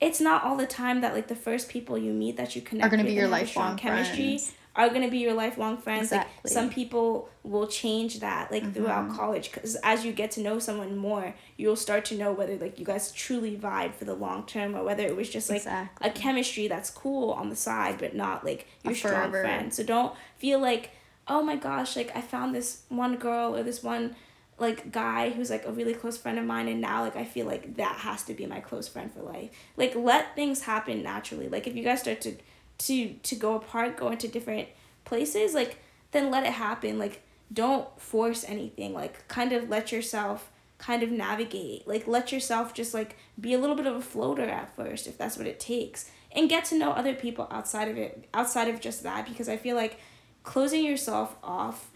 it's 0.01 0.21
not 0.21 0.43
all 0.45 0.57
the 0.57 0.67
time 0.67 1.01
that 1.01 1.15
like 1.15 1.29
the 1.29 1.35
first 1.35 1.69
people 1.69 1.97
you 1.97 2.13
meet 2.13 2.37
that 2.37 2.55
you 2.55 2.61
connect 2.61 2.87
Are 2.87 2.91
gonna 2.91 3.05
be 3.05 3.13
your 3.13 3.25
and 3.25 3.35
have 3.35 3.43
a 3.43 3.45
lifelong 3.45 3.77
chemistry 3.79 4.37
friends. 4.37 4.53
Are 4.75 4.89
gonna 4.89 5.09
be 5.11 5.19
your 5.19 5.35
lifelong 5.35 5.77
friends. 5.77 6.05
Exactly. 6.05 6.33
Like 6.45 6.53
some 6.53 6.71
people 6.71 7.29
will 7.43 7.67
change 7.67 8.21
that 8.21 8.51
like 8.51 8.73
throughout 8.75 9.07
Mm-hmm. 9.09 9.17
college 9.17 9.53
because 9.53 9.75
as 9.83 10.05
you 10.05 10.13
get 10.13 10.31
to 10.33 10.41
know 10.41 10.59
someone 10.59 10.97
more, 10.97 11.35
you'll 11.57 11.77
start 11.77 12.05
to 12.07 12.17
know 12.17 12.33
whether 12.33 12.57
like 12.57 12.79
you 12.79 12.85
guys 12.87 13.13
truly 13.13 13.57
vibe 13.57 13.95
for 13.95 14.05
the 14.07 14.15
long 14.15 14.47
term 14.47 14.75
or 14.75 14.83
whether 14.85 15.03
it 15.05 15.15
was 15.17 15.29
just 15.29 15.51
like 15.51 15.59
Exactly. 15.59 16.09
a 16.09 16.13
chemistry 16.13 16.69
that's 16.69 16.89
cool 16.91 17.33
on 17.33 17.51
the 17.51 17.57
side 17.57 17.99
but 17.99 18.15
not 18.15 18.45
like 18.45 18.67
your 18.85 18.95
strong 18.95 19.13
forever. 19.31 19.43
friend. 19.43 19.75
So 19.75 19.83
don't 19.83 20.15
feel 20.39 20.59
like 20.59 20.91
oh 21.29 21.43
my 21.43 21.57
gosh 21.57 21.95
like 21.97 22.15
I 22.17 22.21
found 22.21 22.55
this 22.55 22.83
one 22.89 23.17
girl 23.17 23.55
or 23.55 23.63
this 23.63 23.83
one 23.83 24.17
like 24.59 24.91
guy 24.93 25.31
who's 25.31 25.51
like 25.51 25.67
a 25.67 25.73
really 25.73 25.95
close 25.95 26.17
friend 26.17 26.39
of 26.39 26.45
mine 26.45 26.69
and 26.69 26.81
now 26.81 27.03
like 27.03 27.17
I 27.17 27.25
feel 27.25 27.47
like 27.47 27.77
that 27.77 27.97
has 27.97 28.23
to 28.25 28.35
be 28.35 28.47
my 28.47 28.61
close 28.61 28.89
friend 28.89 29.13
for 29.13 29.23
life. 29.23 29.51
Like 29.77 29.95
let 29.95 30.35
things 30.37 30.63
happen 30.63 31.03
naturally. 31.03 31.49
Like 31.49 31.67
if 31.67 31.75
you 31.77 31.83
guys 31.85 32.01
start 32.01 32.21
to 32.23 32.37
to 32.87 33.15
to 33.15 33.35
go 33.35 33.55
apart, 33.55 33.97
go 33.97 34.09
into 34.11 34.29
different 34.29 34.69
places, 35.05 35.55
like 35.55 35.79
then 36.13 36.31
let 36.31 36.45
it 36.45 36.53
happen. 36.53 36.99
Like 36.99 37.23
don't 37.53 37.89
force 38.01 38.45
anything. 38.49 38.95
Like 38.95 39.27
kind 39.29 39.53
of 39.53 39.69
let 39.69 39.93
yourself 39.93 40.51
kind 40.79 41.03
of 41.03 41.11
navigate. 41.11 41.87
Like 41.87 42.07
let 42.07 42.33
yourself 42.33 42.75
just 42.75 42.93
like 42.95 43.17
be 43.41 43.53
a 43.55 43.59
little 43.59 43.77
bit 43.77 43.87
of 43.87 43.95
a 43.97 44.01
floater 44.03 44.45
at 44.45 44.75
first 44.75 45.07
if 45.07 45.17
that's 45.19 45.37
what 45.37 45.47
it 45.47 45.61
takes. 45.61 46.11
And 46.35 46.49
get 46.49 46.65
to 46.67 46.79
know 46.79 46.93
other 46.93 47.15
people 47.15 47.47
outside 47.51 47.89
of 47.89 47.97
it 47.99 48.27
outside 48.33 48.69
of 48.69 48.81
just 48.81 49.03
that 49.03 49.27
because 49.27 49.49
I 49.49 49.57
feel 49.59 49.77
like 49.77 49.99
closing 50.45 50.83
yourself 50.85 51.37
off 51.43 51.91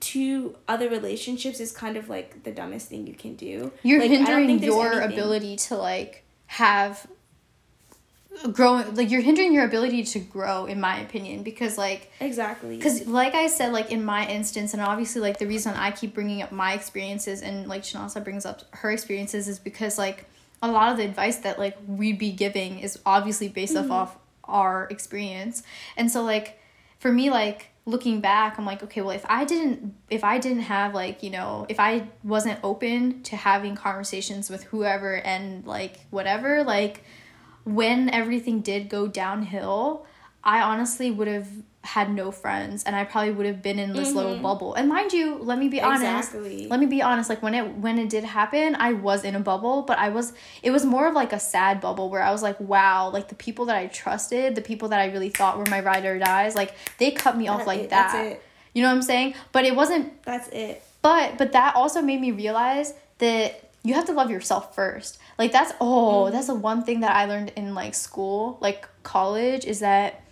to 0.00 0.56
other 0.68 0.88
relationships 0.88 1.58
is 1.60 1.72
kind 1.72 1.96
of 1.96 2.08
like 2.08 2.44
the 2.44 2.52
dumbest 2.52 2.88
thing 2.88 3.06
you 3.06 3.14
can 3.14 3.34
do. 3.34 3.72
You're 3.82 4.00
Like, 4.00 4.10
I 4.10 4.14
don't 4.16 4.26
hindering 4.26 4.46
think 4.46 4.62
your 4.62 4.92
anything- 5.02 5.12
ability 5.18 5.56
to 5.56 5.76
like 5.76 6.24
have 6.46 7.06
growing 8.52 8.94
like 8.94 9.10
you're 9.10 9.20
hindering 9.20 9.52
your 9.52 9.64
ability 9.64 10.04
to 10.04 10.18
grow 10.18 10.66
in 10.66 10.80
my 10.80 10.98
opinion 11.00 11.42
because 11.42 11.76
like 11.76 12.10
Exactly. 12.20 12.76
because 12.76 13.06
like 13.06 13.34
i 13.34 13.46
said 13.46 13.72
like 13.72 13.90
in 13.90 14.04
my 14.04 14.26
instance 14.26 14.72
and 14.74 14.82
obviously 14.82 15.20
like 15.20 15.38
the 15.38 15.46
reason 15.46 15.74
i 15.74 15.90
keep 15.90 16.14
bringing 16.14 16.42
up 16.42 16.52
my 16.52 16.72
experiences 16.72 17.42
and 17.42 17.66
like 17.68 17.82
chinaza 17.82 18.22
brings 18.22 18.46
up 18.46 18.62
her 18.76 18.90
experiences 18.90 19.48
is 19.48 19.58
because 19.58 19.98
like 19.98 20.26
a 20.62 20.70
lot 20.70 20.90
of 20.90 20.98
the 20.98 21.04
advice 21.04 21.38
that 21.38 21.58
like 21.58 21.76
we'd 21.86 22.18
be 22.18 22.32
giving 22.32 22.78
is 22.78 22.98
obviously 23.04 23.48
based 23.48 23.76
off 23.76 23.84
mm-hmm. 23.84 23.92
off 23.92 24.18
our 24.44 24.86
experience 24.90 25.62
and 25.96 26.10
so 26.10 26.22
like 26.22 26.60
for 26.98 27.12
me 27.12 27.30
like 27.30 27.68
looking 27.86 28.20
back 28.20 28.58
i'm 28.58 28.66
like 28.66 28.82
okay 28.82 29.00
well 29.00 29.14
if 29.14 29.24
i 29.28 29.44
didn't 29.44 29.94
if 30.10 30.22
i 30.22 30.38
didn't 30.38 30.60
have 30.60 30.94
like 30.94 31.22
you 31.22 31.30
know 31.30 31.66
if 31.68 31.80
i 31.80 32.06
wasn't 32.22 32.58
open 32.62 33.22
to 33.22 33.34
having 33.34 33.74
conversations 33.74 34.50
with 34.50 34.64
whoever 34.64 35.16
and 35.16 35.66
like 35.66 36.00
whatever 36.10 36.62
like 36.62 37.02
when 37.74 38.08
everything 38.10 38.60
did 38.60 38.88
go 38.88 39.06
downhill, 39.06 40.06
I 40.42 40.62
honestly 40.62 41.10
would 41.10 41.28
have 41.28 41.48
had 41.84 42.12
no 42.12 42.30
friends 42.30 42.84
and 42.84 42.94
I 42.94 43.04
probably 43.04 43.30
would 43.30 43.46
have 43.46 43.62
been 43.62 43.78
in 43.78 43.92
this 43.92 44.12
little 44.12 44.34
mm-hmm. 44.34 44.42
bubble. 44.42 44.74
And 44.74 44.88
mind 44.88 45.12
you, 45.12 45.36
let 45.36 45.58
me 45.58 45.68
be 45.68 45.80
honest. 45.80 46.34
Exactly. 46.34 46.66
Let 46.66 46.80
me 46.80 46.86
be 46.86 47.00
honest, 47.02 47.30
like 47.30 47.42
when 47.42 47.54
it 47.54 47.76
when 47.76 47.98
it 47.98 48.10
did 48.10 48.24
happen, 48.24 48.74
I 48.74 48.92
was 48.92 49.24
in 49.24 49.34
a 49.34 49.40
bubble, 49.40 49.82
but 49.82 49.98
I 49.98 50.08
was 50.08 50.32
it 50.62 50.70
was 50.70 50.84
more 50.84 51.06
of 51.06 51.14
like 51.14 51.32
a 51.32 51.38
sad 51.38 51.80
bubble 51.80 52.10
where 52.10 52.22
I 52.22 52.30
was 52.30 52.42
like, 52.42 52.58
wow, 52.60 53.10
like 53.10 53.28
the 53.28 53.34
people 53.34 53.66
that 53.66 53.76
I 53.76 53.86
trusted, 53.86 54.54
the 54.54 54.60
people 54.60 54.88
that 54.88 55.00
I 55.00 55.06
really 55.06 55.30
thought 55.30 55.56
were 55.56 55.66
my 55.66 55.80
ride 55.80 56.04
or 56.04 56.18
dies, 56.18 56.54
like 56.54 56.74
they 56.98 57.10
cut 57.10 57.36
me 57.36 57.48
off 57.48 57.66
like 57.66 57.88
that's 57.88 58.12
that. 58.12 58.26
it. 58.26 58.42
You 58.74 58.82
know 58.82 58.88
what 58.88 58.96
I'm 58.96 59.02
saying? 59.02 59.34
But 59.52 59.64
it 59.64 59.74
wasn't 59.74 60.22
That's 60.24 60.48
it. 60.48 60.82
but 61.00 61.38
but 61.38 61.52
that 61.52 61.74
also 61.74 62.02
made 62.02 62.20
me 62.20 62.32
realize 62.32 62.92
that 63.18 63.67
you 63.88 63.94
have 63.94 64.04
to 64.04 64.12
love 64.12 64.30
yourself 64.30 64.74
first. 64.74 65.18
Like 65.38 65.50
that's 65.50 65.72
oh, 65.80 66.24
mm-hmm. 66.24 66.34
that's 66.34 66.48
the 66.48 66.54
one 66.54 66.84
thing 66.84 67.00
that 67.00 67.16
I 67.16 67.24
learned 67.24 67.52
in 67.56 67.74
like 67.74 67.94
school, 67.94 68.58
like 68.60 68.86
college, 69.02 69.64
is 69.64 69.80
that 69.80 70.22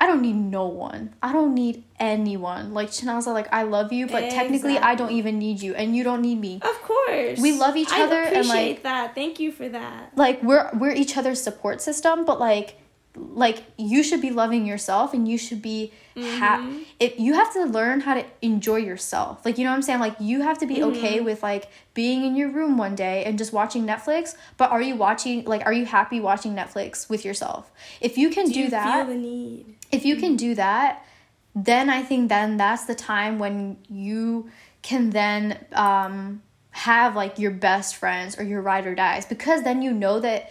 I 0.00 0.06
don't 0.06 0.22
need 0.22 0.34
no 0.34 0.66
one. 0.66 1.14
I 1.22 1.32
don't 1.32 1.54
need 1.54 1.84
anyone. 2.00 2.72
Like 2.72 2.88
Chinaza, 2.88 3.34
like 3.34 3.52
I 3.52 3.64
love 3.64 3.92
you, 3.92 4.06
but 4.06 4.30
technically 4.30 4.78
I 4.78 4.94
don't 4.94 5.12
even 5.12 5.38
need 5.38 5.60
you 5.60 5.74
and 5.74 5.94
you 5.94 6.02
don't 6.02 6.22
need 6.22 6.40
me. 6.40 6.60
Of 6.62 6.82
course. 6.82 7.38
We 7.38 7.52
love 7.52 7.76
each 7.76 7.92
I 7.92 8.02
other 8.02 8.16
and, 8.16 8.28
appreciate 8.28 8.68
like- 8.68 8.82
that. 8.84 9.14
Thank 9.14 9.38
you 9.38 9.52
for 9.52 9.68
that. 9.68 10.16
Like 10.16 10.42
we're 10.42 10.70
we're 10.74 10.94
each 10.94 11.16
other's 11.16 11.40
support 11.40 11.82
system, 11.82 12.24
but 12.24 12.40
like 12.40 12.78
like 13.14 13.62
you 13.76 14.02
should 14.02 14.22
be 14.22 14.30
loving 14.30 14.64
yourself 14.66 15.12
and 15.12 15.28
you 15.28 15.36
should 15.36 15.60
be 15.60 15.92
ha- 16.16 16.58
mm-hmm. 16.58 16.82
it 17.00 17.18
you 17.18 17.34
have 17.34 17.52
to 17.54 17.64
learn 17.64 18.00
how 18.00 18.14
to 18.14 18.24
enjoy 18.40 18.76
yourself. 18.76 19.44
Like 19.44 19.58
you 19.58 19.64
know 19.64 19.70
what 19.70 19.76
i'm 19.76 19.82
saying? 19.82 20.00
Like 20.00 20.16
you 20.20 20.42
have 20.42 20.58
to 20.58 20.66
be 20.66 20.76
mm-hmm. 20.76 20.96
okay 20.96 21.20
with 21.20 21.42
like 21.42 21.70
being 21.94 22.24
in 22.24 22.36
your 22.36 22.50
room 22.50 22.76
one 22.76 22.94
day 22.94 23.24
and 23.24 23.38
just 23.38 23.52
watching 23.52 23.86
netflix 23.86 24.34
but 24.56 24.70
are 24.70 24.82
you 24.82 24.96
watching 24.96 25.44
like 25.44 25.64
are 25.66 25.72
you 25.72 25.86
happy 25.86 26.20
watching 26.20 26.54
netflix 26.54 27.08
with 27.08 27.24
yourself? 27.24 27.70
If 28.00 28.18
you 28.18 28.30
can 28.30 28.48
do, 28.48 28.60
you 28.60 28.70
that 28.70 29.06
feel 29.06 29.14
the 29.14 29.20
need? 29.20 29.76
if 29.90 30.04
you 30.04 30.16
can 30.16 30.30
mm-hmm. 30.30 30.36
do 30.36 30.54
that 30.56 31.04
then 31.54 31.90
i 31.90 32.02
think 32.02 32.28
then 32.28 32.56
that's 32.56 32.86
the 32.86 32.94
time 32.94 33.38
when 33.38 33.76
you 33.88 34.50
can 34.82 35.10
then 35.10 35.64
um, 35.72 36.42
have 36.70 37.14
like 37.14 37.38
your 37.38 37.50
best 37.50 37.96
friends 37.96 38.38
or 38.38 38.42
your 38.42 38.60
ride 38.60 38.86
or 38.86 38.94
dies 38.94 39.24
because 39.26 39.62
then 39.62 39.82
you 39.82 39.92
know 39.92 40.18
that 40.20 40.50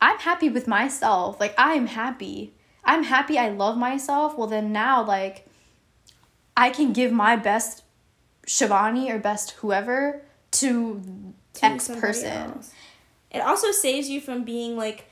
i'm 0.00 0.18
happy 0.18 0.48
with 0.48 0.66
myself. 0.68 1.40
Like 1.40 1.54
i'm 1.58 1.86
happy 1.86 2.54
i'm 2.84 3.04
happy 3.04 3.38
i 3.38 3.48
love 3.48 3.76
myself 3.76 4.36
well 4.36 4.46
then 4.46 4.72
now 4.72 5.04
like 5.04 5.46
i 6.56 6.70
can 6.70 6.92
give 6.92 7.12
my 7.12 7.36
best 7.36 7.82
shivani 8.46 9.10
or 9.10 9.18
best 9.18 9.52
whoever 9.52 10.22
to, 10.50 11.00
to 11.54 11.64
x 11.64 11.88
person 11.88 12.30
else. 12.30 12.72
It 13.30 13.40
also 13.40 13.72
saves 13.72 14.08
you 14.08 14.20
from 14.20 14.44
being 14.44 14.76
like 14.76 15.06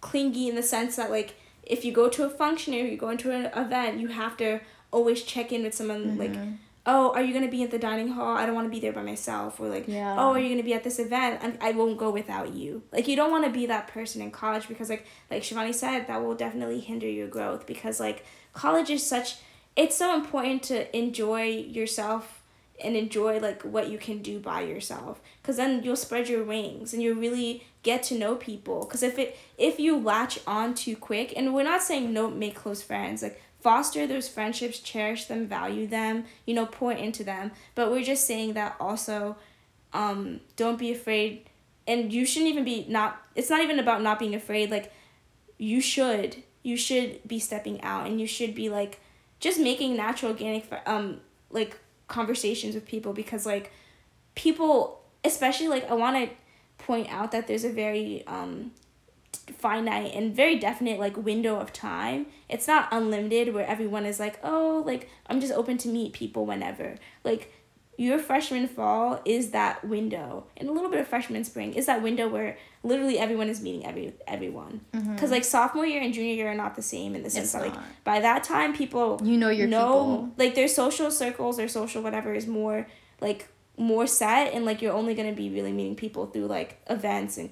clingy 0.00 0.48
in 0.48 0.54
the 0.54 0.62
sense 0.62 0.96
that 0.96 1.10
like 1.10 1.34
if 1.62 1.84
you 1.84 1.92
go 1.92 2.08
to 2.08 2.24
a 2.24 2.30
function 2.30 2.74
or 2.74 2.78
you 2.78 2.96
go 2.96 3.10
into 3.10 3.30
an 3.30 3.46
event, 3.54 4.00
you 4.00 4.08
have 4.08 4.36
to 4.38 4.60
always 4.90 5.22
check 5.22 5.52
in 5.52 5.62
with 5.62 5.74
someone 5.74 6.16
like 6.18 6.32
Mm-hmm. 6.32 6.52
Oh 6.86 7.12
are 7.14 7.22
you 7.22 7.32
gonna 7.32 7.48
be 7.48 7.62
at 7.62 7.70
the 7.70 7.78
dining 7.78 8.08
hall? 8.08 8.36
I 8.36 8.46
don't 8.46 8.54
want 8.54 8.66
to 8.66 8.70
be 8.70 8.80
there 8.80 8.92
by 8.92 9.02
myself. 9.02 9.58
Or 9.60 9.68
like 9.68 9.86
Yeah. 9.88 10.14
oh 10.18 10.32
are 10.32 10.38
you 10.38 10.48
gonna 10.48 10.62
be 10.62 10.74
at 10.74 10.84
this 10.84 10.98
event? 10.98 11.40
And 11.42 11.58
i 11.60 11.72
won't 11.72 11.98
go 11.98 12.10
without 12.10 12.54
you. 12.54 12.82
Like 12.92 13.08
you 13.08 13.16
don't 13.16 13.30
want 13.30 13.44
to 13.44 13.50
be 13.50 13.66
that 13.66 13.88
person 13.88 14.20
in 14.22 14.30
college 14.30 14.68
because 14.68 14.90
like 14.90 15.06
like 15.30 15.42
shivani 15.42 15.74
said 15.74 16.06
that 16.06 16.22
will 16.22 16.34
definitely 16.34 16.80
hinder 16.80 17.08
your 17.08 17.28
growth 17.28 17.66
because 17.66 18.00
like 18.00 18.24
college 18.52 18.90
is 18.90 19.04
such 19.04 19.36
it's 19.76 19.96
so 19.96 20.14
important 20.14 20.62
to 20.64 20.96
enjoy 20.96 21.44
yourself 21.44 22.42
and 22.82 22.96
enjoy 22.96 23.38
like 23.38 23.62
what 23.62 23.88
you 23.88 23.98
can 23.98 24.20
do 24.20 24.38
by 24.38 24.60
yourself. 24.62 25.20
Because 25.40 25.56
then 25.56 25.82
you'll 25.82 25.96
spread 25.96 26.28
your 26.28 26.44
wings 26.44 26.92
and 26.92 27.02
you'll 27.02 27.16
really 27.16 27.64
get 27.82 28.02
to 28.04 28.18
know 28.18 28.34
people. 28.34 28.84
Because 28.84 29.02
if 29.02 29.18
it 29.18 29.36
if 29.58 29.78
you 29.78 29.96
latch 29.96 30.38
on 30.46 30.74
too 30.74 30.96
quick 30.96 31.32
and 31.36 31.54
we're 31.54 31.62
not 31.64 31.82
saying 31.82 32.12
no 32.12 32.28
make 32.30 32.54
close 32.54 32.82
friends 32.82 33.22
like 33.22 33.40
foster 33.64 34.06
those 34.06 34.28
friendships 34.28 34.78
cherish 34.78 35.24
them 35.24 35.46
value 35.46 35.86
them 35.86 36.26
you 36.44 36.54
know 36.54 36.66
pour 36.66 36.92
into 36.92 37.24
them. 37.24 37.50
But 37.74 37.90
we're 37.90 38.04
just 38.04 38.26
saying 38.26 38.52
that 38.52 38.76
also 38.78 39.36
um 39.94 40.40
don't 40.56 40.78
be 40.78 40.92
afraid. 40.92 41.48
And 41.86 42.12
you 42.12 42.26
shouldn't 42.26 42.50
even 42.52 42.64
be 42.64 42.84
not 42.88 43.20
it's 43.34 43.48
not 43.48 43.62
even 43.62 43.78
about 43.78 44.02
not 44.02 44.18
being 44.18 44.34
afraid. 44.34 44.70
Like 44.70 44.92
you 45.56 45.80
should 45.80 46.42
you 46.62 46.76
should 46.76 47.26
be 47.26 47.38
stepping 47.38 47.80
out 47.82 48.06
and 48.06 48.20
you 48.20 48.26
should 48.26 48.54
be 48.54 48.68
like 48.68 49.00
just 49.40 49.58
making 49.58 49.96
natural 49.96 50.32
organic 50.32 50.70
um 50.86 51.20
like 51.50 51.78
conversations 52.06 52.74
with 52.74 52.84
people 52.86 53.12
because 53.12 53.46
like 53.46 53.72
people 54.34 55.00
especially 55.24 55.68
like 55.68 55.88
i 55.90 55.94
want 55.94 56.16
to 56.16 56.34
point 56.84 57.08
out 57.10 57.30
that 57.32 57.46
there's 57.46 57.64
a 57.64 57.70
very 57.70 58.26
um 58.26 58.72
finite 59.58 60.14
and 60.14 60.34
very 60.34 60.58
definite 60.58 60.98
like 60.98 61.16
window 61.16 61.58
of 61.58 61.72
time 61.72 62.26
it's 62.48 62.66
not 62.66 62.88
unlimited 62.92 63.52
where 63.54 63.66
everyone 63.66 64.06
is 64.06 64.18
like 64.18 64.38
oh 64.42 64.82
like 64.86 65.08
i'm 65.26 65.40
just 65.40 65.52
open 65.52 65.76
to 65.78 65.88
meet 65.88 66.12
people 66.12 66.46
whenever 66.46 66.94
like 67.24 67.52
your 67.96 68.18
freshman 68.18 68.66
fall 68.66 69.20
is 69.24 69.50
that 69.50 69.84
window 69.84 70.46
and 70.56 70.68
a 70.68 70.72
little 70.72 70.90
bit 70.90 70.98
of 70.98 71.06
freshman 71.06 71.44
spring 71.44 71.72
is 71.74 71.86
that 71.86 72.02
window 72.02 72.26
where 72.28 72.56
literally 72.82 73.18
everyone 73.18 73.48
is 73.48 73.60
meeting 73.62 73.86
every 73.86 74.12
everyone 74.26 74.80
mm-hmm. 74.92 75.14
because 75.14 75.30
like 75.30 75.44
sophomore 75.44 75.86
year 75.86 76.02
and 76.02 76.12
junior 76.12 76.34
year 76.34 76.50
are 76.50 76.54
not 76.56 76.74
the 76.74 76.82
same 76.82 77.14
in 77.14 77.22
the 77.22 77.30
sense 77.30 77.44
It's 77.44 77.52
that 77.52 77.62
like 77.62 77.74
not. 77.74 77.84
by 78.02 78.20
that 78.20 78.42
time 78.44 78.74
people 78.74 79.20
You 79.22 79.36
know 79.36 79.50
your 79.50 79.68
know 79.68 79.92
people. 79.92 80.30
like 80.38 80.54
their 80.56 80.68
social 80.68 81.10
circles 81.10 81.56
their 81.56 81.68
social 81.68 82.02
whatever 82.02 82.34
is 82.34 82.46
more 82.46 82.86
like 83.20 83.48
more 83.76 84.06
set 84.06 84.52
and 84.54 84.64
like 84.64 84.82
you're 84.82 84.92
only 84.92 85.14
gonna 85.14 85.32
be 85.32 85.50
really 85.50 85.72
meeting 85.72 85.94
people 85.96 86.26
through 86.26 86.46
like 86.46 86.80
events 86.88 87.36
and 87.38 87.50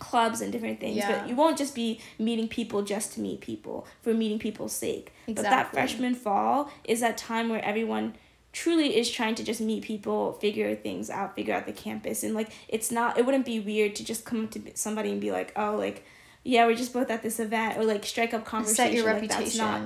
clubs 0.00 0.40
and 0.40 0.50
different 0.50 0.80
things 0.80 0.96
Yeah. 0.96 1.20
but 1.20 1.28
you 1.28 1.36
won't 1.36 1.56
just 1.56 1.74
be 1.74 2.00
meeting 2.18 2.48
people 2.48 2.82
just 2.82 3.12
to 3.14 3.20
meet 3.20 3.40
people 3.40 3.86
for 4.02 4.12
meeting 4.12 4.38
people's 4.40 4.72
sake 4.72 5.12
but 5.26 5.36
that 5.42 5.72
freshman 5.72 6.14
fall 6.16 6.70
is 6.84 7.00
that 7.00 7.16
time 7.16 7.48
where 7.48 7.64
everyone 7.64 8.14
truly 8.52 8.96
is 8.96 9.08
trying 9.08 9.36
to 9.36 9.44
just 9.44 9.60
meet 9.60 9.84
people 9.84 10.32
figure 10.32 10.74
things 10.74 11.08
out 11.08 11.36
figure 11.36 11.54
out 11.54 11.66
the 11.66 11.72
campus 11.72 12.24
and 12.24 12.34
like 12.34 12.50
it's 12.68 12.90
not 12.90 13.16
it 13.16 13.24
wouldn't 13.24 13.46
be 13.46 13.60
weird 13.60 13.94
to 13.94 14.04
just 14.04 14.24
come 14.24 14.48
to 14.48 14.60
somebody 14.74 15.12
and 15.12 15.20
be 15.20 15.30
like 15.30 15.52
oh 15.54 15.76
like 15.76 16.04
yeah 16.42 16.66
we're 16.66 16.74
just 16.74 16.92
both 16.92 17.10
at 17.10 17.22
this 17.22 17.38
event 17.38 17.78
or 17.78 17.84
like 17.84 18.04
strike 18.04 18.34
up 18.34 18.44
conversation 18.44 18.86
set 18.86 18.92
your 18.92 19.04
like, 19.04 19.20
that's 19.20 19.32
reputation 19.38 19.58
not 19.60 19.82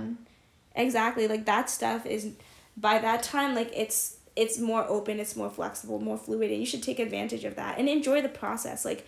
Exactly. 0.76 1.28
Like 1.28 1.44
that 1.46 1.70
stuff 1.70 2.04
is 2.06 2.32
by 2.76 2.98
that 2.98 3.22
time 3.22 3.54
like 3.54 3.70
it's 3.74 4.16
it's 4.34 4.58
more 4.58 4.84
open 4.88 5.20
it's 5.20 5.36
more 5.36 5.48
flexible 5.48 6.00
more 6.00 6.18
fluid 6.18 6.50
and 6.50 6.58
you 6.58 6.66
should 6.66 6.82
take 6.82 6.98
advantage 6.98 7.44
of 7.44 7.54
that 7.54 7.78
and 7.78 7.88
enjoy 7.88 8.20
the 8.20 8.28
process 8.28 8.84
like 8.84 9.06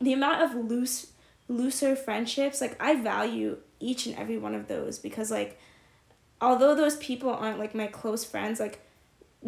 the 0.00 0.12
amount 0.12 0.42
of 0.42 0.54
loose 0.70 1.12
looser 1.48 1.94
friendships 1.94 2.60
like 2.60 2.76
i 2.82 2.94
value 2.94 3.56
each 3.78 4.06
and 4.06 4.16
every 4.16 4.36
one 4.38 4.54
of 4.54 4.66
those 4.68 4.98
because 4.98 5.30
like 5.30 5.58
although 6.40 6.74
those 6.74 6.96
people 6.96 7.30
aren't 7.30 7.58
like 7.58 7.74
my 7.74 7.86
close 7.86 8.24
friends 8.24 8.58
like 8.60 8.80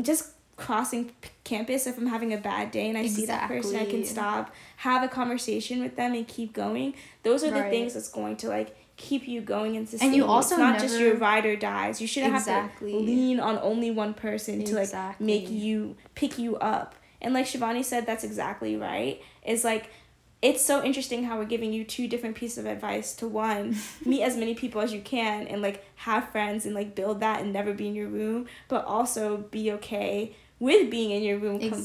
just 0.00 0.30
crossing 0.56 1.06
p- 1.20 1.30
campus 1.44 1.86
if 1.86 1.98
i'm 1.98 2.06
having 2.06 2.32
a 2.32 2.36
bad 2.36 2.70
day 2.70 2.88
and 2.88 2.98
i 2.98 3.06
see 3.06 3.26
that 3.26 3.46
person 3.48 3.76
i 3.76 3.84
can 3.84 4.04
stop 4.04 4.52
have 4.76 5.02
a 5.02 5.08
conversation 5.08 5.80
with 5.80 5.96
them 5.96 6.14
and 6.14 6.26
keep 6.28 6.52
going. 6.52 6.94
Those 7.24 7.42
are 7.42 7.50
the 7.50 7.64
things 7.64 7.94
that's 7.94 8.08
going 8.08 8.36
to 8.38 8.48
like 8.48 8.76
keep 8.96 9.26
you 9.26 9.40
going 9.40 9.76
and 9.76 9.88
sustain 9.88 10.12
you 10.12 10.22
you. 10.22 10.24
also 10.24 10.54
it's 10.54 10.60
not 10.60 10.78
just 10.78 11.00
your 11.00 11.16
ride 11.16 11.46
or 11.46 11.56
dies. 11.56 12.00
You 12.00 12.06
shouldn't 12.06 12.34
Exactly. 12.34 12.92
have 12.92 13.00
to 13.00 13.04
lean 13.04 13.40
on 13.40 13.58
only 13.58 13.90
one 13.90 14.14
person 14.14 14.62
to 14.64 14.74
like 14.76 15.20
make 15.20 15.50
you 15.50 15.96
pick 16.14 16.38
you 16.38 16.56
up. 16.58 16.94
And 17.20 17.34
like 17.34 17.46
Shivani 17.46 17.84
said 17.84 18.06
that's 18.06 18.22
exactly 18.22 18.76
right. 18.76 19.20
Is 19.44 19.64
like 19.64 19.90
it's 20.40 20.64
so 20.64 20.84
interesting 20.84 21.24
how 21.24 21.36
we're 21.36 21.44
giving 21.44 21.72
you 21.72 21.82
two 21.84 22.06
different 22.06 22.36
pieces 22.36 22.58
of 22.58 22.66
advice 22.66 23.12
to 23.14 23.26
one 23.26 23.76
meet 24.04 24.22
as 24.22 24.36
many 24.36 24.54
people 24.54 24.80
as 24.80 24.92
you 24.92 25.00
can 25.00 25.46
and 25.48 25.60
like 25.62 25.84
have 25.96 26.28
friends 26.30 26.64
and 26.66 26.74
like 26.74 26.94
build 26.94 27.20
that 27.20 27.40
and 27.40 27.52
never 27.52 27.72
be 27.74 27.88
in 27.88 27.94
your 27.94 28.08
room 28.08 28.46
but 28.68 28.84
also 28.84 29.38
be 29.50 29.72
okay 29.72 30.34
with 30.60 30.90
being 30.90 31.10
in 31.10 31.22
your 31.22 31.38
room 31.38 31.58
completely 31.58 31.78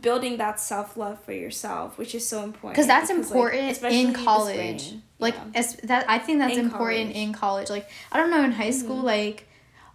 building 0.00 0.36
that 0.36 0.60
self-love 0.60 1.18
for 1.24 1.32
yourself 1.32 1.96
which 1.98 2.14
is 2.14 2.26
so 2.26 2.44
important 2.44 2.74
because 2.74 2.86
that's 2.86 3.08
like, 3.10 3.18
important 3.18 3.70
especially 3.70 4.00
in 4.02 4.12
college 4.12 4.94
like 5.18 5.34
Yeah. 5.34 5.44
as, 5.54 5.76
that 5.84 6.04
i 6.08 6.18
think 6.18 6.38
that's 6.40 6.52
In 6.56 6.64
important 6.66 7.12
college. 7.12 7.16
in 7.16 7.32
college 7.32 7.70
like 7.70 7.88
i 8.12 8.18
don't 8.18 8.30
know 8.30 8.42
in 8.44 8.52
high 8.52 8.70
school 8.70 8.98
Mhm. 8.98 9.04
like 9.04 9.48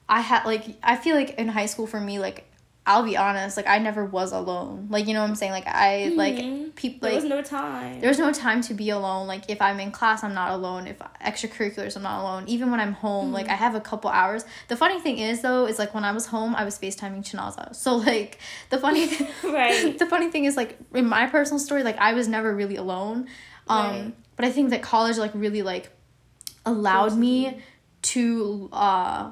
i 0.10 0.20
had 0.20 0.46
like 0.46 0.66
i 0.84 0.96
feel 0.98 1.16
like 1.16 1.32
in 1.36 1.48
high 1.48 1.68
school 1.68 1.88
for 1.88 2.00
me 2.00 2.20
like 2.20 2.46
i'll 2.86 3.04
be 3.04 3.16
honest 3.16 3.56
like 3.56 3.68
i 3.68 3.78
never 3.80 4.04
was 4.04 4.32
alone. 4.34 4.88
Like 4.90 5.08
you 5.08 5.14
know 5.14 5.22
what 5.22 5.30
i'm 5.30 5.36
saying? 5.36 5.54
Like 5.54 5.68
i 5.68 6.12
like 6.16 6.36
Mhm. 6.36 6.76
people 6.76 7.08
there 7.08 7.16
was 7.16 7.24
no 7.24 7.42
time. 7.42 8.02
there's 8.02 8.20
no 8.20 8.34
time 8.34 8.60
to 8.64 8.74
be 8.74 8.90
alone. 8.90 9.26
Like 9.26 9.44
if 9.50 9.62
i'm 9.62 9.80
in 9.80 9.92
class 9.92 10.22
i'm 10.24 10.34
not 10.34 10.52
alone. 10.52 10.88
If 10.88 11.00
extracurriculars 11.26 11.96
i'm 11.96 12.04
not 12.04 12.20
alone. 12.22 12.44
Even 12.48 12.72
when 12.72 12.80
i'm 12.82 12.94
home 12.94 13.32
like 13.32 13.46
Mm-hmm. 13.46 13.54
i 13.54 13.56
have 13.56 13.76
a 13.76 13.80
couple 13.82 14.10
hours. 14.10 14.44
The 14.68 14.76
funny 14.76 15.00
thing 15.00 15.18
is 15.18 15.42
though 15.42 15.66
is 15.66 15.80
like 15.80 15.94
when 15.94 16.04
i 16.04 16.12
was 16.12 16.26
home 16.26 16.56
i 16.56 16.66
was 16.66 16.78
facetiming 16.78 17.24
chinaza. 17.24 17.74
So 17.74 17.96
like 18.12 18.40
the 18.70 18.78
funny 18.78 19.06
Right. 19.44 19.98
the 19.98 20.06
funny 20.06 20.30
thing 20.30 20.44
is 20.46 20.58
like 20.58 20.78
in 20.94 21.06
my 21.08 21.28
personal 21.28 21.60
story 21.60 21.84
like 21.84 21.98
i 22.00 22.14
was 22.14 22.28
never 22.28 22.54
really 22.54 22.76
alone. 22.76 23.28
Um 23.68 23.78
Right. 23.78 24.14
but 24.36 24.44
i 24.46 24.52
think 24.52 24.72
that 24.72 24.82
college 24.82 25.18
like 25.18 25.32
really 25.34 25.62
like 25.62 25.90
allowed 26.66 27.16
me 27.18 27.60
to 28.02 28.70
uh 28.74 29.32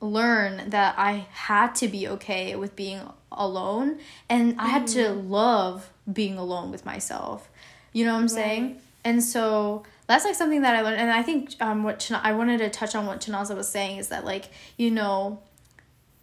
learn 0.00 0.70
that 0.70 0.94
i 0.98 1.26
had 1.30 1.74
to 1.74 1.88
be 1.88 2.06
okay 2.06 2.54
with 2.56 2.76
being 2.76 3.00
alone 3.32 3.98
and 4.28 4.54
i 4.60 4.68
had 4.68 4.86
to 4.86 4.98
Mm-hmm. 5.00 5.30
love 5.30 5.90
being 6.12 6.38
alone 6.38 6.70
with 6.70 6.84
myself. 6.86 7.48
You 7.92 8.04
know 8.04 8.14
what 8.14 8.20
i'm 8.20 8.28
saying? 8.28 8.78
And 9.04 9.22
so 9.22 9.84
that's 10.06 10.24
like 10.24 10.34
something 10.34 10.62
that 10.62 10.74
i 10.76 10.82
learned 10.82 11.00
and 11.00 11.10
i 11.10 11.22
think 11.22 11.54
um 11.60 11.82
what 11.82 11.98
China- 12.00 12.20
i 12.22 12.32
wanted 12.32 12.58
to 12.58 12.68
touch 12.70 12.94
on 12.94 13.06
what 13.06 13.20
chinaza 13.20 13.56
was 13.56 13.68
saying 13.68 13.96
is 13.98 14.08
that 14.08 14.24
like 14.24 14.44
you 14.76 14.90
know 14.90 15.40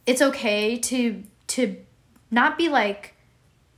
it's 0.06 0.22
okay 0.22 0.78
to 0.78 1.24
to 1.48 1.76
not 2.32 2.58
be 2.58 2.70
like 2.70 3.16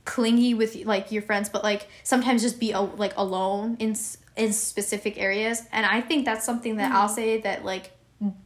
clingy 0.04 0.54
with 0.54 0.76
like 0.84 1.10
your 1.10 1.22
friends 1.22 1.48
but 1.48 1.64
like 1.64 1.88
sometimes 2.04 2.42
just 2.42 2.60
be 2.60 2.74
like 2.74 3.14
alone 3.16 3.76
in 3.80 3.96
in 4.36 4.52
specific 4.52 5.18
areas. 5.18 5.62
And 5.72 5.86
i 5.86 6.00
think 6.00 6.24
that's 6.26 6.44
something 6.44 6.76
that 6.76 6.92
i'll 6.92 7.08
say 7.08 7.40
that 7.40 7.64
like 7.64 7.90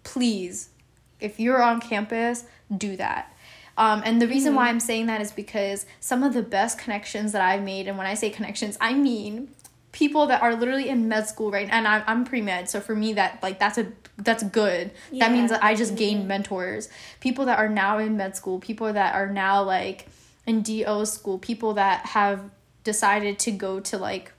please 0.04 0.68
if 1.20 1.40
you're 1.40 1.62
on 1.62 1.80
campus 1.80 2.44
do 2.74 2.96
that. 2.96 3.34
Um, 3.78 4.02
and 4.04 4.20
the 4.20 4.28
reason 4.28 4.54
why 4.54 4.68
i'm 4.68 4.80
saying 4.80 5.06
that 5.06 5.22
is 5.22 5.32
because 5.32 5.86
some 6.00 6.22
of 6.22 6.34
the 6.34 6.42
best 6.42 6.78
connections 6.78 7.32
that 7.32 7.40
i've 7.40 7.62
made 7.62 7.88
and 7.88 7.96
when 7.96 8.06
i 8.06 8.12
say 8.12 8.28
connections 8.28 8.76
i 8.78 8.92
mean 8.92 9.48
people 9.92 10.26
that 10.26 10.42
are 10.42 10.54
literally 10.54 10.88
in 10.88 11.08
med 11.08 11.26
school 11.26 11.50
right? 11.50 11.66
Now 11.66 11.78
and 11.78 11.88
I'm, 11.88 12.02
I'm 12.06 12.24
pre-med 12.24 12.68
so 12.68 12.80
for 12.80 12.94
me 12.94 13.12
that 13.14 13.42
like 13.42 13.58
that's 13.58 13.78
a 13.78 13.86
that's 14.18 14.42
good. 14.42 14.90
That 15.12 15.32
means 15.32 15.50
that 15.50 15.64
i 15.64 15.74
just 15.74 15.96
gained 15.96 16.22
yeah. 16.22 16.26
mentors. 16.26 16.88
People 17.20 17.46
that 17.46 17.58
are 17.58 17.68
now 17.68 17.98
in 17.98 18.16
med 18.16 18.36
school 18.36 18.58
people 18.58 18.92
that 18.92 19.14
are 19.14 19.28
now 19.28 19.62
like 19.62 20.06
in 20.46 20.62
DO 20.62 21.04
school 21.06 21.38
people 21.38 21.74
that 21.74 22.06
have 22.06 22.50
decided 22.84 23.38
to 23.40 23.50
go 23.50 23.80
to 23.80 23.98
like 23.98 24.32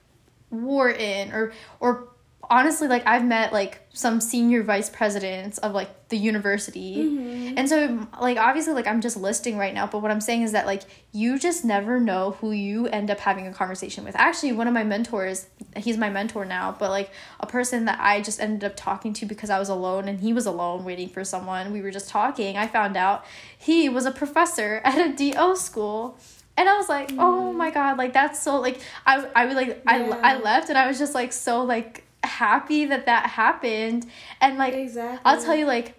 wharton 0.50 1.32
or 1.32 1.52
or 1.80 2.08
honestly 2.52 2.86
like 2.86 3.06
i've 3.06 3.24
met 3.24 3.50
like 3.52 3.80
some 3.94 4.20
senior 4.20 4.62
vice 4.62 4.88
presidents 4.88 5.58
of 5.58 5.72
like 5.72 6.08
the 6.08 6.16
university. 6.18 6.96
Mm-hmm. 6.96 7.54
and 7.56 7.68
so 7.68 8.06
like 8.20 8.36
obviously 8.36 8.74
like 8.74 8.86
i'm 8.86 9.00
just 9.00 9.16
listing 9.16 9.56
right 9.56 9.72
now 9.72 9.86
but 9.86 10.02
what 10.02 10.10
i'm 10.10 10.20
saying 10.20 10.42
is 10.42 10.52
that 10.52 10.66
like 10.66 10.82
you 11.12 11.38
just 11.38 11.64
never 11.64 11.98
know 11.98 12.32
who 12.40 12.52
you 12.52 12.86
end 12.88 13.10
up 13.10 13.20
having 13.20 13.46
a 13.46 13.52
conversation 13.52 14.04
with. 14.04 14.14
Actually 14.16 14.52
one 14.52 14.68
of 14.68 14.74
my 14.74 14.84
mentors 14.84 15.46
he's 15.76 15.96
my 15.96 16.10
mentor 16.10 16.44
now 16.44 16.76
but 16.78 16.90
like 16.90 17.10
a 17.40 17.46
person 17.46 17.86
that 17.86 17.98
i 18.00 18.20
just 18.20 18.38
ended 18.38 18.64
up 18.64 18.74
talking 18.76 19.14
to 19.14 19.24
because 19.24 19.48
i 19.48 19.58
was 19.58 19.70
alone 19.70 20.06
and 20.06 20.20
he 20.20 20.34
was 20.34 20.44
alone 20.44 20.84
waiting 20.84 21.08
for 21.08 21.24
someone. 21.24 21.72
We 21.72 21.80
were 21.80 21.90
just 21.90 22.08
talking. 22.08 22.56
I 22.56 22.66
found 22.66 22.96
out 22.96 23.24
he 23.56 23.88
was 23.88 24.04
a 24.06 24.10
professor 24.12 24.80
at 24.84 24.98
a 24.98 25.12
DO 25.14 25.56
school. 25.56 26.18
And 26.54 26.68
I 26.68 26.76
was 26.76 26.88
like, 26.88 27.12
oh 27.18 27.50
my 27.50 27.70
god, 27.70 27.96
like 27.96 28.12
that's 28.12 28.42
so 28.42 28.60
like 28.60 28.78
I 29.06 29.26
I 29.34 29.46
would 29.46 29.56
like 29.56 29.82
I 29.86 30.04
I 30.10 30.38
left 30.38 30.68
and 30.68 30.76
I 30.76 30.86
was 30.86 30.98
just 30.98 31.14
like 31.14 31.32
so 31.32 31.64
like 31.64 32.04
happy 32.24 32.84
that 32.86 33.06
that 33.06 33.26
happened. 33.26 34.06
And 34.40 34.58
like 34.58 34.74
exactly 34.74 35.20
I'll 35.24 35.42
tell 35.42 35.54
you 35.54 35.66
like 35.66 35.94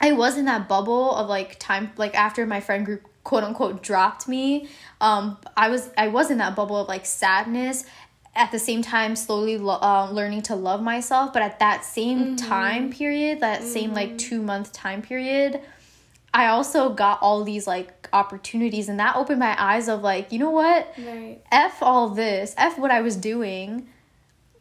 I 0.00 0.12
was 0.12 0.36
in 0.36 0.46
that 0.46 0.68
bubble 0.68 1.14
of 1.14 1.28
like 1.28 1.58
time 1.58 1.92
like 1.96 2.14
after 2.14 2.46
my 2.46 2.60
friend 2.60 2.84
group 2.84 3.02
quote 3.24 3.44
unquote 3.44 3.82
dropped 3.84 4.26
me 4.26 4.68
um 5.00 5.38
I 5.56 5.68
was 5.68 5.90
I 5.96 6.08
was 6.08 6.30
in 6.30 6.38
that 6.38 6.56
bubble 6.56 6.76
of 6.76 6.88
like 6.88 7.06
sadness 7.06 7.84
at 8.34 8.50
the 8.50 8.58
same 8.58 8.82
time 8.82 9.14
slowly 9.14 9.58
lo- 9.58 9.78
uh, 9.80 10.08
learning 10.10 10.42
to 10.42 10.56
love 10.56 10.82
myself. 10.82 11.32
But 11.32 11.42
at 11.42 11.58
that 11.58 11.84
same 11.84 12.36
time 12.36 12.90
period 12.90 13.40
that 13.40 13.62
same 13.62 13.92
like 13.94 14.18
2 14.18 14.42
month 14.42 14.72
time 14.72 15.02
period 15.02 15.60
I 16.34 16.46
also 16.46 16.94
got 16.94 17.18
all 17.20 17.44
these 17.44 17.66
like 17.66 18.08
opportunities. 18.12 18.88
And 18.88 18.98
that 18.98 19.16
opened 19.16 19.38
my 19.38 19.54
eyes 19.62 19.88
of 19.88 20.02
like 20.02 20.32
you 20.32 20.38
know 20.38 20.50
what? 20.50 20.92
Right. 20.98 21.40
F 21.52 21.82
all 21.82 22.08
this. 22.08 22.54
F 22.56 22.78
what 22.78 22.90
I 22.90 23.02
was 23.02 23.16
doing 23.16 23.86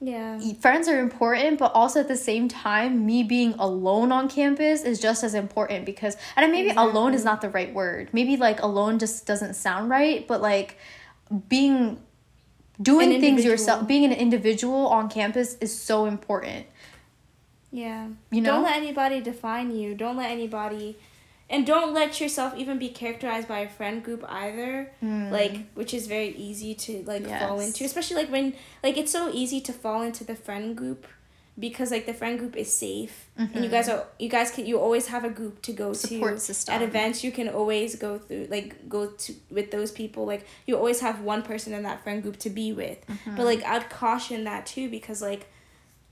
yeah 0.03 0.39
friends 0.59 0.87
are 0.87 0.99
important 0.99 1.59
but 1.59 1.71
also 1.73 1.99
at 1.99 2.07
the 2.07 2.17
same 2.17 2.47
time 2.47 3.05
me 3.05 3.21
being 3.21 3.53
alone 3.59 4.11
on 4.11 4.27
campus 4.27 4.81
is 4.81 4.99
just 4.99 5.23
as 5.23 5.35
important 5.35 5.85
because 5.85 6.17
and 6.35 6.51
maybe 6.51 6.71
alone 6.71 7.13
is 7.13 7.23
not 7.23 7.39
the 7.39 7.49
right 7.49 7.71
word 7.73 8.09
maybe 8.11 8.35
like 8.35 8.59
alone 8.63 8.97
just 8.97 9.27
doesn't 9.27 9.53
sound 9.53 9.89
right 9.89 10.27
but 10.27 10.41
like 10.41 10.77
being 11.47 12.01
doing 12.81 13.21
things 13.21 13.45
yourself 13.45 13.87
being 13.87 14.03
an 14.03 14.11
individual 14.11 14.87
on 14.87 15.07
campus 15.07 15.55
is 15.61 15.77
so 15.77 16.05
important 16.05 16.65
Yeah. 17.71 18.07
You 18.31 18.41
know? 18.41 18.55
Don't 18.55 18.63
let 18.63 18.75
anybody 18.75 19.21
define 19.21 19.71
you. 19.71 19.95
Don't 19.95 20.17
let 20.17 20.29
anybody 20.29 20.97
and 21.51 21.67
don't 21.67 21.93
let 21.93 22.19
yourself 22.19 22.55
even 22.57 22.79
be 22.79 22.89
characterized 22.89 23.47
by 23.47 23.59
a 23.59 23.69
friend 23.69 24.03
group 24.03 24.23
either. 24.27 24.91
Hmm. 25.01 25.29
Like 25.29 25.67
which 25.75 25.93
is 25.93 26.07
very 26.07 26.29
easy 26.29 26.73
to 26.75 27.03
like 27.05 27.27
fall 27.27 27.59
into. 27.59 27.83
Especially 27.83 28.15
like 28.15 28.31
when 28.31 28.53
like 28.81 28.97
it's 28.97 29.11
so 29.11 29.29
easy 29.31 29.61
to 29.61 29.73
fall 29.73 30.01
into 30.01 30.23
the 30.23 30.35
friend 30.35 30.75
group 30.75 31.05
because 31.59 31.91
like 31.91 32.05
the 32.05 32.13
friend 32.13 32.39
group 32.39 32.55
is 32.55 32.73
safe 32.73 33.29
and 33.37 33.53
you 33.53 33.61
mm-hmm. 33.61 33.71
guys 33.71 33.89
are 33.89 34.05
you 34.17 34.29
guys 34.29 34.51
can 34.51 34.65
you 34.65 34.79
always 34.79 35.07
have 35.07 35.25
a 35.25 35.29
group 35.29 35.61
to 35.61 35.73
go 35.73 35.91
Support 35.91 36.35
to 36.35 36.39
system. 36.39 36.73
at 36.73 36.81
events 36.81 37.23
you 37.25 37.31
can 37.31 37.49
always 37.49 37.95
go 37.95 38.17
through 38.17 38.47
like 38.49 38.87
go 38.87 39.07
to 39.07 39.33
with 39.49 39.69
those 39.69 39.91
people 39.91 40.25
like 40.25 40.47
you 40.65 40.77
always 40.77 41.01
have 41.01 41.19
one 41.21 41.43
person 41.43 41.73
in 41.73 41.83
that 41.83 42.03
friend 42.03 42.23
group 42.23 42.37
to 42.37 42.49
be 42.49 42.71
with 42.71 43.05
mm-hmm. 43.05 43.35
but 43.35 43.45
like 43.45 43.63
i'd 43.65 43.89
caution 43.89 44.45
that 44.45 44.65
too 44.65 44.89
because 44.89 45.21
like 45.21 45.47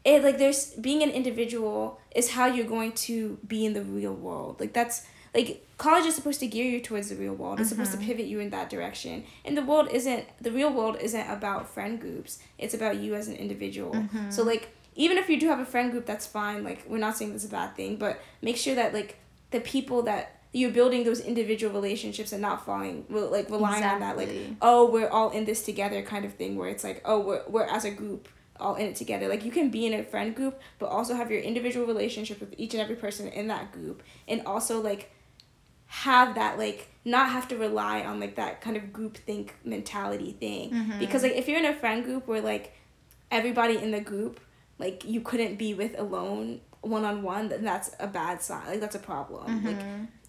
it 0.03 0.23
like 0.23 0.37
there's 0.37 0.71
being 0.73 1.01
an 1.03 1.09
individual 1.09 2.01
is 2.13 2.31
how 2.31 2.45
you're 2.45 2.65
going 2.65 2.91
to 2.91 3.37
be 3.47 3.65
in 3.65 3.73
the 3.73 3.81
real 3.81 4.13
world 4.13 4.59
like 4.59 4.73
that's 4.73 5.05
like 5.33 5.65
college 5.77 6.05
is 6.05 6.15
supposed 6.15 6.39
to 6.39 6.47
gear 6.47 6.65
you 6.65 6.81
towards 6.81 7.09
the 7.09 7.15
real 7.15 7.33
world. 7.33 7.59
It's 7.59 7.69
supposed 7.69 7.91
to 7.91 7.97
mm-hmm. 7.97 8.07
pivot 8.07 8.25
you 8.25 8.39
in 8.39 8.49
that 8.49 8.69
direction. 8.69 9.23
And 9.45 9.57
the 9.57 9.63
world 9.63 9.89
isn't 9.91 10.25
the 10.41 10.51
real 10.51 10.71
world 10.71 10.97
isn't 10.99 11.29
about 11.29 11.69
friend 11.69 11.99
groups. 11.99 12.39
It's 12.57 12.73
about 12.73 12.97
you 12.97 13.15
as 13.15 13.27
an 13.27 13.35
individual. 13.35 13.93
Mm-hmm. 13.93 14.31
So 14.31 14.43
like 14.43 14.69
even 14.95 15.17
if 15.17 15.29
you 15.29 15.39
do 15.39 15.47
have 15.47 15.59
a 15.59 15.65
friend 15.65 15.91
group 15.91 16.05
that's 16.05 16.25
fine. 16.25 16.63
Like 16.63 16.83
we're 16.87 16.97
not 16.97 17.17
saying 17.17 17.31
that's 17.31 17.45
a 17.45 17.49
bad 17.49 17.75
thing 17.75 17.97
but 17.97 18.19
make 18.41 18.57
sure 18.57 18.75
that 18.75 18.93
like 18.93 19.17
the 19.51 19.59
people 19.59 20.03
that 20.03 20.35
you're 20.51 20.71
building 20.71 21.03
those 21.03 21.19
individual 21.19 21.71
relationships 21.71 22.31
and 22.31 22.41
not 22.41 22.65
falling 22.65 23.05
well, 23.07 23.31
like 23.31 23.49
relying 23.51 23.83
on 23.83 23.99
that 23.99 24.17
like 24.17 24.29
oh 24.63 24.89
we're 24.89 25.07
all 25.09 25.29
in 25.29 25.45
this 25.45 25.63
together 25.63 26.01
kind 26.01 26.25
of 26.25 26.33
thing 26.33 26.57
where 26.57 26.67
it's 26.67 26.83
like 26.83 27.03
oh 27.05 27.19
we're, 27.19 27.43
we're 27.47 27.65
as 27.65 27.85
a 27.85 27.91
group 27.91 28.27
all 28.59 28.75
in 28.75 28.87
it 28.87 28.95
together. 28.95 29.27
Like 29.27 29.45
you 29.45 29.51
can 29.51 29.69
be 29.69 29.85
in 29.85 29.93
a 29.93 30.03
friend 30.03 30.35
group 30.35 30.59
but 30.77 30.87
also 30.87 31.15
have 31.15 31.31
your 31.31 31.39
individual 31.39 31.85
relationship 31.85 32.39
with 32.39 32.53
each 32.57 32.73
and 32.73 32.81
every 32.81 32.95
person 32.95 33.27
in 33.29 33.47
that 33.47 33.71
group. 33.71 34.03
And 34.27 34.45
also 34.45 34.81
like 34.81 35.11
have 35.91 36.35
that 36.35 36.57
like 36.57 36.87
not 37.03 37.29
have 37.31 37.47
to 37.47 37.57
rely 37.57 38.01
on 38.01 38.19
like 38.19 38.35
that 38.35 38.61
kind 38.61 38.77
of 38.77 38.93
group 38.93 39.17
think 39.17 39.55
mentality 39.63 40.31
thing 40.39 40.69
Mm-hmm. 40.71 40.99
because 40.99 41.23
like 41.23 41.33
if 41.33 41.47
you're 41.47 41.57
in 41.59 41.65
a 41.65 41.73
friend 41.75 42.03
group 42.03 42.27
where 42.27 42.41
like 42.41 42.73
everybody 43.31 43.77
in 43.77 43.91
the 43.91 43.99
group 44.01 44.39
like 44.77 45.03
you 45.05 45.21
couldn't 45.21 45.57
be 45.57 45.73
with 45.73 45.97
alone 45.99 46.61
one 46.81 47.03
on 47.05 47.23
one 47.23 47.49
then 47.49 47.63
that's 47.63 47.89
a 47.99 48.07
bad 48.07 48.41
sign 48.41 48.65
like 48.67 48.79
that's 48.79 48.95
a 48.95 48.99
problem 48.99 49.65
like 49.65 49.79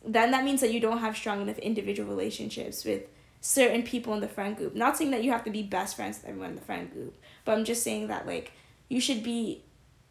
then 0.05 0.31
that 0.31 0.45
means 0.45 0.61
that 0.63 0.73
you 0.73 0.81
don't 0.81 0.99
have 0.99 1.15
strong 1.17 1.43
enough 1.43 1.59
individual 1.59 2.09
relationships 2.09 2.85
with 2.85 3.03
certain 3.43 3.83
people 3.83 4.13
in 4.15 4.21
the 4.21 4.29
friend 4.29 4.57
group. 4.57 4.75
Not 4.75 4.97
saying 4.97 5.11
that 5.13 5.23
you 5.25 5.31
have 5.33 5.45
to 5.45 5.51
be 5.51 5.63
best 5.63 5.97
friends 5.97 6.19
with 6.19 6.27
everyone 6.29 6.51
in 6.51 6.57
the 6.57 6.63
friend 6.63 6.91
group, 6.91 7.17
but 7.45 7.53
I'm 7.53 7.65
just 7.65 7.83
saying 7.83 8.09
that 8.09 8.27
like 8.27 8.53
you 8.89 8.99
should 9.01 9.23
be 9.23 9.63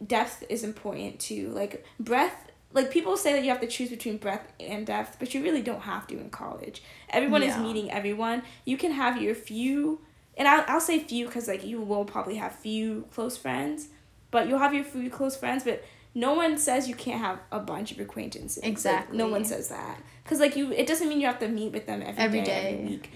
depth 0.05 0.43
is 0.47 0.63
important 0.63 1.19
too. 1.19 1.49
Like 1.49 1.83
breadth 1.99 2.48
like 2.71 2.91
people 2.91 3.17
say 3.17 3.33
that 3.33 3.43
you 3.43 3.49
have 3.49 3.61
to 3.61 3.67
choose 3.67 3.89
between 3.89 4.17
breadth 4.17 4.51
and 4.59 4.85
depth, 4.85 5.17
but 5.19 5.33
you 5.33 5.41
really 5.41 5.61
don't 5.61 5.81
have 5.81 6.05
to 6.07 6.19
in 6.19 6.29
college. 6.29 6.83
Everyone 7.09 7.41
yeah. 7.41 7.49
is 7.49 7.57
meeting 7.57 7.91
everyone. 7.91 8.43
You 8.65 8.77
can 8.77 8.91
have 8.91 9.21
your 9.21 9.33
few 9.35 10.01
and 10.39 10.47
I'll, 10.47 10.63
I'll 10.67 10.81
say 10.81 10.99
few 10.99 11.25
because 11.25 11.47
like 11.47 11.65
you 11.65 11.81
will 11.81 12.05
probably 12.05 12.35
have 12.35 12.55
few 12.55 13.05
close 13.11 13.37
friends, 13.37 13.89
but 14.31 14.47
you'll 14.47 14.59
have 14.59 14.73
your 14.73 14.85
few 14.85 15.09
close 15.09 15.35
friends, 15.35 15.63
but 15.63 15.83
no 16.15 16.33
one 16.33 16.57
says 16.57 16.87
you 16.87 16.95
can't 16.95 17.19
have 17.19 17.39
a 17.51 17.59
bunch 17.59 17.91
of 17.91 17.99
acquaintances. 17.99 18.63
Exactly. 18.63 19.17
Like, 19.17 19.25
no 19.25 19.31
one 19.31 19.45
says 19.45 19.67
that. 19.69 20.01
Cause 20.25 20.39
like 20.39 20.55
you, 20.55 20.71
it 20.71 20.87
doesn't 20.87 21.09
mean 21.09 21.19
you 21.19 21.27
have 21.27 21.39
to 21.39 21.47
meet 21.47 21.73
with 21.73 21.85
them 21.85 22.01
every, 22.01 22.23
every 22.23 22.39
day, 22.39 22.45
day. 22.45 22.73
every 22.73 22.85
week. 22.85 23.11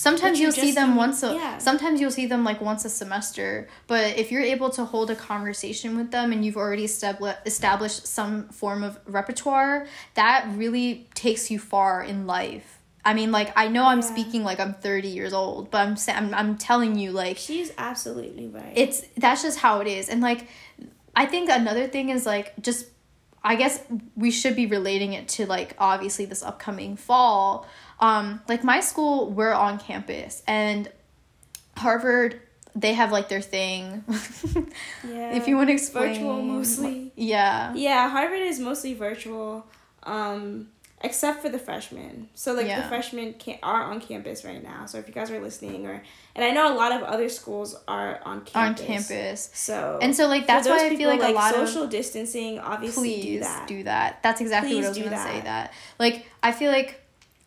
Sometimes 0.00 0.38
you 0.38 0.44
you'll 0.44 0.52
see 0.52 0.72
them 0.72 0.96
once 0.96 1.22
a 1.22 1.34
yeah. 1.34 1.58
sometimes 1.58 2.00
you'll 2.00 2.10
see 2.10 2.24
them 2.24 2.42
like 2.42 2.62
once 2.62 2.86
a 2.86 2.88
semester, 2.88 3.68
but 3.86 4.16
if 4.16 4.32
you're 4.32 4.40
able 4.40 4.70
to 4.70 4.86
hold 4.86 5.10
a 5.10 5.14
conversation 5.14 5.94
with 5.94 6.10
them 6.10 6.32
and 6.32 6.42
you've 6.42 6.56
already 6.56 6.84
established 6.84 8.06
some 8.06 8.48
form 8.48 8.82
of 8.82 8.98
repertoire, 9.04 9.86
that 10.14 10.46
really 10.54 11.06
takes 11.14 11.50
you 11.50 11.58
far 11.58 12.02
in 12.02 12.26
life. 12.26 12.78
I 13.04 13.12
mean, 13.12 13.30
like 13.30 13.52
I 13.56 13.68
know 13.68 13.84
I'm 13.84 14.00
yeah. 14.00 14.06
speaking 14.06 14.42
like 14.42 14.58
I'm 14.58 14.72
30 14.72 15.08
years 15.08 15.34
old, 15.34 15.70
but 15.70 15.86
I'm, 15.86 15.96
I'm 16.08 16.34
I'm 16.34 16.56
telling 16.56 16.98
you 16.98 17.12
like 17.12 17.36
she's 17.36 17.70
absolutely 17.76 18.48
right. 18.48 18.72
It's 18.74 19.02
that's 19.18 19.42
just 19.42 19.58
how 19.58 19.80
it 19.80 19.86
is. 19.86 20.08
And 20.08 20.22
like 20.22 20.48
I 21.14 21.26
think 21.26 21.50
another 21.50 21.86
thing 21.86 22.08
is 22.08 22.24
like 22.24 22.54
just 22.62 22.86
I 23.42 23.56
guess 23.56 23.82
we 24.16 24.30
should 24.30 24.56
be 24.56 24.66
relating 24.66 25.12
it 25.12 25.28
to 25.28 25.46
like 25.46 25.74
obviously 25.78 26.24
this 26.24 26.42
upcoming 26.42 26.96
fall. 26.96 27.66
Um, 28.00 28.40
like 28.48 28.64
my 28.64 28.80
school, 28.80 29.30
we're 29.30 29.52
on 29.52 29.78
campus, 29.78 30.42
and 30.46 30.90
Harvard, 31.76 32.40
they 32.74 32.94
have 32.94 33.12
like 33.12 33.28
their 33.28 33.40
thing. 33.40 34.04
yeah. 35.08 35.32
If 35.36 35.46
you 35.48 35.56
want 35.56 35.68
to 35.68 35.74
explain. 35.74 36.14
Virtual 36.14 36.42
mostly. 36.42 37.12
Yeah. 37.16 37.74
Yeah, 37.74 38.08
Harvard 38.08 38.40
is 38.40 38.58
mostly 38.58 38.94
virtual. 38.94 39.66
Um, 40.02 40.68
except 41.02 41.40
for 41.40 41.48
the 41.48 41.58
freshmen. 41.58 42.28
So 42.34 42.52
like 42.52 42.66
yeah. 42.66 42.82
the 42.82 42.88
freshmen 42.88 43.34
can 43.34 43.58
are 43.62 43.84
on 43.84 44.00
campus 44.00 44.44
right 44.44 44.62
now. 44.62 44.86
So 44.86 44.98
if 44.98 45.08
you 45.08 45.14
guys 45.14 45.30
are 45.30 45.40
listening 45.40 45.86
or 45.86 46.02
and 46.34 46.44
I 46.44 46.50
know 46.50 46.72
a 46.72 46.76
lot 46.76 46.92
of 46.92 47.02
other 47.02 47.28
schools 47.28 47.74
are 47.88 48.20
on 48.24 48.42
campus. 48.44 48.82
On 48.82 48.86
campus. 48.86 49.50
So 49.54 49.98
And 50.02 50.14
so 50.14 50.26
like 50.26 50.46
that's 50.46 50.68
why 50.68 50.86
I 50.86 50.96
feel 50.96 51.08
like, 51.08 51.20
like, 51.20 51.32
a 51.32 51.34
lot 51.34 51.54
social 51.54 51.84
of 51.84 51.90
distancing 51.90 52.58
obviously 52.58 53.14
please 53.14 53.24
do 53.24 53.40
that. 53.40 53.68
do 53.68 53.82
that. 53.84 54.22
That's 54.22 54.40
exactly 54.40 54.72
please 54.72 54.76
what 54.76 54.84
I 54.84 54.88
was 54.88 54.98
going 54.98 55.10
to 55.10 55.22
say 55.22 55.40
that. 55.40 55.72
Like 55.98 56.26
I 56.42 56.52
feel 56.52 56.70
like 56.70 56.99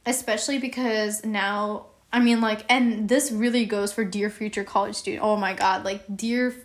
especially 0.06 0.58
because 0.60 1.26
now 1.26 1.88
I 2.12 2.20
mean 2.20 2.42
like 2.42 2.66
and 2.70 3.10
this 3.10 3.32
really 3.32 3.66
goes 3.66 3.94
for 3.94 4.04
dear 4.04 4.30
future 4.30 4.64
college 4.64 4.96
student. 4.96 5.24
Oh 5.24 5.36
my 5.36 5.54
god, 5.54 5.84
like 5.84 6.04
dear 6.16 6.56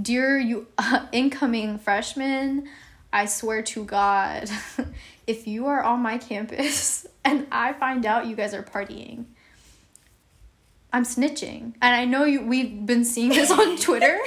dear 0.00 0.38
you 0.38 0.66
uh, 0.78 1.06
incoming 1.12 1.78
freshmen, 1.78 2.68
I 3.12 3.26
swear 3.26 3.62
to 3.62 3.84
god 3.84 4.50
if 5.26 5.46
you 5.46 5.66
are 5.66 5.82
on 5.82 6.00
my 6.00 6.18
campus 6.18 7.06
and 7.24 7.46
I 7.50 7.72
find 7.72 8.06
out 8.06 8.26
you 8.26 8.36
guys 8.36 8.54
are 8.54 8.62
partying, 8.62 9.24
I'm 10.96 11.04
snitching. 11.04 11.74
And 11.82 11.94
I 11.94 12.06
know 12.06 12.24
you 12.24 12.40
we've 12.40 12.86
been 12.86 13.04
seeing 13.04 13.28
this 13.28 13.50
on 13.50 13.76
Twitter. 13.88 14.18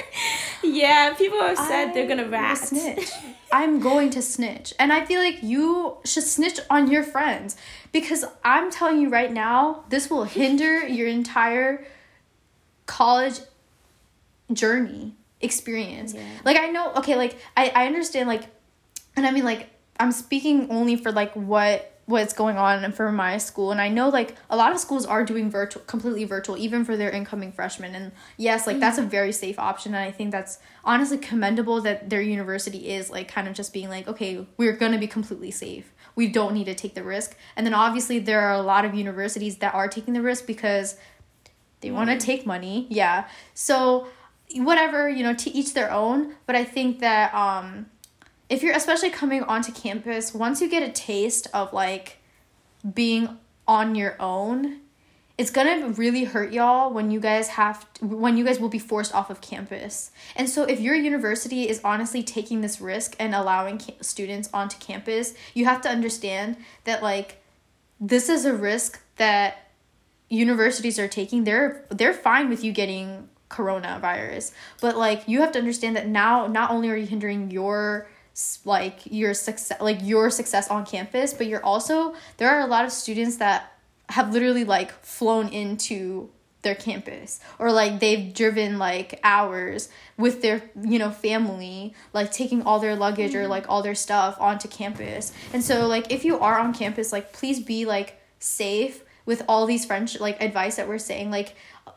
yeah, 0.62 1.14
people 1.14 1.40
have 1.40 1.58
said 1.58 1.88
I 1.88 1.92
they're 1.92 2.06
gonna 2.06 2.28
rat. 2.28 2.58
Snitch. 2.58 3.10
I'm 3.52 3.80
going 3.80 4.10
to 4.10 4.22
snitch. 4.22 4.72
And 4.78 4.92
I 4.92 5.04
feel 5.04 5.20
like 5.20 5.42
you 5.42 5.96
should 6.04 6.22
snitch 6.22 6.60
on 6.70 6.88
your 6.88 7.02
friends. 7.02 7.56
Because 7.90 8.24
I'm 8.44 8.70
telling 8.70 9.00
you 9.00 9.08
right 9.08 9.32
now, 9.32 9.82
this 9.88 10.08
will 10.08 10.22
hinder 10.22 10.86
your 10.98 11.08
entire 11.08 11.84
college 12.86 13.40
journey 14.52 15.16
experience. 15.40 16.14
Yeah. 16.14 16.22
Like 16.44 16.56
I 16.56 16.66
know 16.66 16.92
okay, 16.98 17.16
like 17.16 17.36
I, 17.56 17.72
I 17.74 17.86
understand 17.88 18.28
like 18.28 18.44
and 19.16 19.26
I 19.26 19.32
mean 19.32 19.44
like 19.44 19.70
I'm 19.98 20.12
speaking 20.12 20.70
only 20.70 20.94
for 20.94 21.10
like 21.10 21.34
what 21.34 21.99
what's 22.10 22.32
going 22.32 22.58
on 22.58 22.92
for 22.92 23.10
my 23.12 23.38
school. 23.38 23.70
And 23.70 23.80
I 23.80 23.88
know 23.88 24.08
like 24.08 24.36
a 24.50 24.56
lot 24.56 24.72
of 24.72 24.78
schools 24.78 25.06
are 25.06 25.24
doing 25.24 25.50
virtual 25.50 25.82
completely 25.84 26.24
virtual 26.24 26.56
even 26.58 26.84
for 26.84 26.96
their 26.96 27.10
incoming 27.10 27.52
freshmen. 27.52 27.94
And 27.94 28.12
yes 28.36 28.66
like 28.66 28.74
mm-hmm. 28.74 28.80
that's 28.80 28.98
a 28.98 29.02
mm-hmm. 29.02 29.10
very 29.10 29.32
safe 29.32 29.58
option. 29.58 29.94
And 29.94 30.04
I 30.04 30.10
think 30.10 30.32
that's 30.32 30.58
honestly 30.84 31.18
commendable 31.18 31.80
that 31.82 32.10
their 32.10 32.20
university 32.20 32.90
is 32.90 33.10
like 33.10 33.28
kind 33.28 33.48
of 33.48 33.54
just 33.54 33.72
being 33.72 33.88
like 33.88 34.08
okay 34.08 34.46
we're 34.56 34.76
going 34.76 34.92
to 34.92 34.98
be 34.98 35.06
completely 35.06 35.50
safe. 35.50 35.92
We 36.16 36.26
don't 36.26 36.52
need 36.52 36.64
to 36.64 36.74
take 36.74 36.94
the 36.94 37.04
risk. 37.04 37.36
And 37.56 37.64
then 37.64 37.74
obviously 37.74 38.18
there 38.18 38.40
are 38.40 38.54
a 38.54 38.62
lot 38.62 38.84
of 38.84 38.94
universities 38.94 39.58
that 39.58 39.72
are 39.74 39.88
taking 39.88 40.12
the 40.12 40.22
risk 40.22 40.46
because 40.46 40.96
they 41.80 41.90
want 41.90 42.10
to 42.10 42.18
take 42.18 42.44
money. 42.44 42.86
Yeah. 42.90 43.28
So 43.54 44.08
whatever 44.56 45.08
you 45.08 45.22
know 45.22 45.34
to 45.34 45.50
each 45.50 45.74
their 45.74 45.92
own. 45.92 46.34
But 46.46 46.56
I 46.56 46.64
think 46.64 46.98
that 47.00 47.32
um 47.32 47.86
if 48.50 48.64
you're 48.64 48.74
especially 48.74 49.10
coming 49.10 49.44
onto 49.44 49.72
campus, 49.72 50.34
once 50.34 50.60
you 50.60 50.68
get 50.68 50.82
a 50.82 50.90
taste 50.90 51.46
of 51.54 51.72
like 51.72 52.18
being 52.94 53.38
on 53.66 53.94
your 53.94 54.16
own, 54.20 54.80
it's 55.38 55.52
gonna 55.52 55.88
really 55.90 56.24
hurt 56.24 56.52
y'all 56.52 56.92
when 56.92 57.12
you 57.12 57.20
guys 57.20 57.48
have 57.48 57.90
to, 57.94 58.06
when 58.06 58.36
you 58.36 58.44
guys 58.44 58.58
will 58.58 58.68
be 58.68 58.78
forced 58.78 59.14
off 59.14 59.30
of 59.30 59.40
campus. 59.40 60.10
And 60.34 60.50
so 60.50 60.64
if 60.64 60.80
your 60.80 60.96
university 60.96 61.68
is 61.68 61.80
honestly 61.84 62.24
taking 62.24 62.60
this 62.60 62.80
risk 62.80 63.14
and 63.20 63.34
allowing 63.36 63.78
ca- 63.78 63.94
students 64.00 64.50
onto 64.52 64.76
campus, 64.78 65.32
you 65.54 65.64
have 65.64 65.80
to 65.82 65.88
understand 65.88 66.56
that 66.84 67.04
like 67.04 67.40
this 68.00 68.28
is 68.28 68.44
a 68.44 68.52
risk 68.52 69.00
that 69.16 69.70
universities 70.28 70.98
are 70.98 71.08
taking. 71.08 71.44
They're 71.44 71.86
they're 71.88 72.12
fine 72.12 72.48
with 72.48 72.64
you 72.64 72.72
getting 72.72 73.28
coronavirus, 73.48 74.52
but 74.80 74.96
like 74.96 75.28
you 75.28 75.40
have 75.40 75.52
to 75.52 75.58
understand 75.60 75.94
that 75.94 76.08
now 76.08 76.48
not 76.48 76.72
only 76.72 76.90
are 76.90 76.96
you 76.96 77.06
hindering 77.06 77.52
your 77.52 78.08
like 78.64 79.00
your 79.04 79.34
success 79.34 79.80
like 79.80 79.98
your 80.02 80.30
success 80.30 80.68
on 80.68 80.86
campus 80.86 81.34
but 81.34 81.46
you're 81.46 81.64
also 81.64 82.14
there 82.36 82.48
are 82.48 82.60
a 82.60 82.66
lot 82.66 82.84
of 82.84 82.92
students 82.92 83.36
that 83.36 83.72
have 84.08 84.32
literally 84.32 84.64
like 84.64 84.92
flown 85.04 85.48
into 85.48 86.30
their 86.62 86.74
campus 86.74 87.40
or 87.58 87.72
like 87.72 88.00
they've 88.00 88.34
driven 88.34 88.78
like 88.78 89.18
hours 89.24 89.88
with 90.16 90.42
their 90.42 90.62
you 90.82 90.98
know 90.98 91.10
family 91.10 91.94
like 92.12 92.30
taking 92.30 92.62
all 92.62 92.78
their 92.78 92.94
luggage 92.94 93.32
mm-hmm. 93.32 93.44
or 93.44 93.48
like 93.48 93.64
all 93.68 93.82
their 93.82 93.94
stuff 93.94 94.36
onto 94.38 94.68
campus 94.68 95.32
and 95.52 95.64
so 95.64 95.86
like 95.86 96.12
if 96.12 96.24
you 96.24 96.38
are 96.38 96.58
on 96.58 96.74
campus 96.74 97.12
like 97.12 97.32
please 97.32 97.60
be 97.60 97.86
like 97.86 98.20
safe 98.38 99.02
with 99.24 99.42
all 99.48 99.64
these 99.64 99.84
french 99.84 100.20
like 100.20 100.40
advice 100.42 100.76
that 100.76 100.86
we're 100.86 100.98
saying 100.98 101.30
like 101.30 101.54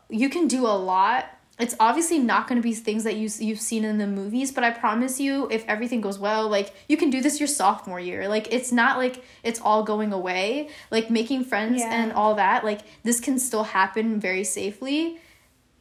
you 0.08 0.28
can 0.30 0.48
do 0.48 0.66
a 0.66 0.76
lot 0.76 1.33
it's 1.58 1.74
obviously 1.78 2.18
not 2.18 2.48
going 2.48 2.60
to 2.60 2.62
be 2.62 2.74
things 2.74 3.04
that 3.04 3.14
you 3.14 3.28
you've 3.38 3.60
seen 3.60 3.84
in 3.84 3.98
the 3.98 4.06
movies, 4.06 4.50
but 4.50 4.64
I 4.64 4.70
promise 4.70 5.20
you, 5.20 5.48
if 5.50 5.64
everything 5.68 6.00
goes 6.00 6.18
well, 6.18 6.48
like 6.48 6.74
you 6.88 6.96
can 6.96 7.10
do 7.10 7.20
this 7.20 7.38
your 7.38 7.46
sophomore 7.46 8.00
year. 8.00 8.26
Like 8.26 8.52
it's 8.52 8.72
not 8.72 8.98
like 8.98 9.22
it's 9.44 9.60
all 9.60 9.84
going 9.84 10.12
away. 10.12 10.70
Like 10.90 11.10
making 11.10 11.44
friends 11.44 11.80
yeah. 11.80 11.92
and 11.92 12.12
all 12.12 12.34
that, 12.34 12.64
like 12.64 12.80
this 13.04 13.20
can 13.20 13.38
still 13.38 13.64
happen 13.64 14.18
very 14.18 14.42
safely. 14.42 15.20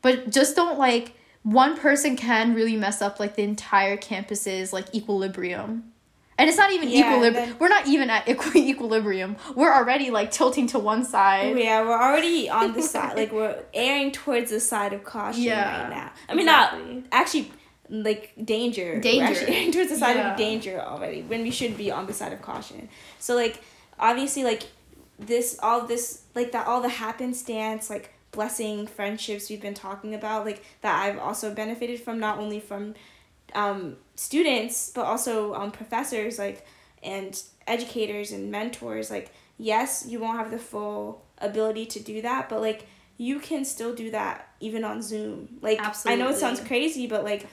But 0.04 0.30
just 0.30 0.56
don't 0.56 0.78
like 0.78 1.14
one 1.42 1.78
person 1.78 2.16
can 2.16 2.54
really 2.54 2.78
mess 2.78 3.02
up 3.02 3.20
like 3.20 3.36
the 3.36 3.44
entire 3.44 3.98
campus's 3.98 4.74
like 4.74 4.94
equilibrium 4.94 5.93
and 6.38 6.50
it's 6.50 6.58
not 6.58 6.72
even 6.72 6.90
yeah, 6.90 7.08
equilibrium. 7.12 7.56
We're 7.60 7.70
not 7.70 7.88
even 7.88 8.10
at 8.10 8.28
equi- 8.28 8.70
equilibrium. 8.70 9.38
We're 9.56 9.74
already 9.74 10.10
like 10.10 10.32
tilting 10.32 10.68
to 10.68 10.80
one 10.80 11.06
side. 11.06 11.58
Yeah, 11.58 11.82
we're 11.84 12.02
already 12.02 12.50
on 12.50 12.74
the 12.74 12.82
side. 12.82 13.18
Like 13.24 13.32
we're 13.32 13.64
airing 13.74 14.12
towards 14.12 14.50
the 14.50 14.60
side 14.60 14.94
of 14.94 15.04
caution 15.04 15.44
yeah, 15.44 15.82
right 15.82 15.90
now. 15.90 16.12
I 16.28 16.34
mean, 16.34 16.48
exactly. 16.48 16.96
not 16.96 17.04
actually 17.12 17.52
like 17.90 18.34
danger. 18.44 19.00
Danger. 19.00 19.26
We're 19.26 19.32
actually 19.32 19.56
airing 19.56 19.72
towards 19.72 19.90
the 19.92 19.98
side 19.98 20.16
yeah. 20.16 20.32
of 20.32 20.38
danger 20.38 20.80
already 20.80 21.22
when 21.22 21.44
we 21.44 21.52
should 21.52 21.78
be 21.78 21.92
on 21.92 22.08
the 22.08 22.14
side 22.14 22.34
of 22.34 22.42
caution. 22.42 22.90
So 23.20 23.36
like 23.36 23.62
obviously 24.00 24.44
like 24.44 24.64
this 25.20 25.60
all 25.62 25.86
this 25.86 26.24
like 26.34 26.52
that 26.54 26.66
all 26.66 26.82
the 26.82 26.90
happenstance 26.90 27.90
like 27.90 28.14
blessing 28.32 28.88
friendships 28.88 29.48
we've 29.48 29.62
been 29.62 29.76
talking 29.76 30.16
about 30.16 30.44
like 30.44 30.64
that 30.82 31.04
I've 31.04 31.20
also 31.20 31.54
benefited 31.54 32.00
from 32.02 32.20
not 32.20 32.40
only 32.40 32.60
from 32.60 32.96
um, 33.54 33.98
students 34.16 34.92
but 34.94 35.06
also 35.06 35.54
um, 35.54 35.72
professors 35.72 36.38
like 36.38 36.66
and 37.02 37.44
educators 37.68 38.32
and 38.32 38.52
mentors 38.52 39.10
like 39.10 39.32
yes 39.58 40.06
you 40.08 40.20
won't 40.20 40.38
have 40.38 40.52
the 40.52 40.60
full 40.60 41.24
ability 41.40 41.86
to 41.86 42.00
do 42.00 42.22
that 42.22 42.50
but 42.50 42.62
like 42.62 42.86
you 43.18 43.40
can 43.40 43.64
still 43.66 43.94
do 43.94 44.12
that 44.12 44.50
even 44.60 44.84
on 44.84 45.02
zoom 45.02 45.48
like 45.62 45.80
Absolutely. 45.80 46.22
i 46.22 46.26
know 46.26 46.32
it 46.32 46.38
sounds 46.38 46.60
crazy 46.60 47.08
but 47.08 47.24
like 47.24 47.48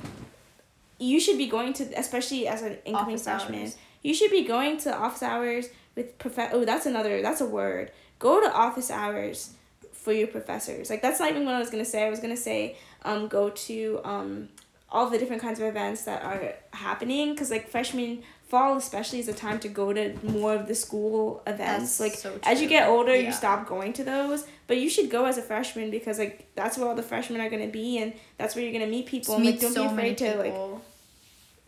you 0.98 1.18
should 1.18 1.38
be 1.38 1.46
going 1.46 1.72
to 1.72 1.84
especially 1.98 2.46
as 2.46 2.62
an 2.62 2.76
incoming 2.84 3.14
office 3.14 3.24
freshman 3.24 3.60
hours. 3.62 3.76
you 4.02 4.14
should 4.14 4.30
be 4.30 4.44
going 4.44 4.76
to 4.78 4.94
office 4.94 5.22
hours 5.22 5.68
with 5.96 6.18
prof 6.18 6.38
oh 6.52 6.64
that's 6.64 6.86
another 6.86 7.22
that's 7.22 7.40
a 7.40 7.46
word 7.46 7.90
go 8.18 8.40
to 8.40 8.52
office 8.52 8.90
hours 8.90 9.54
for 9.92 10.12
your 10.12 10.26
professors 10.26 10.88
like 10.90 11.02
that's 11.02 11.20
not 11.20 11.30
even 11.30 11.44
what 11.44 11.54
i 11.54 11.58
was 11.58 11.70
gonna 11.70 11.84
say 11.84 12.06
i 12.06 12.10
was 12.10 12.20
gonna 12.20 12.36
say 12.36 12.76
um 13.04 13.28
go 13.28 13.50
to 13.50 14.00
um 14.04 14.48
all 14.92 15.08
the 15.08 15.18
different 15.18 15.40
kinds 15.42 15.60
of 15.60 15.66
events 15.66 16.02
that 16.04 16.22
are 16.24 16.54
happening 16.72 17.30
because 17.32 17.50
like 17.50 17.68
freshman 17.68 18.22
fall 18.48 18.76
especially 18.76 19.20
is 19.20 19.28
a 19.28 19.32
time 19.32 19.60
to 19.60 19.68
go 19.68 19.92
to 19.92 20.12
more 20.24 20.54
of 20.56 20.66
the 20.66 20.74
school 20.74 21.40
events. 21.46 21.98
That's 21.98 22.00
like 22.00 22.14
so 22.14 22.38
as 22.42 22.60
you 22.60 22.68
get 22.68 22.88
older, 22.88 23.14
Yeah. 23.14 23.28
you 23.28 23.32
stop 23.32 23.66
going 23.68 23.92
to 23.94 24.04
those, 24.04 24.44
but 24.66 24.78
you 24.78 24.90
should 24.90 25.08
go 25.08 25.26
as 25.26 25.38
a 25.38 25.42
freshman 25.42 25.90
because 25.90 26.18
like 26.18 26.48
that's 26.56 26.76
where 26.76 26.88
all 26.88 26.96
the 26.96 27.02
freshmen 27.04 27.40
are 27.40 27.48
gonna 27.48 27.68
be, 27.68 27.98
and 27.98 28.12
that's 28.38 28.56
where 28.56 28.64
you're 28.64 28.72
gonna 28.72 28.90
meet 28.90 29.06
people. 29.06 29.36
and, 29.36 29.44
like, 29.44 29.60
don't 29.60 29.72
so 29.72 29.82
be 29.86 29.92
afraid 29.92 30.18
to 30.18 30.36
like 30.36 30.54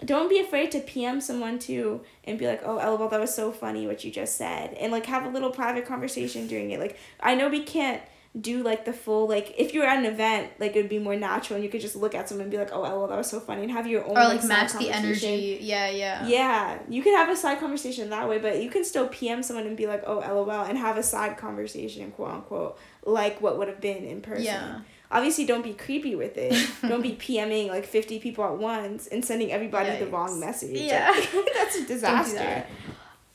don't 0.05 0.29
be 0.29 0.41
afraid 0.41 0.73
to 0.73 0.81
PM 0.81 1.20
someone 1.20 1.61
too 1.61 2.01
and 2.25 2.37
be 2.37 2.47
like, 2.47 2.61
oh, 2.64 2.75
lol, 2.75 3.09
that 3.09 3.20
was 3.20 3.33
so 3.33 3.53
funny 3.53 3.87
what 3.87 4.03
you 4.05 4.11
just 4.11 4.37
said. 4.37 4.75
And 4.75 4.91
like 4.91 5.07
have 5.07 5.25
a 5.25 5.29
little 5.29 5.51
private 5.51 5.87
conversation 5.87 6.49
during 6.49 6.73
it. 6.73 6.81
Like, 6.81 6.99
I 7.20 7.37
know 7.37 7.49
we 7.49 7.62
can't 7.62 8.03
do 8.41 8.62
like 8.62 8.87
the 8.87 8.93
full, 8.93 9.28
like, 9.28 9.55
if 9.59 9.74
you're 9.74 9.85
at 9.85 9.99
an 9.99 10.07
event, 10.07 10.51
like 10.59 10.74
it 10.74 10.80
would 10.80 10.89
be 10.89 10.99
more 10.99 11.16
natural 11.16 11.57
and 11.57 11.64
you 11.64 11.70
could 11.70 11.83
just 11.83 11.95
look 11.97 12.14
at 12.14 12.28
someone 12.28 12.43
and 12.43 12.51
be 12.51 12.57
like, 12.57 12.70
oh, 12.72 12.80
lol, 12.80 13.07
that 13.07 13.18
was 13.18 13.28
so 13.28 13.39
funny 13.41 13.62
and 13.62 13.70
have 13.70 13.87
your 13.87 14.05
own 14.05 14.12
or 14.12 14.24
like 14.24 14.41
side 14.41 14.49
match 14.49 14.72
the 14.72 14.91
energy. 14.91 15.59
Yeah, 15.61 15.91
yeah. 15.91 16.26
Yeah, 16.26 16.78
you 16.89 17.03
can 17.03 17.14
have 17.14 17.28
a 17.28 17.37
side 17.37 17.61
conversation 17.61 18.09
that 18.11 18.28
way, 18.28 18.39
but 18.39 18.62
you 18.62 18.70
can 18.70 18.85
still 18.85 19.07
PM 19.09 19.43
someone 19.43 19.66
and 19.66 19.76
be 19.76 19.87
like, 19.87 20.03
oh, 20.07 20.20
lol, 20.20 20.51
and 20.51 20.78
have 20.78 20.97
a 20.97 21.03
side 21.03 21.37
conversation, 21.37 22.11
quote 22.12 22.30
unquote, 22.30 22.78
like 23.05 23.41
what 23.41 23.59
would 23.59 23.68
have 23.68 23.80
been 23.80 24.05
in 24.05 24.22
person. 24.22 24.45
Yeah. 24.45 24.80
Obviously, 25.11 25.45
don't 25.45 25.62
be 25.62 25.74
creepy 25.74 26.14
with 26.14 26.39
it. 26.39 26.55
don't 26.89 27.03
be 27.03 27.12
PMing 27.12 27.68
like 27.68 27.85
50 27.85 28.18
people 28.18 28.45
at 28.45 28.57
once 28.57 29.09
and 29.09 29.22
sending 29.22 29.53
everybody 29.53 29.99
the 29.99 30.07
wrong 30.07 30.41
message. 30.41 30.80
Yeah. 30.80 31.11
Like, 31.11 31.30
that's 31.55 31.76
a 31.76 31.85
disaster. 31.87 32.66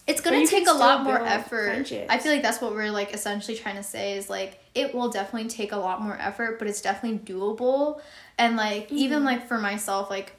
It's 0.07 0.21
gonna 0.21 0.47
take 0.47 0.67
a 0.67 0.71
lot 0.73 1.03
more 1.03 1.19
effort. 1.27 1.91
I 2.09 2.17
feel 2.17 2.31
like 2.31 2.41
that's 2.41 2.61
what 2.61 2.73
we're 2.73 2.91
like 2.91 3.13
essentially 3.13 3.57
trying 3.57 3.75
to 3.75 3.83
say 3.83 4.17
is 4.17 4.29
like 4.29 4.59
it 4.73 4.95
will 4.95 5.09
definitely 5.09 5.49
take 5.49 5.73
a 5.73 5.77
lot 5.77 6.01
more 6.01 6.17
effort, 6.19 6.59
but 6.59 6.67
it's 6.67 6.81
definitely 6.81 7.19
doable. 7.19 7.99
And 8.37 8.55
like 8.55 8.91
even 8.91 9.21
Mhm. 9.23 9.25
like 9.25 9.47
for 9.47 9.57
myself, 9.57 10.09
like 10.09 10.33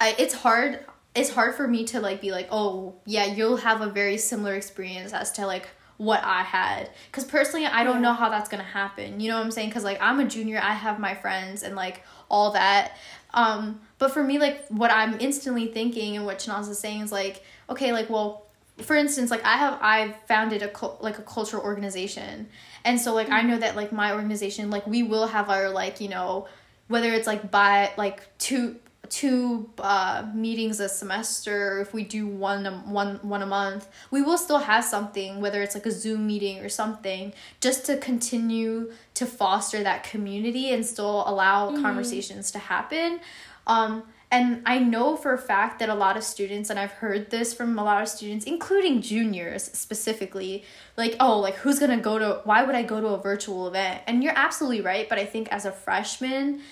I 0.00 0.14
it's 0.18 0.34
hard 0.34 0.84
it's 1.14 1.30
hard 1.30 1.54
for 1.54 1.68
me 1.68 1.84
to 1.84 2.00
like 2.00 2.20
be 2.20 2.32
like, 2.32 2.48
oh 2.50 2.94
yeah, 3.04 3.26
you'll 3.26 3.58
have 3.58 3.82
a 3.82 3.86
very 3.88 4.16
similar 4.16 4.54
experience 4.54 5.12
as 5.12 5.30
to 5.32 5.46
like 5.46 5.68
what 5.96 6.24
I 6.24 6.42
had. 6.42 6.90
Cause 7.12 7.24
personally 7.24 7.66
I 7.66 7.84
don't 7.84 8.02
know 8.02 8.14
how 8.14 8.30
that's 8.30 8.48
gonna 8.48 8.64
happen. 8.64 9.20
You 9.20 9.28
know 9.30 9.36
what 9.36 9.44
I'm 9.44 9.50
saying? 9.52 9.70
Cause 9.70 9.84
like 9.84 10.00
I'm 10.00 10.18
a 10.18 10.24
junior, 10.24 10.60
I 10.62 10.72
have 10.72 10.98
my 10.98 11.14
friends 11.14 11.62
and 11.62 11.76
like 11.76 12.02
all 12.30 12.52
that. 12.52 12.96
Um, 13.34 13.80
but 13.98 14.12
for 14.12 14.24
me, 14.24 14.38
like 14.38 14.66
what 14.68 14.90
I'm 14.90 15.20
instantly 15.20 15.66
thinking 15.68 16.16
and 16.16 16.24
what 16.24 16.38
Chinaza 16.38 16.70
is 16.70 16.78
saying 16.78 17.02
is 17.02 17.12
like, 17.12 17.44
okay, 17.68 17.92
like 17.92 18.08
well, 18.08 18.43
for 18.78 18.96
instance, 18.96 19.30
like 19.30 19.44
I 19.44 19.56
have 19.56 19.78
i've 19.80 20.16
founded 20.26 20.62
a 20.62 20.68
cul- 20.68 20.98
like 21.00 21.18
a 21.18 21.22
cultural 21.22 21.62
organization, 21.62 22.48
and 22.84 23.00
so 23.00 23.14
like 23.14 23.30
I 23.30 23.42
know 23.42 23.58
that 23.58 23.76
like 23.76 23.92
my 23.92 24.12
organization 24.12 24.70
like 24.70 24.86
we 24.86 25.02
will 25.02 25.26
have 25.28 25.48
our 25.48 25.70
like 25.70 26.00
you 26.00 26.08
know 26.08 26.48
whether 26.88 27.12
it's 27.12 27.26
like 27.26 27.50
by 27.50 27.92
like 27.96 28.36
two 28.38 28.76
two 29.10 29.68
uh 29.80 30.26
meetings 30.34 30.80
a 30.80 30.88
semester 30.88 31.74
or 31.74 31.80
if 31.82 31.92
we 31.92 32.02
do 32.02 32.26
one 32.26 32.64
a, 32.66 32.72
one 32.72 33.16
one 33.16 33.42
a 33.42 33.46
month 33.46 33.86
we 34.10 34.22
will 34.22 34.38
still 34.38 34.58
have 34.58 34.82
something 34.82 35.42
whether 35.42 35.60
it's 35.60 35.74
like 35.74 35.84
a 35.84 35.90
zoom 35.90 36.26
meeting 36.26 36.60
or 36.60 36.70
something 36.70 37.32
just 37.60 37.84
to 37.84 37.98
continue 37.98 38.90
to 39.12 39.26
foster 39.26 39.82
that 39.82 40.04
community 40.04 40.72
and 40.72 40.84
still 40.86 41.22
allow 41.28 41.70
conversations 41.82 42.50
to 42.50 42.58
happen. 42.58 43.20
Um 43.66 44.04
and 44.34 44.62
I 44.66 44.80
know 44.80 45.14
for 45.14 45.32
a 45.32 45.38
fact 45.38 45.78
that 45.78 45.88
a 45.88 45.94
lot 45.94 46.16
of 46.16 46.24
students, 46.24 46.68
and 46.68 46.76
I've 46.76 46.90
heard 46.90 47.30
this 47.30 47.54
from 47.54 47.78
a 47.78 47.84
lot 47.84 48.02
of 48.02 48.08
students, 48.08 48.44
including 48.46 49.00
juniors 49.00 49.62
specifically, 49.62 50.64
like, 50.96 51.14
oh, 51.20 51.38
like 51.38 51.54
who's 51.54 51.78
gonna 51.78 52.00
go 52.00 52.18
to, 52.18 52.40
why 52.42 52.64
would 52.64 52.74
I 52.74 52.82
go 52.82 53.00
to 53.00 53.06
a 53.08 53.22
virtual 53.22 53.68
event? 53.68 54.02
And 54.08 54.24
you're 54.24 54.32
absolutely 54.34 54.80
right, 54.80 55.08
but 55.08 55.20
I 55.20 55.24
think 55.24 55.52
as 55.52 55.64
a 55.66 55.70
freshman, 55.70 56.62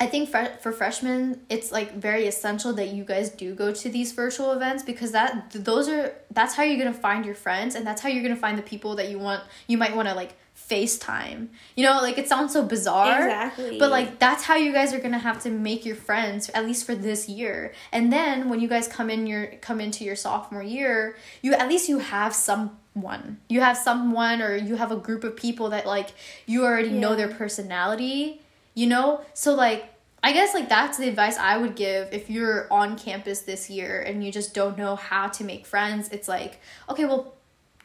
I 0.00 0.06
think 0.06 0.28
fre- 0.28 0.56
for 0.60 0.72
freshmen, 0.72 1.40
it's 1.48 1.70
like 1.70 1.94
very 1.94 2.26
essential 2.26 2.72
that 2.72 2.88
you 2.88 3.04
guys 3.04 3.30
do 3.30 3.54
go 3.54 3.72
to 3.72 3.88
these 3.88 4.10
virtual 4.10 4.50
events 4.50 4.82
because 4.82 5.12
that 5.12 5.52
those 5.52 5.88
are 5.88 6.16
that's 6.32 6.54
how 6.56 6.64
you're 6.64 6.78
gonna 6.78 6.92
find 6.92 7.24
your 7.24 7.36
friends 7.36 7.76
and 7.76 7.86
that's 7.86 8.02
how 8.02 8.08
you're 8.08 8.24
gonna 8.24 8.34
find 8.34 8.58
the 8.58 8.62
people 8.62 8.96
that 8.96 9.08
you 9.08 9.20
want 9.20 9.44
you 9.68 9.78
might 9.78 9.94
want 9.94 10.08
to 10.08 10.14
like 10.14 10.34
FaceTime. 10.70 11.48
You 11.74 11.84
know, 11.84 12.00
like 12.00 12.16
it 12.16 12.28
sounds 12.28 12.52
so 12.52 12.62
bizarre. 12.62 13.24
Exactly. 13.24 13.78
But 13.78 13.90
like 13.90 14.18
that's 14.18 14.44
how 14.44 14.54
you 14.56 14.72
guys 14.72 14.94
are 14.94 15.00
gonna 15.00 15.18
have 15.18 15.42
to 15.42 15.50
make 15.50 15.84
your 15.84 15.96
friends 15.96 16.48
at 16.50 16.64
least 16.64 16.86
for 16.86 16.94
this 16.94 17.28
year. 17.28 17.74
And 17.92 18.12
then 18.12 18.48
when 18.48 18.60
you 18.60 18.68
guys 18.68 18.86
come 18.86 19.10
in 19.10 19.26
your 19.26 19.46
come 19.60 19.80
into 19.80 20.04
your 20.04 20.16
sophomore 20.16 20.62
year, 20.62 21.16
you 21.42 21.54
at 21.54 21.68
least 21.68 21.88
you 21.88 21.98
have 21.98 22.34
someone. 22.34 23.38
You 23.48 23.60
have 23.60 23.76
someone 23.76 24.40
or 24.40 24.56
you 24.56 24.76
have 24.76 24.92
a 24.92 24.96
group 24.96 25.24
of 25.24 25.36
people 25.36 25.70
that 25.70 25.86
like 25.86 26.10
you 26.46 26.64
already 26.64 26.90
know 26.90 27.16
their 27.16 27.28
personality. 27.28 28.40
You 28.74 28.86
know? 28.86 29.22
So 29.34 29.54
like 29.54 29.92
I 30.22 30.32
guess 30.32 30.52
like 30.54 30.68
that's 30.68 30.98
the 30.98 31.08
advice 31.08 31.38
I 31.38 31.56
would 31.56 31.74
give 31.74 32.12
if 32.12 32.28
you're 32.28 32.70
on 32.70 32.98
campus 32.98 33.40
this 33.40 33.70
year 33.70 34.02
and 34.02 34.22
you 34.22 34.30
just 34.30 34.54
don't 34.54 34.76
know 34.76 34.94
how 34.94 35.28
to 35.28 35.44
make 35.44 35.66
friends. 35.66 36.10
It's 36.10 36.28
like, 36.28 36.60
okay, 36.88 37.06
well 37.06 37.34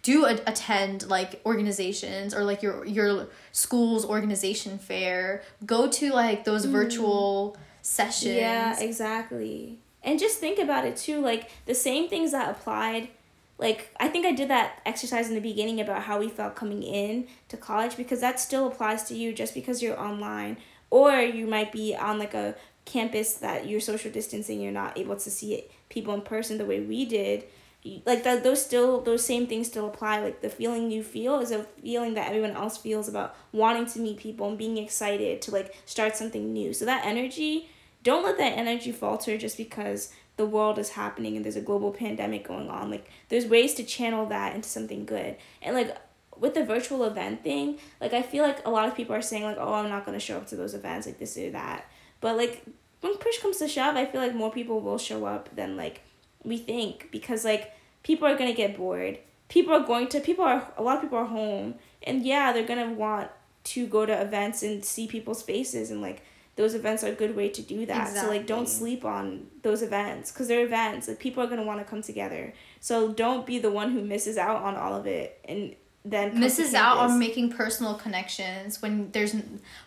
do 0.06 0.24
a- 0.24 0.39
attend 0.45 1.10
like 1.10 1.41
organizations 1.47 2.32
or 2.32 2.43
like 2.43 2.62
your 2.62 2.86
your 2.86 3.28
school's 3.51 4.06
organization 4.06 4.78
fair 4.78 5.41
go 5.66 5.89
to 5.89 6.14
like 6.14 6.43
those 6.43 6.68
mm. 6.68 6.72
virtual 6.72 7.58
sessions 7.82 8.36
Yeah, 8.36 8.80
exactly. 8.80 9.80
And 10.03 10.20
just 10.20 10.38
think 10.38 10.60
about 10.60 10.86
it 10.86 10.95
too, 10.95 11.22
like 11.22 11.49
the 11.66 11.74
same 11.74 12.08
things 12.08 12.34
that 12.34 12.51
applied. 12.51 13.10
Like 13.58 13.89
I 13.99 14.08
think 14.08 14.28
I 14.28 14.32
did 14.32 14.47
that 14.49 14.80
exercise 14.86 15.28
in 15.28 15.34
the 15.34 15.41
beginning 15.41 15.82
about 15.82 16.03
how 16.03 16.20
we 16.20 16.30
felt 16.30 16.56
coming 16.56 16.84
in 16.84 17.28
to 17.47 17.58
college 17.58 17.97
because 17.97 18.22
that 18.22 18.39
still 18.39 18.68
applies 18.68 19.06
to 19.06 19.16
you 19.16 19.34
just 19.34 19.56
because 19.56 19.82
you're 19.82 19.99
online 19.99 20.58
or 20.91 21.14
you 21.20 21.47
might 21.47 21.72
be 21.72 21.95
on 21.95 22.20
like 22.20 22.36
a 22.36 22.53
campus 22.86 23.34
that 23.36 23.68
you're 23.68 23.82
social 23.82 24.12
distancing, 24.12 24.62
you're 24.62 24.72
not 24.72 24.95
able 24.99 25.16
to 25.16 25.32
see 25.32 25.56
it, 25.56 25.72
people 25.89 26.14
in 26.14 26.22
person 26.22 26.60
the 26.60 26.66
way 26.66 26.80
we 26.80 27.06
did. 27.06 27.43
Like 28.05 28.23
that, 28.23 28.43
those 28.43 28.65
still 28.65 29.01
those 29.01 29.23
same 29.23 29.45
things 29.45 29.67
still 29.67 29.88
apply. 29.88 30.19
Like 30.21 30.41
the 30.41 30.49
feeling 30.49 30.89
you 30.89 31.03
feel 31.03 31.39
is 31.39 31.51
a 31.51 31.63
feeling 31.81 32.15
that 32.15 32.27
everyone 32.27 32.55
else 32.55 32.77
feels 32.77 33.07
about 33.07 33.36
wanting 33.51 33.86
to 33.88 33.99
meet 33.99 34.17
people 34.17 34.49
and 34.49 34.57
being 34.57 34.77
excited 34.77 35.41
to 35.43 35.51
like 35.51 35.75
start 35.86 36.15
something 36.15 36.51
new. 36.51 36.73
So 36.73 36.86
that 36.86 37.05
energy 37.05 37.69
don't 38.01 38.23
let 38.23 38.38
that 38.38 38.57
energy 38.57 38.91
falter 38.91 39.38
just 39.38 39.57
because 39.57 40.13
the 40.38 40.45
world 40.45 40.79
is 40.79 40.89
happening 40.89 41.36
and 41.36 41.45
there's 41.45 41.55
a 41.55 41.61
global 41.61 41.91
pandemic 41.91 42.47
going 42.47 42.69
on. 42.69 42.89
Like 42.89 43.09
there's 43.29 43.45
ways 43.45 43.73
to 43.75 43.83
channel 43.83 44.25
that 44.27 44.55
into 44.55 44.67
something 44.67 45.05
good. 45.05 45.36
And 45.61 45.75
like 45.75 45.95
with 46.38 46.53
the 46.53 46.65
virtual 46.65 47.03
event 47.03 47.43
thing, 47.43 47.77
like 48.01 48.13
I 48.13 48.21
feel 48.21 48.43
like 48.43 48.65
a 48.65 48.69
lot 48.69 48.88
of 48.88 48.95
people 48.95 49.15
are 49.15 49.21
saying 49.21 49.43
like, 49.43 49.57
"Oh, 49.59 49.73
I'm 49.73 49.89
not 49.89 50.05
going 50.05 50.17
to 50.17 50.25
show 50.25 50.38
up 50.38 50.47
to 50.47 50.55
those 50.55 50.73
events 50.73 51.07
like 51.07 51.19
this 51.19 51.38
or 51.38 51.51
that." 51.51 51.86
But 52.19 52.36
like 52.38 52.63
when 53.01 53.15
push 53.17 53.39
comes 53.39 53.57
to 53.57 53.67
shove, 53.67 53.95
I 53.95 54.05
feel 54.05 54.21
like 54.21 54.36
more 54.36 54.51
people 54.51 54.81
will 54.81 54.97
show 54.97 55.25
up 55.25 55.55
than 55.55 55.77
like 55.77 56.01
we 56.46 56.58
think 56.58 57.10
because 57.12 57.43
like 57.43 57.74
people 58.04 58.28
are 58.28 58.38
going 58.38 58.50
to 58.50 58.56
get 58.56 58.78
bored. 58.78 59.20
People 59.48 59.74
are 59.74 59.86
going 59.86 60.08
to 60.10 60.20
people 60.20 60.46
are 60.46 60.72
a 60.78 60.84
lot 60.84 60.98
of 60.98 61.02
people 61.02 61.18
are 61.18 61.26
home 61.26 61.76
and 62.04 62.26
yeah, 62.26 62.52
they're 62.52 62.66
going 62.66 62.88
to 62.88 62.93
want 62.93 63.30
to 63.66 63.88
go 63.88 64.06
to 64.06 64.22
events 64.22 64.64
and 64.64 64.86
see 64.86 65.08
people's 65.08 65.41
faces 65.41 65.91
and 65.91 66.02
like 66.02 66.22
those 66.56 66.74
events 66.74 67.04
are 67.04 67.08
a 67.08 67.16
good 67.16 67.36
way 67.36 67.50
to 67.50 67.62
do 67.62 67.86
that. 67.86 68.16
So 68.16 68.28
like 68.30 68.48
don't 68.48 68.70
sleep 68.70 69.04
on 69.04 69.48
those 69.62 69.82
events 69.82 70.32
cuz 70.32 70.48
they're 70.48 70.66
events. 70.66 71.08
Like 71.08 71.20
people 71.20 71.43
are 71.43 71.48
going 71.48 71.60
to 71.60 71.66
want 71.66 71.80
to 71.80 71.86
come 71.86 72.02
together. 72.02 72.54
So 72.80 73.12
don't 73.12 73.46
be 73.46 73.60
the 73.60 73.72
one 73.72 73.91
who 73.91 74.02
misses 74.02 74.38
out 74.38 74.62
on 74.64 74.76
all 74.76 74.96
of 74.96 75.06
it 75.06 75.39
and 75.46 75.76
then 76.08 76.39
misses 76.39 76.74
out 76.76 76.97
on 76.99 77.18
making 77.20 77.51
personal 77.51 77.95
connections 77.95 78.82
when 78.82 79.10
there's 79.12 79.36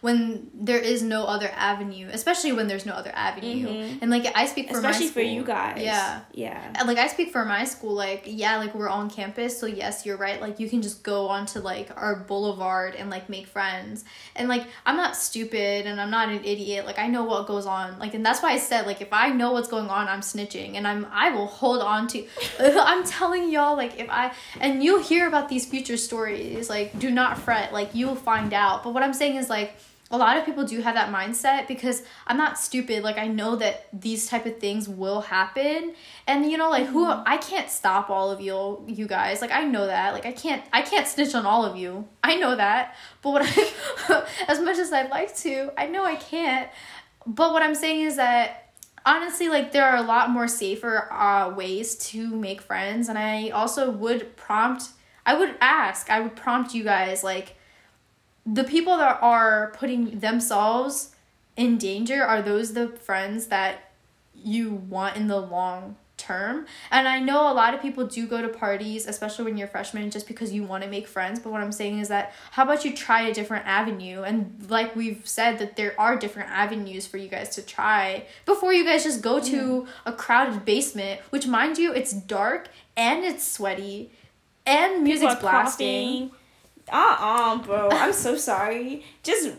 when 0.00 0.50
there 0.52 0.78
is 0.80 1.02
no 1.02 1.24
other 1.24 1.48
avenue 1.54 2.08
especially 2.12 2.52
when 2.52 2.66
there's 2.68 2.84
no 2.84 2.92
other 2.92 3.12
avenue 3.14 3.68
Mhm. 3.68 3.98
and 4.02 4.10
like 4.10 4.26
i 4.34 4.44
speak 4.46 4.68
for 4.68 4.76
especially 4.78 5.06
my 5.06 5.12
for 5.12 5.20
you 5.20 5.44
guys. 5.44 5.80
yeah 5.82 6.20
Yeah. 6.32 6.60
And, 6.74 6.88
like 6.88 6.98
I 6.98 7.06
speak 7.08 7.30
for 7.32 7.44
my 7.44 7.64
school, 7.64 7.94
like 7.94 8.22
yeah, 8.26 8.56
like 8.58 8.74
we're 8.74 8.88
on 8.88 9.08
campus, 9.10 9.58
so 9.58 9.66
yes, 9.66 10.04
you're 10.06 10.16
right. 10.16 10.40
Like 10.40 10.58
you 10.60 10.68
can 10.68 10.82
just 10.82 11.02
go 11.02 11.28
onto 11.28 11.58
like 11.60 11.88
our 11.96 12.16
boulevard 12.16 12.94
and 12.94 13.10
like 13.10 13.28
make 13.28 13.46
friends. 13.46 14.04
And 14.36 14.48
like 14.48 14.64
I'm 14.86 14.96
not 14.96 15.16
stupid 15.16 15.86
and 15.86 16.00
I'm 16.00 16.10
not 16.10 16.28
an 16.28 16.44
idiot. 16.44 16.86
Like 16.86 16.98
I 16.98 17.06
know 17.08 17.24
what 17.24 17.46
goes 17.46 17.66
on. 17.66 17.98
Like 17.98 18.14
and 18.14 18.24
that's 18.26 18.40
why 18.42 18.50
I 18.52 18.58
said 18.58 18.86
like 18.86 19.00
if 19.00 19.12
I 19.12 19.30
know 19.30 19.52
what's 19.52 19.68
going 19.68 19.88
on, 19.88 20.08
I'm 20.08 20.20
snitching 20.20 20.74
and 20.76 20.86
I'm 20.86 21.06
I 21.12 21.30
will 21.30 21.46
hold 21.46 21.80
on 21.82 22.06
to. 22.08 22.24
I'm 22.60 23.04
telling 23.04 23.50
y'all 23.50 23.76
like 23.76 23.98
if 23.98 24.08
I 24.10 24.32
and 24.60 24.82
you'll 24.82 25.02
hear 25.02 25.26
about 25.28 25.48
these 25.48 25.66
future 25.66 25.96
stories. 26.08 26.68
Like 26.68 26.98
do 26.98 27.10
not 27.10 27.38
fret. 27.38 27.72
Like 27.72 27.94
you'll 27.94 28.16
find 28.16 28.52
out. 28.52 28.82
But 28.82 28.94
what 28.94 29.02
I'm 29.02 29.14
saying 29.14 29.36
is 29.36 29.48
like 29.48 29.76
a 30.10 30.16
lot 30.16 30.38
of 30.38 30.46
people 30.46 30.64
do 30.64 30.80
have 30.80 30.94
that 30.94 31.12
mindset 31.12 31.68
because 31.68 32.02
I'm 32.26 32.38
not 32.38 32.58
stupid. 32.58 33.02
Like 33.02 33.18
I 33.18 33.26
know 33.26 33.56
that 33.56 33.88
these 33.92 34.26
type 34.26 34.46
of 34.46 34.58
things 34.58 34.88
will 34.88 35.20
happen, 35.20 35.94
and 36.26 36.50
you 36.50 36.56
know, 36.56 36.70
like 36.70 36.86
who 36.86 37.06
I 37.06 37.36
can't 37.36 37.70
stop 37.70 38.08
all 38.08 38.30
of 38.30 38.40
you, 38.40 38.82
you 38.86 39.06
guys. 39.06 39.42
Like 39.42 39.52
I 39.52 39.64
know 39.64 39.86
that. 39.86 40.14
Like 40.14 40.24
I 40.24 40.32
can't, 40.32 40.64
I 40.72 40.82
can't 40.82 41.06
snitch 41.06 41.34
on 41.34 41.44
all 41.44 41.64
of 41.64 41.76
you. 41.76 42.08
I 42.24 42.36
know 42.36 42.56
that. 42.56 42.96
But 43.20 43.30
what 43.30 43.42
I, 43.44 44.24
as 44.48 44.60
much 44.60 44.78
as 44.78 44.92
I'd 44.92 45.10
like 45.10 45.36
to, 45.38 45.72
I 45.76 45.86
know 45.86 46.04
I 46.04 46.16
can't. 46.16 46.70
But 47.26 47.52
what 47.52 47.62
I'm 47.62 47.74
saying 47.74 48.00
is 48.06 48.16
that 48.16 48.72
honestly, 49.04 49.48
like 49.48 49.72
there 49.72 49.84
are 49.84 49.96
a 49.96 50.02
lot 50.02 50.30
more 50.30 50.48
safer 50.48 51.12
uh, 51.12 51.52
ways 51.54 51.96
to 51.96 52.28
make 52.28 52.62
friends, 52.62 53.08
and 53.08 53.18
I 53.18 53.50
also 53.50 53.90
would 53.90 54.36
prompt. 54.36 54.88
I 55.28 55.34
would 55.34 55.56
ask. 55.60 56.10
I 56.10 56.20
would 56.20 56.36
prompt 56.36 56.74
you 56.74 56.82
guys 56.82 57.22
like 57.22 57.54
the 58.46 58.64
people 58.64 58.96
that 58.96 59.18
are 59.20 59.74
putting 59.76 60.20
themselves 60.20 61.14
in 61.54 61.76
danger 61.76 62.22
are 62.24 62.40
those 62.40 62.72
the 62.72 62.88
friends 62.88 63.48
that 63.48 63.92
you 64.34 64.70
want 64.70 65.16
in 65.16 65.26
the 65.26 65.38
long 65.38 65.96
term. 66.16 66.64
And 66.90 67.06
I 67.06 67.20
know 67.20 67.52
a 67.52 67.52
lot 67.52 67.74
of 67.74 67.82
people 67.82 68.06
do 68.06 68.26
go 68.26 68.40
to 68.40 68.48
parties, 68.48 69.06
especially 69.06 69.44
when 69.44 69.58
you're 69.58 69.68
a 69.68 69.70
freshman, 69.70 70.10
just 70.10 70.26
because 70.26 70.50
you 70.50 70.62
want 70.64 70.82
to 70.82 70.88
make 70.88 71.06
friends. 71.06 71.40
But 71.40 71.52
what 71.52 71.60
I'm 71.60 71.72
saying 71.72 71.98
is 71.98 72.08
that 72.08 72.32
how 72.52 72.62
about 72.62 72.86
you 72.86 72.96
try 72.96 73.20
a 73.28 73.34
different 73.34 73.66
avenue? 73.66 74.22
And 74.22 74.66
like 74.70 74.96
we've 74.96 75.28
said, 75.28 75.58
that 75.58 75.76
there 75.76 75.94
are 76.00 76.16
different 76.16 76.48
avenues 76.48 77.06
for 77.06 77.18
you 77.18 77.28
guys 77.28 77.50
to 77.50 77.62
try 77.62 78.24
before 78.46 78.72
you 78.72 78.82
guys 78.82 79.04
just 79.04 79.20
go 79.20 79.40
to 79.40 79.86
a 80.06 80.12
crowded 80.12 80.64
basement, 80.64 81.20
which, 81.28 81.46
mind 81.46 81.76
you, 81.76 81.92
it's 81.92 82.14
dark 82.14 82.68
and 82.96 83.26
it's 83.26 83.46
sweaty 83.46 84.10
and 84.68 85.02
music's 85.02 85.36
blasting. 85.36 86.30
Uh-uh, 86.90 87.58
bro. 87.58 87.88
I'm 87.90 88.12
so 88.12 88.36
sorry. 88.36 89.04
Just 89.22 89.50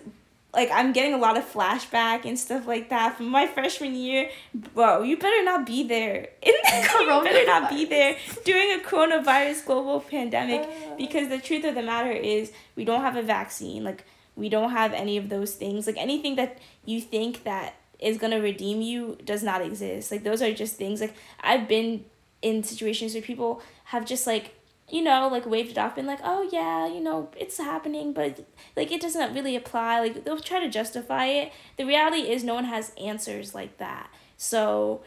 like 0.53 0.69
I'm 0.71 0.93
getting 0.93 1.13
a 1.13 1.17
lot 1.17 1.37
of 1.37 1.45
flashback 1.45 2.25
and 2.25 2.37
stuff 2.37 2.67
like 2.67 2.89
that 2.89 3.17
from 3.17 3.27
my 3.27 3.45
freshman 3.47 3.95
year. 3.95 4.29
Bro, 4.53 5.03
you 5.03 5.17
better 5.17 5.43
not 5.43 5.65
be 5.65 5.83
there. 5.83 6.29
In 6.41 6.53
the 6.63 6.97
you 7.01 7.23
better 7.23 7.45
not 7.45 7.69
be 7.69 7.85
there 7.85 8.17
during 8.45 8.71
a 8.71 8.83
coronavirus 8.83 9.65
global 9.65 9.99
pandemic 9.99 10.61
uh. 10.61 10.95
because 10.97 11.29
the 11.29 11.39
truth 11.39 11.65
of 11.65 11.75
the 11.75 11.83
matter 11.83 12.11
is 12.11 12.51
we 12.75 12.85
don't 12.85 13.01
have 13.01 13.15
a 13.15 13.23
vaccine. 13.23 13.83
Like 13.83 14.05
we 14.35 14.49
don't 14.49 14.71
have 14.71 14.93
any 14.93 15.17
of 15.17 15.29
those 15.29 15.53
things. 15.53 15.85
Like 15.85 15.97
anything 15.97 16.35
that 16.37 16.57
you 16.85 16.99
think 16.99 17.43
that 17.43 17.75
is 17.99 18.17
gonna 18.17 18.41
redeem 18.41 18.81
you 18.81 19.17
does 19.23 19.43
not 19.43 19.61
exist. 19.61 20.11
Like 20.11 20.23
those 20.23 20.41
are 20.41 20.53
just 20.53 20.77
things. 20.77 21.01
Like 21.01 21.13
I've 21.41 21.67
been 21.67 22.05
in 22.41 22.63
situations 22.63 23.13
where 23.13 23.21
people 23.21 23.61
have 23.85 24.05
just 24.05 24.25
like 24.25 24.55
you 24.91 25.01
know, 25.01 25.27
like 25.31 25.45
waved 25.45 25.71
it 25.71 25.77
off, 25.77 25.95
been 25.95 26.05
like, 26.05 26.19
oh 26.23 26.47
yeah, 26.51 26.87
you 26.87 26.99
know, 26.99 27.29
it's 27.37 27.57
happening, 27.57 28.13
but 28.13 28.45
like 28.75 28.91
it 28.91 29.01
doesn't 29.01 29.33
really 29.33 29.55
apply. 29.55 29.99
Like 29.99 30.23
they'll 30.23 30.39
try 30.39 30.59
to 30.59 30.69
justify 30.69 31.25
it. 31.25 31.51
The 31.77 31.85
reality 31.85 32.29
is, 32.31 32.43
no 32.43 32.55
one 32.55 32.65
has 32.65 32.91
answers 33.01 33.53
like 33.53 33.77
that. 33.77 34.09
So 34.37 35.01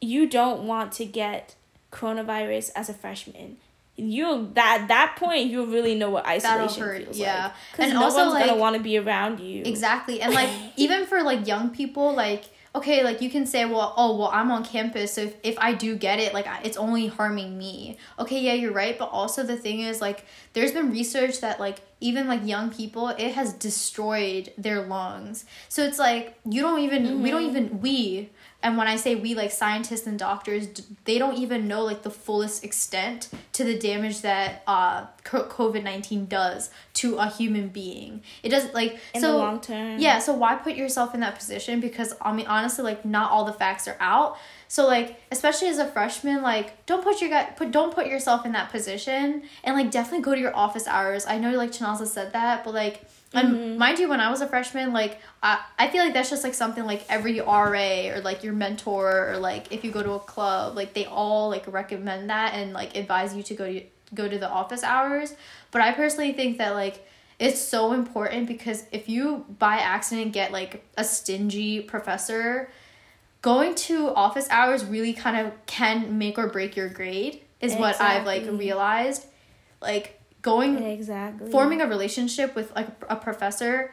you 0.00 0.28
don't 0.28 0.66
want 0.66 0.92
to 0.92 1.04
get 1.04 1.54
coronavirus 1.90 2.70
as 2.76 2.88
a 2.88 2.94
freshman. 2.94 3.56
You 3.96 4.50
that 4.54 4.86
that 4.88 5.16
point 5.16 5.46
you'll 5.46 5.66
really 5.66 5.94
know 5.94 6.10
what 6.10 6.26
isolation 6.26 7.04
feels 7.04 7.18
yeah. 7.18 7.44
like. 7.44 7.52
Because 7.72 7.92
no 7.92 8.02
also, 8.02 8.18
one's 8.18 8.34
like, 8.34 8.46
gonna 8.46 8.58
want 8.58 8.76
to 8.76 8.82
be 8.82 8.98
around 8.98 9.40
you. 9.40 9.62
Exactly, 9.64 10.20
and 10.20 10.34
like 10.34 10.50
even 10.76 11.06
for 11.06 11.22
like 11.22 11.46
young 11.46 11.70
people, 11.70 12.12
like 12.12 12.44
okay, 12.74 13.04
like 13.04 13.22
you 13.22 13.30
can 13.30 13.46
say, 13.46 13.64
well, 13.64 13.94
oh, 13.96 14.16
well, 14.16 14.30
I'm 14.32 14.50
on 14.50 14.64
campus, 14.64 15.12
so 15.12 15.22
if, 15.22 15.36
if 15.42 15.58
I 15.58 15.74
do 15.74 15.96
get 15.96 16.18
it, 16.18 16.34
like 16.34 16.46
it's 16.64 16.76
only 16.76 17.06
harming 17.06 17.56
me. 17.56 17.98
Okay, 18.18 18.40
yeah, 18.40 18.54
you're 18.54 18.72
right, 18.72 18.98
but 18.98 19.10
also 19.10 19.42
the 19.44 19.56
thing 19.56 19.80
is, 19.80 20.00
like, 20.00 20.24
there's 20.54 20.72
been 20.72 20.90
research 20.90 21.40
that, 21.40 21.60
like, 21.60 21.80
even 22.00 22.26
like 22.26 22.46
young 22.46 22.70
people, 22.70 23.08
it 23.08 23.32
has 23.34 23.52
destroyed 23.54 24.52
their 24.58 24.82
lungs. 24.82 25.46
So 25.68 25.84
it's 25.84 25.98
like, 25.98 26.38
you 26.44 26.60
don't 26.60 26.80
even, 26.80 27.04
mm-hmm. 27.04 27.22
we 27.22 27.30
don't 27.30 27.42
mm-hmm. 27.42 27.56
even, 27.56 27.80
we, 27.80 28.30
and 28.64 28.76
when 28.76 28.88
i 28.88 28.96
say 28.96 29.14
we 29.14 29.34
like 29.34 29.52
scientists 29.52 30.06
and 30.06 30.18
doctors 30.18 30.66
they 31.04 31.18
don't 31.18 31.36
even 31.36 31.68
know 31.68 31.84
like 31.84 32.02
the 32.02 32.10
fullest 32.10 32.64
extent 32.64 33.28
to 33.52 33.62
the 33.62 33.78
damage 33.78 34.22
that 34.22 34.62
uh 34.66 35.06
covid-19 35.24 36.28
does 36.28 36.70
to 36.94 37.16
a 37.16 37.28
human 37.28 37.68
being. 37.68 38.22
It 38.42 38.50
doesn't 38.50 38.74
like 38.74 38.98
in 39.14 39.20
so 39.20 39.32
the 39.32 39.38
long 39.38 39.60
term. 39.60 39.98
Yeah 39.98 40.18
so 40.18 40.32
why 40.32 40.54
put 40.54 40.74
yourself 40.74 41.14
in 41.14 41.20
that 41.20 41.34
position? 41.34 41.80
Because 41.80 42.14
i 42.20 42.32
mean 42.32 42.46
honestly 42.46 42.84
like 42.84 43.04
not 43.04 43.30
all 43.30 43.44
the 43.44 43.52
facts 43.52 43.88
are 43.88 43.96
out. 44.00 44.36
So 44.68 44.86
like 44.86 45.20
especially 45.30 45.68
as 45.68 45.78
a 45.78 45.86
freshman 45.86 46.42
like 46.42 46.86
don't 46.86 47.02
put 47.02 47.20
your 47.20 47.30
gut 47.30 47.56
put 47.56 47.70
don't 47.70 47.92
put 47.94 48.06
yourself 48.06 48.46
in 48.46 48.52
that 48.52 48.70
position. 48.70 49.42
And 49.64 49.76
like 49.76 49.90
definitely 49.90 50.22
go 50.22 50.34
to 50.34 50.40
your 50.40 50.54
office 50.56 50.86
hours. 50.86 51.26
I 51.26 51.38
know 51.38 51.50
like 51.52 51.72
Chinaza 51.72 52.06
said 52.06 52.32
that 52.32 52.64
but 52.64 52.74
like 52.74 53.04
and 53.34 53.48
mm-hmm. 53.48 53.78
mind 53.78 53.98
you, 53.98 54.08
when 54.08 54.20
I 54.20 54.30
was 54.30 54.40
a 54.40 54.46
freshman, 54.46 54.92
like 54.92 55.20
I, 55.42 55.60
I 55.78 55.88
feel 55.88 56.02
like 56.02 56.14
that's 56.14 56.30
just 56.30 56.44
like 56.44 56.54
something 56.54 56.84
like 56.84 57.04
every 57.08 57.40
RA 57.40 58.08
or 58.14 58.20
like 58.20 58.44
your 58.44 58.52
mentor 58.52 59.30
or 59.30 59.38
like 59.38 59.72
if 59.72 59.84
you 59.84 59.90
go 59.90 60.02
to 60.02 60.12
a 60.12 60.20
club, 60.20 60.76
like 60.76 60.94
they 60.94 61.06
all 61.06 61.48
like 61.48 61.70
recommend 61.72 62.30
that 62.30 62.54
and 62.54 62.72
like 62.72 62.96
advise 62.96 63.34
you 63.34 63.42
to 63.42 63.54
go 63.54 63.66
to 63.66 63.82
go 64.14 64.28
to 64.28 64.38
the 64.38 64.48
office 64.48 64.82
hours. 64.82 65.34
But 65.70 65.82
I 65.82 65.92
personally 65.92 66.32
think 66.32 66.58
that 66.58 66.74
like 66.74 67.06
it's 67.38 67.60
so 67.60 67.92
important 67.92 68.46
because 68.46 68.84
if 68.92 69.08
you 69.08 69.44
by 69.58 69.76
accident 69.76 70.32
get 70.32 70.52
like 70.52 70.84
a 70.96 71.04
stingy 71.04 71.80
professor, 71.80 72.70
going 73.42 73.74
to 73.74 74.08
office 74.14 74.48
hours 74.50 74.84
really 74.84 75.12
kind 75.12 75.46
of 75.46 75.52
can 75.66 76.16
make 76.18 76.38
or 76.38 76.46
break 76.46 76.76
your 76.76 76.88
grade 76.88 77.42
is 77.60 77.72
exactly. 77.72 77.80
what 77.80 78.00
I've 78.00 78.26
like 78.26 78.58
realized. 78.58 79.26
Like 79.82 80.20
going 80.44 80.80
exactly. 80.80 81.50
forming 81.50 81.80
a 81.80 81.86
relationship 81.86 82.54
with 82.54 82.72
like 82.76 82.86
a 83.08 83.16
professor 83.16 83.92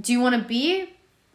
do 0.00 0.12
you 0.12 0.20
want 0.20 0.40
to 0.40 0.46
be 0.46 0.88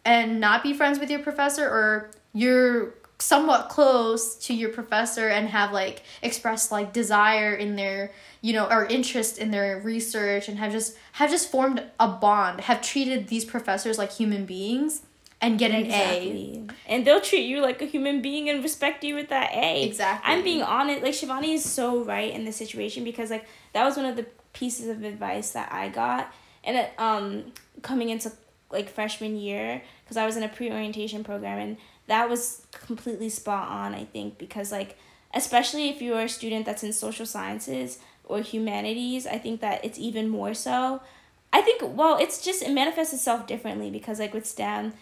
and 0.04 0.40
not 0.40 0.62
be 0.62 0.72
friends 0.72 0.98
with 0.98 1.10
your 1.10 1.20
professor? 1.20 1.64
Or 1.64 2.10
you're 2.32 2.94
somewhat 3.20 3.68
close 3.68 4.36
to 4.36 4.54
your 4.54 4.70
professor 4.70 5.28
and 5.28 5.48
have 5.48 5.72
like 5.72 6.02
expressed 6.22 6.70
like 6.70 6.92
desire 6.92 7.52
in 7.52 7.74
their 7.74 8.12
you 8.42 8.52
know 8.52 8.64
or 8.70 8.86
interest 8.86 9.38
in 9.38 9.50
their 9.50 9.80
research 9.80 10.48
and 10.48 10.56
have 10.56 10.70
just 10.70 10.96
have 11.12 11.28
just 11.28 11.50
formed 11.50 11.82
a 11.98 12.06
bond 12.06 12.60
have 12.60 12.80
treated 12.80 13.26
these 13.26 13.44
professors 13.44 13.98
like 13.98 14.12
human 14.12 14.44
beings 14.44 15.02
and 15.40 15.58
get 15.58 15.70
an 15.70 15.84
exactly. 15.84 16.66
A. 16.68 16.92
And 16.92 17.06
they'll 17.06 17.20
treat 17.20 17.46
you 17.46 17.60
like 17.60 17.80
a 17.80 17.84
human 17.84 18.22
being 18.22 18.48
and 18.48 18.62
respect 18.62 19.04
you 19.04 19.14
with 19.14 19.28
that 19.28 19.52
A. 19.54 19.84
Exactly. 19.84 20.32
I'm 20.32 20.42
being 20.42 20.62
honest. 20.62 21.02
Like 21.02 21.14
Shivani 21.14 21.54
is 21.54 21.64
so 21.64 22.02
right 22.02 22.32
in 22.32 22.44
this 22.44 22.56
situation 22.56 23.04
because 23.04 23.30
like 23.30 23.46
that 23.72 23.84
was 23.84 23.96
one 23.96 24.06
of 24.06 24.16
the 24.16 24.26
pieces 24.52 24.88
of 24.88 25.04
advice 25.04 25.50
that 25.52 25.72
I 25.72 25.88
got, 25.88 26.32
and 26.64 26.76
it, 26.76 26.92
um 26.98 27.52
coming 27.82 28.10
into 28.10 28.32
like 28.70 28.88
freshman 28.88 29.36
year 29.36 29.82
because 30.04 30.16
I 30.16 30.26
was 30.26 30.36
in 30.36 30.42
a 30.42 30.48
pre 30.48 30.70
orientation 30.70 31.24
program 31.24 31.58
and 31.58 31.76
that 32.06 32.28
was 32.28 32.66
completely 32.72 33.28
spot 33.28 33.68
on. 33.68 33.94
I 33.94 34.04
think 34.04 34.38
because 34.38 34.72
like 34.72 34.98
especially 35.34 35.88
if 35.88 36.02
you're 36.02 36.22
a 36.22 36.28
student 36.28 36.66
that's 36.66 36.82
in 36.82 36.92
social 36.92 37.26
sciences 37.26 37.98
or 38.24 38.40
humanities, 38.40 39.26
I 39.26 39.38
think 39.38 39.60
that 39.60 39.84
it's 39.84 39.98
even 39.98 40.28
more 40.28 40.54
so. 40.54 41.00
I 41.52 41.62
think 41.62 41.82
well, 41.82 42.18
it's 42.18 42.44
just 42.44 42.62
it 42.62 42.72
manifests 42.72 43.14
itself 43.14 43.46
differently 43.46 43.90
because 43.90 44.18
like 44.18 44.34
with 44.34 44.46
STEM 44.46 44.94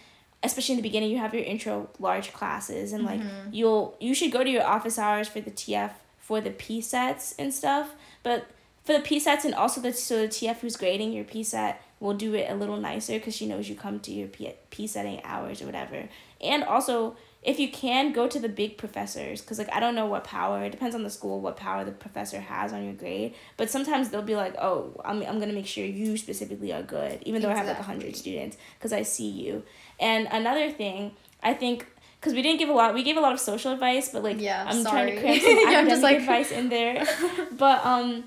especially 0.43 0.73
in 0.73 0.77
the 0.77 0.83
beginning 0.83 1.09
you 1.09 1.17
have 1.17 1.33
your 1.33 1.43
intro 1.43 1.89
large 1.99 2.31
classes 2.33 2.93
and 2.93 3.03
like 3.03 3.19
mm-hmm. 3.19 3.49
you'll 3.51 3.95
you 3.99 4.13
should 4.13 4.31
go 4.31 4.43
to 4.43 4.49
your 4.49 4.63
office 4.63 4.99
hours 4.99 5.27
for 5.27 5.41
the 5.41 5.51
tf 5.51 5.91
for 6.19 6.41
the 6.41 6.51
p 6.51 6.81
sets 6.81 7.33
and 7.39 7.53
stuff 7.53 7.95
but 8.23 8.47
for 8.83 8.93
the 8.93 8.99
p 8.99 9.19
sets 9.19 9.45
and 9.45 9.55
also 9.55 9.81
the 9.81 9.91
so 9.91 10.21
the 10.21 10.27
tf 10.27 10.57
who's 10.57 10.75
grading 10.75 11.11
your 11.11 11.23
p 11.23 11.43
set 11.43 11.81
will 11.99 12.13
do 12.13 12.35
it 12.35 12.49
a 12.49 12.55
little 12.55 12.77
nicer 12.77 13.13
because 13.13 13.35
she 13.35 13.47
knows 13.47 13.67
you 13.67 13.75
come 13.75 13.99
to 13.99 14.11
your 14.11 14.27
p, 14.27 14.53
p 14.69 14.85
setting 14.85 15.19
hours 15.23 15.61
or 15.61 15.65
whatever 15.65 16.07
and 16.39 16.63
also 16.63 17.15
if 17.43 17.59
you 17.59 17.69
can 17.69 18.11
go 18.11 18.27
to 18.27 18.39
the 18.39 18.49
big 18.49 18.77
professors 18.77 19.41
because 19.41 19.57
like 19.57 19.71
i 19.73 19.79
don't 19.79 19.95
know 19.95 20.05
what 20.05 20.23
power 20.23 20.63
it 20.63 20.69
depends 20.69 20.93
on 20.93 21.03
the 21.03 21.09
school 21.09 21.39
what 21.39 21.55
power 21.57 21.83
the 21.83 21.91
professor 21.91 22.39
has 22.39 22.73
on 22.73 22.83
your 22.83 22.93
grade 22.93 23.33
but 23.55 23.69
sometimes 23.69 24.09
they'll 24.09 24.21
be 24.21 24.35
like 24.35 24.55
oh 24.59 24.99
i'm, 25.05 25.23
I'm 25.23 25.39
gonna 25.39 25.53
make 25.53 25.67
sure 25.67 25.85
you 25.85 26.17
specifically 26.17 26.73
are 26.73 26.83
good 26.83 27.21
even 27.23 27.41
though 27.41 27.49
exactly. 27.49 27.71
i 27.71 27.73
have 27.73 27.87
like 27.87 27.97
100 27.97 28.15
students 28.15 28.57
because 28.77 28.93
i 28.93 29.01
see 29.01 29.29
you 29.29 29.63
and 29.99 30.27
another 30.31 30.71
thing, 30.71 31.11
I 31.41 31.53
think 31.53 31.85
because 32.19 32.33
we 32.33 32.41
didn't 32.41 32.59
give 32.59 32.69
a 32.69 32.73
lot 32.73 32.93
we 32.93 33.03
gave 33.03 33.17
a 33.17 33.19
lot 33.19 33.33
of 33.33 33.39
social 33.39 33.71
advice 33.71 34.09
but 34.09 34.23
like 34.23 34.39
yeah, 34.39 34.65
i'm 34.67 34.81
sorry. 34.83 35.11
trying 35.11 35.15
to 35.15 35.21
cram 35.21 35.39
some 35.41 35.75
academic 35.75 36.01
like... 36.01 36.17
advice 36.17 36.51
in 36.51 36.69
there 36.69 37.05
but 37.57 37.85
um 37.85 38.23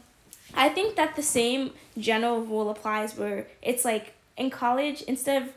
i 0.54 0.68
think 0.68 0.96
that 0.96 1.16
the 1.16 1.22
same 1.22 1.72
general 1.98 2.40
rule 2.40 2.70
applies 2.70 3.16
where 3.16 3.46
it's 3.62 3.84
like 3.84 4.14
in 4.36 4.48
college 4.48 5.02
instead 5.02 5.42
of 5.42 5.48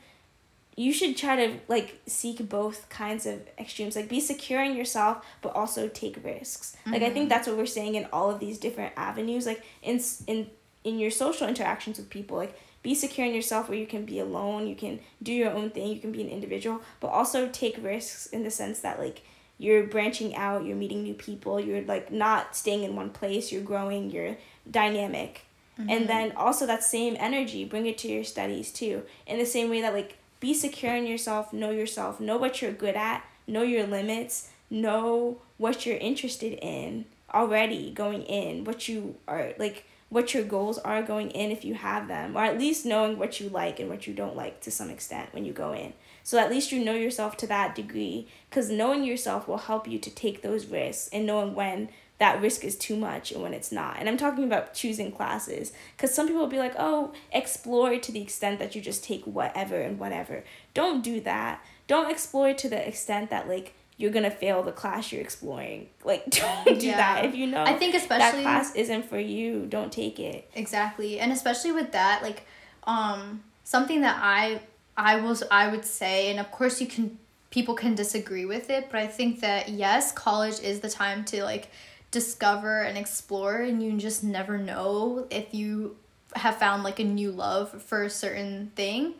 you 0.75 0.91
should 0.91 1.15
try 1.15 1.35
to 1.35 1.59
like 1.67 2.01
seek 2.07 2.49
both 2.49 2.89
kinds 2.89 3.25
of 3.25 3.39
extremes 3.59 3.95
like 3.95 4.09
be 4.09 4.19
secure 4.19 4.63
in 4.63 4.75
yourself 4.75 5.23
but 5.41 5.55
also 5.55 5.87
take 5.87 6.17
risks 6.23 6.75
mm-hmm. 6.81 6.93
like 6.93 7.01
i 7.01 7.05
think 7.05 7.15
mm-hmm. 7.23 7.29
that's 7.29 7.47
what 7.47 7.55
we're 7.55 7.65
saying 7.65 7.95
in 7.95 8.07
all 8.11 8.29
of 8.29 8.39
these 8.39 8.57
different 8.57 8.91
avenues 8.97 9.45
like 9.45 9.63
in 9.81 10.01
in 10.27 10.49
in 10.83 10.99
your 10.99 11.11
social 11.11 11.47
interactions 11.47 11.97
with 11.97 12.09
people 12.09 12.35
like 12.35 12.57
be 12.83 12.93
secure 12.93 13.25
in 13.25 13.33
yourself 13.33 13.69
where 13.69 13.77
you 13.77 13.87
can 13.87 14.05
be 14.05 14.19
alone, 14.19 14.67
you 14.67 14.75
can 14.75 14.99
do 15.23 15.31
your 15.31 15.51
own 15.51 15.69
thing, 15.71 15.87
you 15.87 15.99
can 15.99 16.11
be 16.11 16.21
an 16.21 16.29
individual, 16.29 16.81
but 16.99 17.07
also 17.07 17.47
take 17.47 17.81
risks 17.81 18.27
in 18.27 18.43
the 18.43 18.51
sense 18.51 18.79
that 18.81 18.99
like 18.99 19.23
you're 19.57 19.83
branching 19.83 20.35
out, 20.35 20.65
you're 20.65 20.75
meeting 20.75 21.03
new 21.03 21.13
people, 21.13 21.59
you're 21.59 21.81
like 21.83 22.11
not 22.11 22.55
staying 22.55 22.83
in 22.83 22.95
one 22.95 23.09
place, 23.09 23.51
you're 23.51 23.63
growing, 23.63 24.11
you're 24.11 24.37
dynamic. 24.69 25.45
Mm-hmm. 25.79 25.89
And 25.89 26.09
then 26.09 26.33
also 26.35 26.67
that 26.67 26.83
same 26.83 27.15
energy, 27.19 27.65
bring 27.65 27.85
it 27.85 27.97
to 27.99 28.07
your 28.09 28.25
studies 28.25 28.71
too. 28.71 29.03
In 29.25 29.39
the 29.39 29.45
same 29.45 29.69
way 29.69 29.81
that 29.81 29.93
like 29.93 30.17
be 30.39 30.53
secure 30.53 30.95
in 30.95 31.07
yourself, 31.07 31.53
know 31.53 31.71
yourself, 31.71 32.19
know 32.19 32.37
what 32.37 32.61
you're 32.61 32.73
good 32.73 32.95
at, 32.95 33.25
know 33.47 33.63
your 33.63 33.87
limits, 33.87 34.49
know 34.69 35.39
what 35.57 35.85
you're 35.85 35.97
interested 35.97 36.59
in 36.61 37.05
already 37.33 37.91
going 37.91 38.23
in, 38.23 38.63
what 38.65 38.87
you 38.87 39.15
are 39.27 39.53
like 39.57 39.85
what 40.13 40.35
your 40.35 40.43
goals 40.43 40.77
are 40.77 41.01
going 41.01 41.31
in 41.31 41.49
if 41.49 41.65
you 41.65 41.73
have 41.73 42.07
them, 42.07 42.37
or 42.37 42.43
at 42.43 42.59
least 42.59 42.85
knowing 42.85 43.17
what 43.17 43.39
you 43.39 43.49
like 43.49 43.79
and 43.79 43.89
what 43.89 44.05
you 44.05 44.13
don't 44.13 44.35
like 44.35 44.61
to 44.61 44.69
some 44.69 44.91
extent 44.91 45.33
when 45.33 45.43
you 45.43 45.51
go 45.51 45.73
in. 45.73 45.91
So 46.23 46.37
at 46.37 46.51
least 46.51 46.71
you 46.71 46.85
know 46.85 46.93
yourself 46.93 47.35
to 47.37 47.47
that 47.47 47.73
degree, 47.73 48.27
because 48.47 48.69
knowing 48.69 49.03
yourself 49.03 49.47
will 49.47 49.57
help 49.57 49.87
you 49.87 49.97
to 49.97 50.11
take 50.11 50.43
those 50.43 50.67
risks 50.67 51.09
and 51.11 51.25
knowing 51.25 51.55
when 51.55 51.89
that 52.19 52.39
risk 52.39 52.63
is 52.63 52.77
too 52.77 52.95
much 52.95 53.31
and 53.31 53.41
when 53.41 53.55
it's 53.55 53.71
not. 53.71 53.97
And 53.97 54.07
I'm 54.07 54.17
talking 54.17 54.43
about 54.43 54.75
choosing 54.75 55.11
classes, 55.11 55.73
because 55.97 56.13
some 56.13 56.27
people 56.27 56.43
will 56.43 56.47
be 56.47 56.59
like, 56.59 56.75
oh, 56.77 57.11
explore 57.31 57.97
to 57.97 58.11
the 58.11 58.21
extent 58.21 58.59
that 58.59 58.75
you 58.75 58.81
just 58.81 59.03
take 59.03 59.23
whatever 59.25 59.81
and 59.81 59.97
whatever. 59.97 60.43
Don't 60.75 61.03
do 61.03 61.21
that. 61.21 61.65
Don't 61.87 62.11
explore 62.11 62.53
to 62.53 62.69
the 62.69 62.87
extent 62.87 63.31
that, 63.31 63.49
like, 63.49 63.73
you're 64.03 64.11
gonna 64.11 64.29
fail 64.29 64.61
the 64.63 64.71
class 64.73 65.13
you're 65.13 65.21
exploring. 65.21 65.87
Like 66.03 66.29
don't 66.65 66.77
do 66.77 66.87
Yeah. 66.87 66.97
that. 66.97 67.23
If 67.23 67.35
you 67.35 67.47
know 67.47 67.63
I 67.63 67.73
think 67.73 67.95
especially 67.95 68.43
that 68.43 68.65
class 68.65 68.75
isn't 68.75 69.05
for 69.05 69.17
you, 69.17 69.65
don't 69.65 69.93
take 69.93 70.19
it. 70.19 70.51
Exactly. 70.55 71.21
And 71.21 71.31
especially 71.31 71.71
with 71.71 71.93
that, 71.93 72.21
like 72.21 72.45
um 72.83 73.41
something 73.63 74.01
that 74.01 74.19
I 74.21 74.59
I 74.97 75.21
was 75.21 75.41
I 75.49 75.69
would 75.69 75.85
say 75.85 76.29
and 76.29 76.37
of 76.37 76.51
course 76.51 76.81
you 76.81 76.87
can 76.87 77.17
people 77.49 77.75
can 77.75 77.95
disagree 77.95 78.43
with 78.43 78.69
it, 78.69 78.89
but 78.91 78.99
I 78.99 79.07
think 79.07 79.39
that 79.39 79.69
yes, 79.69 80.11
college 80.11 80.59
is 80.59 80.81
the 80.81 80.89
time 80.89 81.23
to 81.25 81.45
like 81.45 81.69
discover 82.11 82.81
and 82.81 82.97
explore 82.97 83.61
and 83.61 83.81
you 83.81 83.97
just 83.97 84.21
never 84.21 84.57
know 84.57 85.27
if 85.29 85.53
you 85.53 85.95
have 86.35 86.57
found 86.57 86.83
like 86.83 86.99
a 86.99 87.05
new 87.05 87.31
love 87.31 87.81
for 87.81 88.03
a 88.03 88.09
certain 88.09 88.73
thing. 88.75 89.13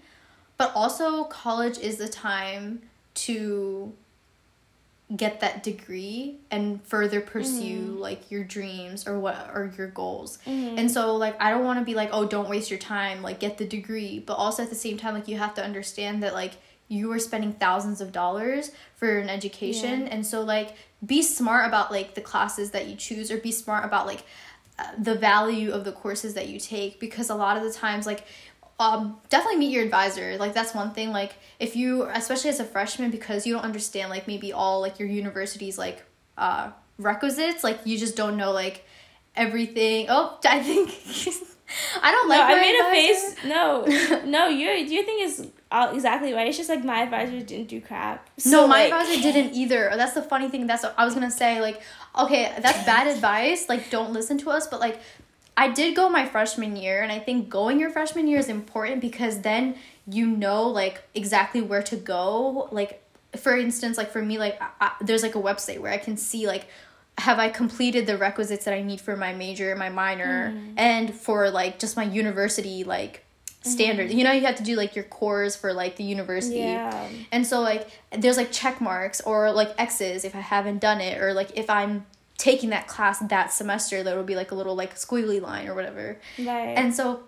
But 0.58 0.74
also 0.76 1.24
college 1.24 1.78
is 1.78 1.96
the 1.96 2.10
time 2.10 2.82
to 3.14 3.94
get 5.16 5.42
that 5.42 5.62
degree 5.64 6.38
and 6.50 6.82
further 6.84 7.22
pursue 7.22 7.96
like 8.00 8.32
your 8.32 8.44
dreams 8.44 9.08
or 9.08 9.20
what 9.20 9.36
or 9.54 9.72
your 9.78 9.88
goals. 9.88 10.40
And 10.46 10.90
so 10.90 11.16
like 11.16 11.40
I 11.42 11.52
don't 11.52 11.64
want 11.64 11.80
to 11.80 11.86
be 11.86 11.94
like 11.94 12.10
oh 12.12 12.26
don't 12.26 12.50
waste 12.50 12.70
your 12.72 12.80
time 12.80 13.22
like 13.22 13.40
get 13.40 13.58
the 13.58 13.66
degree 13.68 14.20
but 14.20 14.34
also 14.36 14.64
at 14.64 14.70
the 14.70 14.76
same 14.76 14.98
time 14.98 15.14
like 15.14 15.28
you 15.28 15.38
have 15.38 15.54
to 15.56 15.64
understand 15.64 16.24
that 16.24 16.34
like 16.34 16.54
you 16.88 17.12
are 17.12 17.20
spending 17.20 17.54
thousands 17.54 18.02
of 18.02 18.12
dollars 18.12 18.72
for 18.96 19.18
an 19.20 19.30
education 19.30 20.02
Yeah. 20.02 20.08
and 20.14 20.26
so 20.26 20.42
like 20.42 20.76
be 21.06 21.22
smart 21.22 21.68
about 21.68 21.92
like 21.92 22.16
the 22.16 22.22
classes 22.22 22.72
that 22.72 22.88
you 22.88 22.96
choose 22.96 23.30
or 23.30 23.38
be 23.38 23.52
smart 23.52 23.86
about 23.86 24.08
like 24.08 24.24
uh, 24.80 24.86
the 24.98 25.14
value 25.16 25.72
of 25.72 25.84
the 25.86 25.92
courses 25.92 26.34
that 26.34 26.50
you 26.50 26.60
take 26.60 27.00
because 27.00 27.30
a 27.30 27.36
lot 27.36 27.56
of 27.58 27.64
the 27.64 27.72
times 27.72 28.06
like 28.08 28.26
um 28.80 29.18
definitely 29.30 29.60
meet 29.60 29.72
your 29.72 29.84
advisor 29.84 30.36
like 30.38 30.54
that's 30.54 30.74
one 30.74 30.92
thing 30.94 31.12
like 31.12 31.34
if 31.60 31.76
you 31.76 32.04
especially 32.14 32.50
as 32.50 32.60
a 32.60 32.66
freshman 32.66 33.12
because 33.12 33.46
you 33.46 33.54
don't 33.54 33.64
understand 33.64 34.10
like 34.10 34.28
maybe 34.28 34.52
all 34.52 34.82
like 34.82 34.98
your 35.00 35.08
university's 35.08 35.78
like 35.78 36.04
uh 36.38 36.72
requisites 36.98 37.64
like 37.64 37.80
you 37.86 37.98
just 37.98 38.16
don't 38.16 38.36
know 38.36 38.52
like 38.52 38.84
everything 39.36 40.08
oh 40.10 40.38
i 40.46 40.60
think 40.62 40.90
i 42.02 42.12
don't 42.12 42.30
like 42.30 42.40
no, 42.40 42.56
I 42.56 42.60
made 42.60 42.76
advisor. 42.80 42.88
a 42.88 42.92
face. 42.92 43.46
No, 43.46 44.22
no, 44.30 44.48
your 44.48 44.74
your 44.76 45.04
thing 45.04 45.18
is 45.22 45.48
all 45.72 45.92
exactly 45.96 46.34
right. 46.34 46.48
It's 46.48 46.58
just 46.58 46.70
like 46.70 46.84
my 46.84 47.02
advisor 47.02 47.40
didn't 47.42 47.68
do 47.68 47.82
crap. 47.82 48.30
no 48.46 48.68
my 48.68 48.84
like- 48.90 48.94
advisor 48.94 49.22
didn't 49.22 49.54
either 49.56 49.92
that's 49.96 50.14
the 50.14 50.22
funny 50.22 50.50
thing 50.50 50.68
that's 50.68 50.84
what 50.84 50.94
i 50.98 51.06
was 51.06 51.14
gonna 51.16 51.32
say 51.32 51.62
like 51.62 51.82
okay 52.18 52.54
that's 52.62 52.86
bad 52.86 53.08
advice 53.16 53.68
like 53.70 53.90
don't 53.90 54.14
listen 54.14 54.38
to 54.38 54.50
us 54.52 54.68
but 54.68 54.80
like 54.80 55.00
I 55.56 55.70
did 55.70 55.96
go 55.96 56.10
my 56.10 56.26
freshman 56.26 56.76
year, 56.76 57.02
and 57.02 57.12
I 57.12 57.20
think 57.20 57.50
going 57.50 57.80
your 57.80 57.90
freshman 57.90 58.28
year 58.28 58.40
is 58.40 58.50
important 58.50 59.02
because 59.02 59.42
then 59.42 59.76
you 60.08 60.28
know 60.28 60.68
like 60.68 61.04
exactly 61.14 61.62
where 61.62 61.84
to 61.84 61.96
go. 61.96 62.70
Like, 62.72 63.04
for 63.38 63.58
instance, 63.58 63.98
like 63.98 64.12
for 64.12 64.22
me, 64.22 64.38
like 64.38 64.62
I, 64.62 64.70
I, 64.82 64.92
there's 65.02 65.24
like 65.24 65.36
a 65.36 65.42
website 65.42 65.80
where 65.80 65.92
I 65.92 65.98
can 65.98 66.18
see 66.18 66.48
like 66.48 66.68
have 67.20 67.38
I 67.38 67.50
completed 67.50 68.08
the 68.08 68.18
requisites 68.18 68.66
that 68.66 68.74
I 68.74 68.82
need 68.82 69.00
for 69.00 69.16
my 69.16 69.34
major, 69.34 69.76
my 69.76 69.90
minor, 69.90 70.52
mm. 70.52 70.74
and 70.78 71.14
for 71.14 71.50
like 71.50 71.78
just 71.78 71.96
my 71.96 72.04
university 72.04 72.84
like 72.84 73.24
standard. 73.62 74.10
Mm-hmm. 74.10 74.18
You 74.18 74.24
know, 74.24 74.32
you 74.32 74.46
have 74.46 74.56
to 74.56 74.64
do 74.64 74.76
like 74.76 74.96
your 74.96 75.06
cores 75.06 75.56
for 75.56 75.74
like 75.74 75.96
the 75.96 76.04
university. 76.04 76.58
Yeah. 76.58 77.08
And 77.32 77.46
so 77.46 77.62
like 77.62 77.88
there's 78.12 78.38
like 78.38 78.52
check 78.52 78.82
marks 78.82 79.22
or 79.22 79.52
like 79.52 79.74
X's 79.78 80.26
if 80.26 80.36
I 80.36 80.40
haven't 80.40 80.80
done 80.80 81.02
it 81.02 81.22
or 81.22 81.34
like 81.34 81.58
if 81.58 81.70
I'm 81.70 82.06
taking 82.38 82.70
that 82.70 82.88
class 82.88 83.20
that 83.20 83.54
semester 83.54 84.04
there 84.04 84.16
will 84.16 84.24
be 84.24 84.36
like 84.36 84.52
a 84.52 84.56
little 84.56 84.76
like 84.76 84.96
squiggly 84.96 85.42
line 85.42 85.68
or 85.68 85.76
whatever. 85.76 86.20
Right. 86.38 86.74
And 86.76 86.94
so 86.94 87.24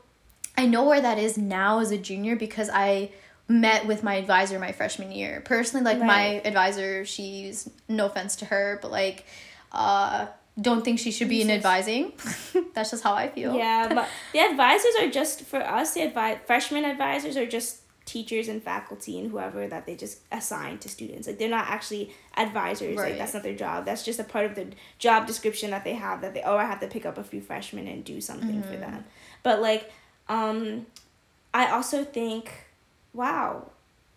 I 0.57 0.65
know 0.65 0.85
where 0.85 1.01
that 1.01 1.17
is 1.17 1.37
now 1.37 1.79
as 1.79 1.91
a 1.91 1.97
junior 1.97 2.35
because 2.35 2.69
I 2.71 3.11
met 3.47 3.85
with 3.85 4.01
my 4.01 4.15
advisor 4.15 4.57
my 4.57 4.71
freshman 4.71 5.11
year. 5.11 5.41
Personally 5.45 5.85
like 5.85 5.99
my 5.99 6.41
advisor 6.43 7.05
she's 7.05 7.69
no 7.87 8.07
offense 8.07 8.35
to 8.37 8.45
her 8.45 8.79
but 8.81 8.91
like 8.91 9.25
uh 9.71 10.27
don't 10.59 10.85
think 10.85 10.99
she 10.99 11.11
should 11.11 11.29
be 11.29 11.41
in 11.41 11.51
advising. 11.51 12.13
That's 12.73 12.91
just 12.91 13.03
how 13.03 13.13
I 13.13 13.27
feel. 13.27 13.55
Yeah, 13.55 13.93
but 13.93 14.07
the 14.31 14.39
advisors 14.39 14.93
are 15.01 15.09
just 15.09 15.41
for 15.41 15.59
us. 15.59 15.93
The 15.93 16.01
advi- 16.01 16.39
freshman 16.45 16.85
advisors 16.85 17.35
are 17.35 17.45
just 17.45 17.81
teachers 18.05 18.47
and 18.47 18.61
faculty 18.61 19.19
and 19.19 19.31
whoever 19.31 19.67
that 19.67 19.85
they 19.85 19.95
just 19.95 20.19
assign 20.31 20.77
to 20.77 20.87
students. 20.89 21.27
Like 21.27 21.39
they're 21.39 21.49
not 21.49 21.67
actually 21.67 22.11
advisors. 22.37 22.97
Right. 22.97 23.09
Like 23.09 23.17
that's 23.17 23.33
not 23.33 23.43
their 23.43 23.55
job. 23.55 23.85
That's 23.85 24.03
just 24.03 24.19
a 24.19 24.23
part 24.23 24.45
of 24.45 24.55
the 24.55 24.67
job 24.99 25.25
description 25.27 25.71
that 25.71 25.83
they 25.83 25.93
have. 25.95 26.21
That 26.21 26.33
they 26.33 26.43
oh 26.43 26.55
I 26.57 26.65
have 26.65 26.79
to 26.81 26.87
pick 26.87 27.05
up 27.05 27.17
a 27.17 27.23
few 27.23 27.41
freshmen 27.41 27.87
and 27.87 28.03
do 28.03 28.21
something 28.21 28.61
Mm-hmm. 28.61 28.71
for 28.71 28.77
them. 28.77 29.05
But 29.43 29.61
like, 29.61 29.91
um, 30.29 30.85
I 31.53 31.67
also 31.71 32.03
think, 32.03 32.51
wow, 33.13 33.71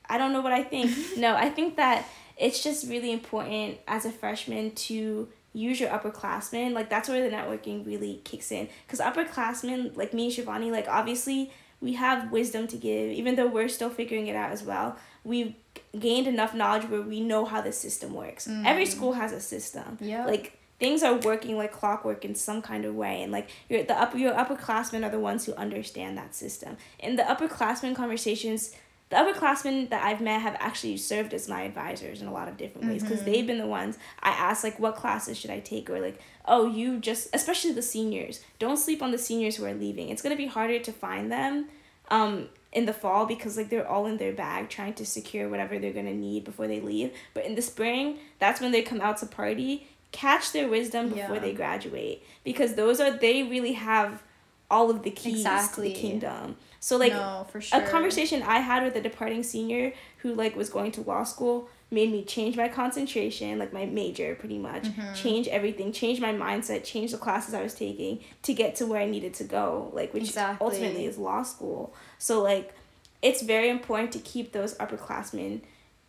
I 0.08 0.18
don't 0.18 0.32
know 0.32 0.40
what 0.40 0.52
I 0.52 0.62
think. 0.64 0.90
no, 1.16 1.34
I 1.34 1.48
think 1.50 1.76
that 1.76 2.06
it's 2.36 2.62
just 2.62 2.88
really 2.88 3.10
important 3.12 3.78
as 3.88 4.04
a 4.04 4.10
freshman 4.12 4.72
to 4.72 5.28
use 5.54 5.80
your 5.80 5.90
upperclassmen. 5.90 6.72
Like 6.72 6.88
that's 6.90 7.08
where 7.08 7.28
the 7.28 7.34
networking 7.34 7.86
really 7.86 8.20
kicks 8.24 8.52
in. 8.52 8.68
Cause 8.86 9.00
upperclassmen 9.00 9.96
like 9.96 10.12
me 10.12 10.26
and 10.26 10.32
Shivani, 10.46 10.70
like 10.70 10.88
obviously 10.88 11.50
we 11.80 11.94
have 11.94 12.32
wisdom 12.32 12.66
to 12.68 12.76
give, 12.76 13.10
even 13.12 13.36
though 13.36 13.46
we're 13.46 13.68
still 13.68 13.90
figuring 13.90 14.26
it 14.26 14.34
out 14.36 14.50
as 14.50 14.62
well. 14.62 14.96
We've 15.24 15.54
gained 15.98 16.26
enough 16.26 16.54
knowledge 16.54 16.88
where 16.88 17.02
we 17.02 17.20
know 17.20 17.44
how 17.44 17.60
the 17.60 17.72
system 17.72 18.14
works. 18.14 18.48
Every 18.48 18.84
mm-hmm. 18.84 18.92
school 18.92 19.12
has 19.12 19.32
a 19.32 19.40
system. 19.40 19.98
Yeah. 20.00 20.26
Like 20.26 20.58
things 20.80 21.02
are 21.02 21.14
working 21.14 21.56
like 21.56 21.72
clockwork 21.72 22.24
in 22.24 22.34
some 22.34 22.62
kind 22.62 22.84
of 22.84 22.94
way 22.94 23.22
and 23.22 23.32
like 23.32 23.50
your 23.68 23.82
the 23.82 24.00
upper 24.00 24.16
your 24.16 24.32
upperclassmen 24.32 25.04
are 25.04 25.10
the 25.10 25.18
ones 25.18 25.44
who 25.44 25.54
understand 25.54 26.16
that 26.18 26.34
system. 26.34 26.76
In 26.98 27.16
the 27.16 27.22
upperclassmen 27.22 27.94
conversations 27.94 28.74
the 29.10 29.16
upperclassmen 29.16 29.88
that 29.90 30.04
I've 30.04 30.20
met 30.20 30.42
have 30.42 30.56
actually 30.60 30.96
served 30.98 31.32
as 31.32 31.48
my 31.48 31.62
advisors 31.62 32.20
in 32.20 32.28
a 32.28 32.32
lot 32.32 32.46
of 32.48 32.56
different 32.58 32.88
ways 32.88 33.02
because 33.02 33.22
they've 33.24 33.46
been 33.46 33.58
the 33.58 33.66
ones 33.66 33.96
I 34.22 34.30
ask 34.30 34.62
like 34.64 34.78
what 34.78 34.96
classes 34.96 35.38
should 35.38 35.50
I 35.50 35.60
take? 35.60 35.88
or 35.88 36.00
like 36.00 36.20
oh 36.46 36.66
you 36.66 36.98
just 36.98 37.28
especially 37.32 37.72
the 37.72 37.82
seniors. 37.82 38.40
Don't 38.58 38.76
sleep 38.76 39.02
on 39.02 39.10
the 39.10 39.18
seniors 39.18 39.56
who 39.56 39.64
are 39.64 39.74
leaving. 39.74 40.10
It's 40.10 40.20
gonna 40.22 40.36
be 40.36 40.46
harder 40.46 40.78
to 40.78 40.92
find 40.92 41.32
them 41.32 41.68
um 42.10 42.48
in 42.72 42.84
the 42.84 42.92
fall 42.92 43.24
because 43.24 43.56
like 43.56 43.70
they're 43.70 43.88
all 43.88 44.04
in 44.06 44.18
their 44.18 44.32
bag 44.32 44.68
trying 44.68 44.92
to 44.94 45.06
secure 45.06 45.48
whatever 45.48 45.78
they're 45.78 45.92
gonna 45.92 46.12
need 46.12 46.44
before 46.44 46.66
they 46.68 46.80
leave. 46.80 47.10
But 47.32 47.46
in 47.46 47.54
the 47.54 47.62
spring 47.62 48.18
that's 48.38 48.60
when 48.60 48.72
they 48.72 48.82
come 48.82 49.00
out 49.00 49.16
to 49.18 49.26
party. 49.26 49.88
Catch 50.10 50.52
their 50.52 50.68
wisdom 50.68 51.10
before 51.10 51.34
Yeah. 51.34 51.40
they 51.40 51.52
graduate 51.52 52.22
because 52.42 52.74
those 52.76 52.98
are 52.98 53.10
they 53.10 53.42
really 53.42 53.74
have 53.74 54.22
all 54.70 54.90
of 54.90 55.02
the 55.02 55.10
keys 55.10 55.36
Exactly. 55.40 55.90
to 55.90 55.94
the 55.94 56.00
kingdom 56.00 56.56
so 56.80 56.96
like 56.96 57.12
no, 57.12 57.46
sure. 57.60 57.80
a 57.80 57.86
conversation 57.88 58.42
I 58.42 58.58
had 58.60 58.82
with 58.84 58.94
a 58.96 59.00
departing 59.00 59.42
senior 59.42 59.92
who 60.18 60.34
like 60.34 60.54
was 60.56 60.70
going 60.70 60.92
to 60.92 61.00
law 61.02 61.24
school 61.24 61.68
made 61.90 62.12
me 62.12 62.22
change 62.22 62.54
my 62.56 62.68
concentration, 62.68 63.58
like 63.58 63.72
my 63.72 63.86
major 63.86 64.34
pretty 64.34 64.58
much, 64.58 64.82
Mm-hmm. 64.84 65.14
change 65.14 65.48
everything, 65.48 65.90
change 65.90 66.20
my 66.20 66.32
mindset, 66.32 66.84
change 66.84 67.12
the 67.12 67.18
classes 67.18 67.54
I 67.54 67.62
was 67.62 67.74
taking 67.74 68.20
to 68.42 68.52
get 68.52 68.76
to 68.76 68.86
where 68.86 69.00
I 69.00 69.06
needed 69.06 69.32
to 69.34 69.44
go, 69.44 69.90
like 69.94 70.12
which 70.12 70.24
Exactly. 70.24 70.66
ultimately 70.66 71.06
is 71.06 71.16
law 71.18 71.42
school. 71.42 71.94
So 72.18 72.42
like 72.42 72.74
it's 73.22 73.42
very 73.42 73.68
important 73.70 74.12
to 74.12 74.18
keep 74.18 74.52
those 74.52 74.74
upperclassmen 74.76 75.62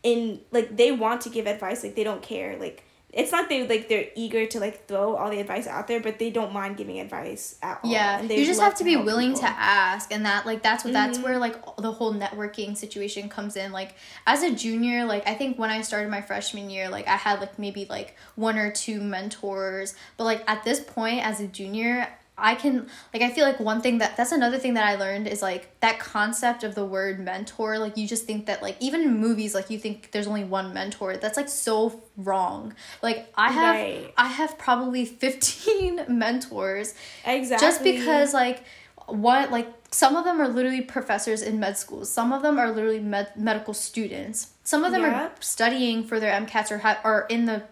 in 0.04 0.42
like 0.52 0.76
they 0.78 0.92
want 0.92 1.22
to 1.22 1.30
give 1.30 1.48
advice, 1.48 1.84
like 1.84 1.96
they 1.96 2.04
don't 2.04 2.22
care. 2.22 2.58
Like 2.58 2.84
it's 3.12 3.32
not 3.32 3.50
they 3.50 3.68
like 3.68 3.90
they're 3.90 4.06
eager 4.16 4.46
to 4.46 4.60
like 4.60 4.88
throw 4.88 5.16
all 5.16 5.32
the 5.32 5.40
advice 5.40 5.66
out 5.66 5.88
there, 5.88 6.00
but 6.00 6.20
they 6.20 6.30
don't 6.30 6.54
mind 6.54 6.78
giving 6.78 7.00
advice 7.00 7.58
at 7.64 7.80
all. 7.84 7.92
Yeah, 7.92 8.22
you 8.22 8.46
just 8.46 8.62
have 8.62 8.76
to 8.76 8.84
be 8.84 8.98
willing 8.98 9.30
people. 9.34 9.48
to 9.48 9.56
ask, 9.58 10.14
and 10.14 10.26
that 10.26 10.46
like 10.46 10.62
that's 10.62 10.84
what 10.84 10.94
that's 10.94 11.18
Mhm. 11.18 11.24
where 11.24 11.38
like 11.40 11.56
the 11.78 11.92
whole 11.92 12.14
networking 12.14 12.78
situation 12.78 13.28
comes 13.28 13.56
in. 13.56 13.72
Like 13.72 13.96
as 14.28 14.44
a 14.44 14.52
junior, 14.52 15.06
like 15.06 15.28
I 15.28 15.34
think 15.34 15.58
when 15.58 15.72
I 15.72 15.82
started 15.82 16.12
my 16.12 16.22
freshman 16.22 16.70
year, 16.70 16.88
like 16.90 17.08
I 17.08 17.16
had 17.16 17.40
like 17.40 17.58
maybe 17.58 17.86
like 17.90 18.16
one 18.36 18.58
or 18.58 18.72
two 18.72 19.02
mentors, 19.02 19.96
but 20.18 20.26
like 20.26 20.44
at 20.48 20.64
this 20.64 20.80
point 20.80 21.26
as 21.26 21.40
a 21.40 21.48
junior. 21.48 22.08
I 22.42 22.56
can 22.56 22.88
like 23.14 23.22
I 23.22 23.30
feel 23.30 23.46
like 23.46 23.60
one 23.60 23.82
thing 23.82 23.98
that 24.00 24.18
that's 24.18 24.32
another 24.32 24.58
thing 24.58 24.74
that 24.76 24.86
I 24.86 24.96
learned 24.96 25.28
is 25.28 25.42
like 25.42 25.80
that 25.82 26.00
concept 26.00 26.64
of 26.64 26.76
the 26.76 26.86
word 26.86 27.20
mentor 27.20 27.78
like 27.78 27.98
you 27.98 28.08
just 28.08 28.26
think 28.26 28.46
that 28.48 28.62
like 28.62 28.78
even 28.80 29.02
in 29.02 29.18
movies 29.20 29.54
like 29.54 29.70
you 29.70 29.78
think 29.80 30.12
there's 30.12 30.28
only 30.28 30.44
one 30.44 30.74
mentor. 30.74 31.18
That's 31.18 31.38
like 31.38 31.50
so 31.50 32.02
wrong. 32.18 32.74
Like 33.02 33.32
I 33.36 33.52
have 33.52 33.76
Right. 33.76 34.14
I 34.18 34.28
have 34.28 34.58
probably 34.58 35.06
15 35.24 36.06
mentors 36.08 36.94
Exactly. 37.26 37.68
just 37.68 37.84
because 37.84 38.34
like 38.34 38.64
what 39.08 39.52
like 39.52 39.68
some 39.92 40.16
of 40.16 40.24
them 40.24 40.40
are 40.40 40.48
literally 40.48 40.82
professors 40.82 41.42
in 41.42 41.60
med 41.60 41.76
schools 41.76 42.12
some 42.12 42.32
of 42.32 42.44
them 42.44 42.60
are 42.60 42.72
literally 42.72 43.00
med- 43.00 43.36
medical 43.36 43.74
students. 43.74 44.52
Some 44.64 44.84
of 44.86 44.92
them 44.92 45.04
are 45.04 45.32
studying 45.40 46.04
for 46.04 46.20
their 46.20 46.32
mcats 46.42 46.72
or 46.72 46.78
ha- 46.78 47.00
are 47.04 47.26
in 47.30 47.46
the 47.46 47.64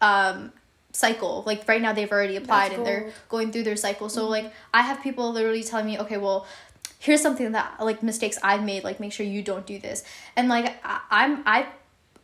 um 0.00 0.52
cycle. 0.94 1.42
Like 1.46 1.66
right 1.68 1.82
now 1.82 1.92
they've 1.92 2.10
already 2.10 2.36
applied 2.36 2.70
That's 2.70 2.78
and 2.78 2.86
they're 2.86 3.12
going 3.28 3.52
through 3.52 3.64
their 3.64 3.76
cycle. 3.76 4.08
So 4.08 4.28
like 4.28 4.52
i 4.72 4.82
have 4.82 5.02
people 5.02 5.32
literally 5.32 5.62
telling 5.62 5.86
me 5.86 5.98
okay 5.98 6.16
well 6.16 6.46
here's 6.98 7.20
something 7.20 7.52
that 7.52 7.74
like 7.80 8.02
mistakes 8.02 8.38
i've 8.42 8.62
made 8.62 8.82
like 8.82 8.98
make 9.00 9.12
sure 9.12 9.26
you 9.26 9.42
don't 9.42 9.66
do 9.66 9.78
this. 9.78 10.04
And 10.36 10.48
like 10.48 10.74
I, 10.84 11.00
i'm 11.10 11.42
i 11.46 11.66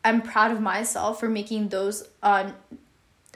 i'm 0.05 0.23
proud 0.23 0.51
of 0.51 0.61
myself 0.61 1.21
for 1.21 1.29
making 1.29 1.69
those 1.69 2.09
uh 2.23 2.53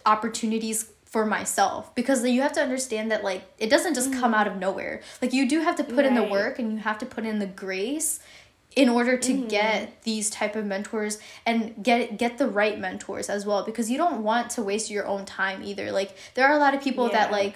opportunities 0.07 0.91
for 1.05 1.25
myself 1.25 1.95
because 1.95 2.27
you 2.27 2.43
have 2.43 2.53
to 2.53 2.61
understand 2.61 3.11
that 3.11 3.23
like 3.23 3.45
it 3.59 3.71
doesn't 3.71 3.95
just 3.95 4.13
come 4.13 4.35
out 4.35 4.47
of 4.47 4.57
nowhere. 4.57 5.01
Like 5.23 5.33
you 5.33 5.49
do 5.49 5.61
have 5.61 5.77
to 5.77 5.85
put 5.85 6.05
in 6.05 6.15
the 6.15 6.25
work 6.25 6.59
and 6.59 6.73
you 6.73 6.79
have 6.79 6.99
to 6.99 7.07
put 7.07 7.25
in 7.25 7.39
the 7.39 7.47
grace 7.47 8.21
in 8.77 8.89
order 8.89 9.17
to 9.17 9.33
Mhm. 9.33 9.49
get 9.49 10.03
these 10.03 10.29
type 10.31 10.57
of 10.57 10.65
mentors 10.67 11.19
and 11.47 11.75
get 11.83 12.19
get 12.19 12.39
the 12.39 12.47
right 12.49 12.79
mentors 12.79 13.29
as 13.31 13.47
well 13.47 13.63
because 13.65 13.91
you 13.91 13.97
don't 13.99 14.23
want 14.23 14.51
to 14.51 14.63
waste 14.63 14.91
your 14.91 15.07
own 15.07 15.25
time 15.25 15.63
either 15.63 15.93
like 15.93 16.17
there 16.35 16.47
are 16.47 16.55
a 16.55 16.59
lot 16.59 16.75
of 16.75 16.81
people 16.83 17.09
that 17.09 17.31
like 17.31 17.55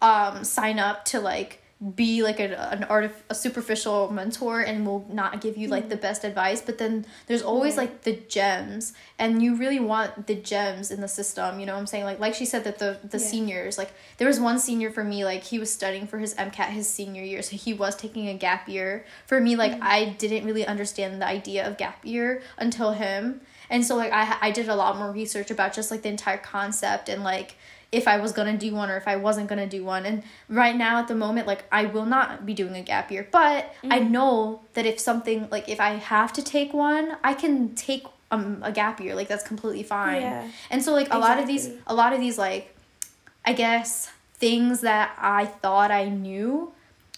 um 0.00 0.44
sign 0.44 0.78
up 0.78 1.04
to 1.04 1.18
like 1.20 1.60
be 1.94 2.24
like 2.24 2.40
an, 2.40 2.52
an 2.54 2.82
art 2.84 3.14
a 3.30 3.34
superficial 3.36 4.10
mentor 4.10 4.60
and 4.60 4.84
will 4.84 5.06
not 5.08 5.40
give 5.40 5.56
you 5.56 5.68
like 5.68 5.84
hmm. 5.84 5.90
the 5.90 5.96
best 5.96 6.24
advice 6.24 6.60
but 6.60 6.78
then 6.78 7.06
there's 7.28 7.42
always 7.42 7.76
like 7.76 8.02
the 8.02 8.14
gems 8.28 8.92
and 9.16 9.40
you 9.40 9.54
really 9.54 9.78
want 9.78 10.26
the 10.26 10.34
gems 10.34 10.90
in 10.90 11.00
the 11.00 11.06
system 11.06 11.60
you 11.60 11.66
know 11.66 11.74
what 11.74 11.78
i'm 11.78 11.86
saying? 11.86 12.04
Like 12.04 12.18
like 12.18 12.34
she 12.34 12.44
said 12.44 12.64
that 12.64 12.80
the 12.80 12.98
the 13.04 13.18
Yeah. 13.18 13.24
seniors 13.24 13.78
like 13.78 13.92
there 14.16 14.26
was 14.26 14.40
one 14.40 14.58
senior 14.58 14.90
for 14.90 15.04
me 15.04 15.24
like 15.24 15.44
he 15.44 15.60
was 15.60 15.72
studying 15.72 16.08
for 16.08 16.18
his 16.18 16.34
mcat 16.34 16.70
his 16.70 16.88
senior 16.88 17.22
year 17.22 17.42
so 17.42 17.54
he 17.54 17.72
was 17.72 17.94
taking 17.94 18.28
a 18.28 18.34
gap 18.34 18.68
year. 18.68 19.04
For 19.26 19.40
me 19.40 19.54
like 19.54 19.74
hmm. 19.74 19.82
i 19.84 20.16
didn't 20.18 20.44
really 20.44 20.66
understand 20.66 21.22
the 21.22 21.26
idea 21.28 21.64
of 21.64 21.76
gap 21.78 22.04
year 22.04 22.42
until 22.58 22.90
him 22.92 23.40
and 23.70 23.84
so 23.86 23.94
like 23.94 24.12
i 24.12 24.36
i 24.40 24.50
did 24.50 24.68
a 24.68 24.74
lot 24.74 24.96
more 24.98 25.12
research 25.12 25.52
about 25.52 25.72
just 25.72 25.92
like 25.92 26.02
the 26.02 26.08
entire 26.08 26.38
concept 26.38 27.08
and 27.08 27.22
like 27.22 27.54
if 27.90 28.06
I 28.06 28.18
was 28.18 28.32
gonna 28.32 28.56
do 28.56 28.74
one 28.74 28.90
or 28.90 28.96
if 28.96 29.08
I 29.08 29.16
wasn't 29.16 29.48
gonna 29.48 29.66
do 29.66 29.84
one. 29.84 30.04
And 30.04 30.22
right 30.48 30.76
now 30.76 30.98
at 30.98 31.08
the 31.08 31.14
moment, 31.14 31.46
like 31.46 31.64
I 31.72 31.86
will 31.86 32.04
not 32.06 32.44
be 32.44 32.52
doing 32.54 32.76
a 32.76 32.82
gap 32.82 33.10
year. 33.10 33.26
But 33.30 33.74
I 33.84 33.98
Mm-hmm. 34.00 34.12
know 34.12 34.60
that 34.74 34.84
if 34.86 35.00
something 35.00 35.48
like 35.50 35.68
if 35.68 35.80
I 35.80 35.90
have 35.92 36.32
to 36.34 36.42
take 36.42 36.72
one, 36.74 37.16
I 37.24 37.34
can 37.34 37.74
take 37.74 38.04
um 38.30 38.60
a 38.62 38.70
gap 38.72 39.00
year. 39.00 39.14
Like 39.14 39.28
that's 39.28 39.42
completely 39.44 39.82
fine. 39.84 40.20
Yeah. 40.20 40.48
And 40.70 40.82
so 40.84 40.92
like 40.92 41.12
a 41.12 41.18
lot 41.18 41.38
of 41.38 41.46
these 41.46 41.70
a 41.86 41.94
lot 41.94 42.12
of 42.12 42.20
these 42.20 42.36
like 42.36 42.74
I 43.46 43.54
guess 43.54 44.10
things 44.34 44.82
that 44.82 45.16
I 45.18 45.46
thought 45.46 45.90
I 45.90 46.04
knew 46.10 46.72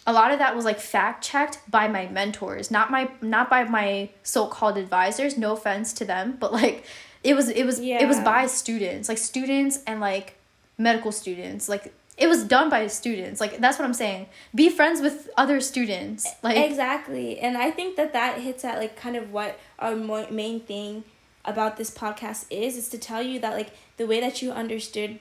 a 0.06 0.12
lot 0.12 0.30
of 0.32 0.38
that 0.38 0.56
was 0.56 0.64
like 0.64 0.80
fact 0.80 1.22
checked 1.22 1.58
by 1.70 1.86
my 1.86 2.06
mentors 2.08 2.70
not 2.70 2.90
my 2.90 3.10
not 3.20 3.50
by 3.50 3.64
my 3.64 4.08
so-called 4.22 4.78
advisors 4.78 5.36
no 5.36 5.52
offense 5.52 5.92
to 5.92 6.04
them 6.06 6.36
but 6.40 6.52
like 6.54 6.84
it 7.22 7.34
was 7.34 7.50
it 7.50 7.64
was 7.66 7.78
it 7.78 8.06
was 8.08 8.18
by 8.20 8.46
students 8.46 9.08
like 9.10 9.18
students 9.18 9.80
and 9.86 10.00
like 10.00 10.36
medical 10.80 11.12
students. 11.12 11.68
Like 11.68 11.92
it 12.16 12.26
was 12.26 12.44
done 12.44 12.70
by 12.70 12.86
students. 12.86 13.40
Like 13.40 13.58
that's 13.58 13.78
what 13.78 13.84
i'm 13.84 13.94
saying. 13.94 14.26
Be 14.54 14.70
friends 14.70 15.00
with 15.00 15.28
other 15.36 15.60
students. 15.60 16.26
Like 16.42 16.56
exactly. 16.56 17.38
And 17.38 17.56
i 17.56 17.70
think 17.70 17.96
that 17.96 18.12
that 18.12 18.40
hits 18.40 18.64
at 18.64 18.78
like 18.78 18.96
kind 18.96 19.16
of 19.16 19.32
what 19.32 19.58
our 19.78 19.94
mo- 19.94 20.30
main 20.30 20.60
thing 20.60 21.04
about 21.44 21.76
this 21.76 21.90
podcast 21.90 22.46
is 22.50 22.76
is 22.76 22.88
to 22.88 22.98
tell 22.98 23.22
you 23.22 23.38
that 23.40 23.52
like 23.52 23.70
the 23.96 24.06
way 24.06 24.20
that 24.20 24.42
you 24.42 24.50
understood 24.52 25.18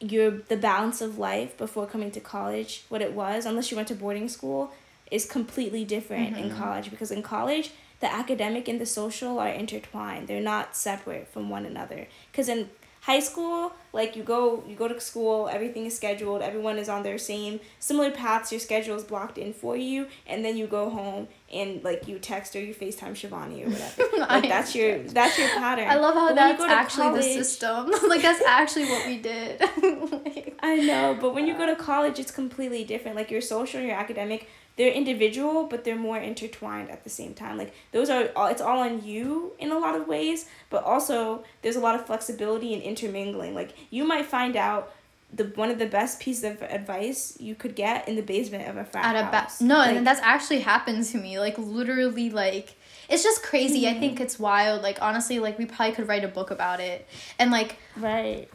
your 0.00 0.30
the 0.48 0.56
balance 0.56 1.00
of 1.00 1.18
life 1.18 1.56
before 1.56 1.86
coming 1.86 2.10
to 2.10 2.20
college 2.20 2.84
what 2.88 3.00
it 3.00 3.12
was 3.12 3.46
unless 3.46 3.70
you 3.70 3.76
went 3.76 3.88
to 3.88 3.94
boarding 3.94 4.28
school 4.28 4.72
is 5.10 5.26
completely 5.26 5.84
different 5.84 6.36
in 6.36 6.48
mm-hmm. 6.48 6.58
college. 6.58 6.90
Because 6.90 7.10
in 7.10 7.22
college 7.22 7.70
the 8.00 8.12
academic 8.12 8.66
and 8.66 8.80
the 8.80 8.86
social 8.86 9.38
are 9.38 9.48
intertwined. 9.48 10.26
They're 10.26 10.40
not 10.40 10.74
separate 10.74 11.28
from 11.28 11.48
one 11.48 11.64
another. 11.64 12.08
Because 12.32 12.48
in 12.48 12.68
high 13.02 13.20
school 13.20 13.72
like 13.92 14.14
you 14.14 14.22
go 14.22 14.62
you 14.66 14.76
go 14.76 14.86
to 14.86 15.00
school 15.00 15.48
everything 15.48 15.86
is 15.86 15.94
scheduled 15.94 16.40
everyone 16.40 16.78
is 16.78 16.88
on 16.88 17.02
their 17.02 17.18
same 17.18 17.58
similar 17.80 18.12
paths 18.12 18.52
your 18.52 18.60
schedule 18.60 18.94
is 18.94 19.02
blocked 19.02 19.38
in 19.38 19.52
for 19.52 19.76
you 19.76 20.06
and 20.26 20.44
then 20.44 20.56
you 20.56 20.68
go 20.68 20.88
home 20.88 21.26
and 21.52 21.84
like 21.84 22.08
you 22.08 22.18
text 22.18 22.56
or 22.56 22.60
you 22.60 22.74
facetime 22.74 23.12
Shivani 23.12 23.66
or 23.66 23.70
whatever. 23.70 24.02
Like 24.32 24.48
that's 24.48 24.74
your 24.74 24.98
that's 25.00 25.38
your 25.38 25.48
pattern. 25.48 25.88
I 25.88 25.96
love 25.96 26.14
how 26.14 26.28
But 26.28 26.36
that's 26.36 26.62
actually 26.62 27.16
the 27.16 27.22
system. 27.22 27.90
Like 28.08 28.22
that's 28.22 28.42
actually 28.42 28.86
what 28.86 29.06
we 29.06 29.18
did. 29.18 29.60
Like, 29.60 30.56
I 30.62 30.76
know, 30.76 31.16
but 31.20 31.34
when 31.34 31.46
you 31.46 31.54
go 31.54 31.66
to 31.66 31.76
college, 31.76 32.18
it's 32.18 32.30
completely 32.30 32.84
different. 32.84 33.16
Like 33.16 33.30
your 33.30 33.40
social 33.40 33.80
and 33.80 33.88
your 33.88 33.96
academic, 33.98 34.48
they're 34.76 34.92
individual, 34.92 35.64
but 35.64 35.84
they're 35.84 35.96
more 35.96 36.18
intertwined 36.18 36.90
at 36.90 37.04
the 37.04 37.10
same 37.10 37.34
time. 37.34 37.58
Like 37.58 37.74
those 37.92 38.08
are 38.10 38.30
all. 38.34 38.46
It's 38.48 38.62
all 38.62 38.80
on 38.80 39.04
you 39.04 39.52
in 39.58 39.70
a 39.70 39.78
lot 39.78 39.94
of 39.94 40.08
ways, 40.08 40.46
but 40.70 40.82
also 40.84 41.44
there's 41.62 41.76
a 41.76 41.80
lot 41.80 41.94
of 41.94 42.06
flexibility 42.06 42.72
and 42.74 42.82
intermingling. 42.82 43.54
Like 43.54 43.74
you 43.90 44.04
might 44.04 44.26
find 44.26 44.56
out 44.56 44.92
the 45.34 45.44
one 45.54 45.70
of 45.70 45.78
the 45.78 45.86
best 45.86 46.20
pieces 46.20 46.44
of 46.44 46.60
advice 46.62 47.36
you 47.40 47.54
could 47.54 47.74
get 47.74 48.06
in 48.08 48.16
the 48.16 48.22
basement 48.22 48.68
of 48.68 48.76
a 48.76 48.84
frat 48.84 49.14
at 49.14 49.26
a 49.28 49.30
ba- 49.30 49.38
house. 49.40 49.60
no 49.62 49.76
Like, 49.78 49.96
and 49.96 50.06
that's 50.06 50.20
actually 50.20 50.60
happened 50.60 51.04
to 51.06 51.16
me 51.18 51.38
like 51.38 51.56
literally 51.56 52.28
like 52.28 52.74
it's 53.08 53.22
just 53.22 53.42
crazy 53.42 53.82
Mm-hmm. 53.84 53.96
i 53.96 53.98
think 53.98 54.20
it's 54.20 54.38
wild 54.38 54.82
like 54.82 55.00
honestly 55.00 55.38
like 55.38 55.58
we 55.58 55.64
probably 55.64 55.94
could 55.94 56.06
write 56.06 56.22
a 56.22 56.28
book 56.28 56.50
about 56.50 56.80
it 56.80 57.06
and 57.38 57.50
like 57.50 57.76
right. 57.96 58.46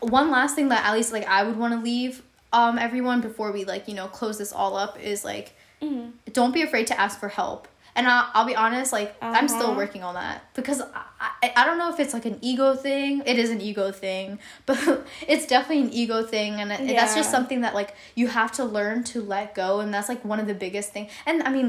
one 0.00 0.32
last 0.32 0.56
thing 0.56 0.70
that 0.70 0.84
at 0.84 0.92
least 0.92 1.12
like 1.12 1.24
i 1.28 1.44
would 1.44 1.56
want 1.56 1.72
to 1.72 1.78
leave 1.80 2.22
um 2.52 2.78
everyone 2.80 3.20
before 3.20 3.52
we 3.52 3.64
like 3.64 3.86
you 3.86 3.94
know 3.94 4.08
close 4.08 4.36
this 4.36 4.52
all 4.52 4.76
up 4.76 4.98
is 5.00 5.24
like 5.24 5.53
hmm 5.88 6.10
don't 6.32 6.52
be 6.54 6.62
afraid 6.62 6.86
to 6.88 7.00
ask 7.00 7.20
for 7.20 7.28
help. 7.28 7.68
And 7.96 8.08
I'll, 8.08 8.28
I'll 8.34 8.44
be 8.46 8.56
honest 8.56 8.92
like 8.92 9.14
i'm 9.22 9.46
still 9.46 9.68
Uh-huh. 9.68 9.76
working 9.76 10.02
on 10.02 10.14
that. 10.14 10.42
Because 10.54 10.80
I, 10.80 11.28
I, 11.44 11.52
I 11.58 11.64
don't 11.64 11.78
know 11.78 11.90
if 11.94 12.00
it's 12.00 12.12
like 12.12 12.24
an 12.24 12.38
ego 12.42 12.74
thing. 12.74 13.22
It 13.24 13.38
is 13.38 13.50
an 13.50 13.60
ego 13.60 13.92
thing. 13.92 14.40
But 14.66 15.06
it's 15.28 15.46
definitely 15.46 15.84
an 15.84 15.92
ego 15.92 16.24
thing. 16.24 16.54
And 16.60 16.72
it- 16.72 16.96
that's 16.96 17.14
just 17.14 17.30
something 17.30 17.60
that 17.60 17.72
like 17.72 17.94
you 18.16 18.26
have 18.28 18.50
to 18.52 18.64
learn 18.64 19.04
to 19.12 19.22
let 19.22 19.54
go. 19.54 19.78
And 19.80 19.94
that's 19.94 20.08
like 20.08 20.24
one 20.24 20.40
of 20.40 20.48
the 20.48 20.54
biggest 20.54 20.92
thing. 20.92 21.08
And 21.24 21.42
i 21.44 21.50
mean 21.50 21.68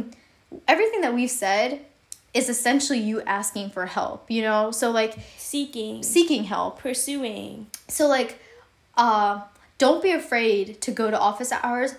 everything 0.67 1.01
that 1.01 1.13
we've 1.13 1.29
said 1.45 1.81
is 2.33 2.49
essentially 2.49 2.99
you 2.99 3.21
asking 3.21 3.69
for 3.69 3.85
help 3.85 4.19
you 4.35 4.41
know? 4.41 4.71
So 4.71 4.89
like 4.91 5.13
Seeking, 5.37 6.01
seeking 6.01 6.43
help. 6.45 6.79
Pursuing. 6.79 7.67
so 7.87 8.07
like 8.07 8.39
uh 8.97 9.41
don't 9.77 10.01
be 10.01 10.11
afraid 10.11 10.81
to 10.85 10.89
go 10.91 11.11
to 11.11 11.19
office 11.19 11.51
hours 11.51 11.91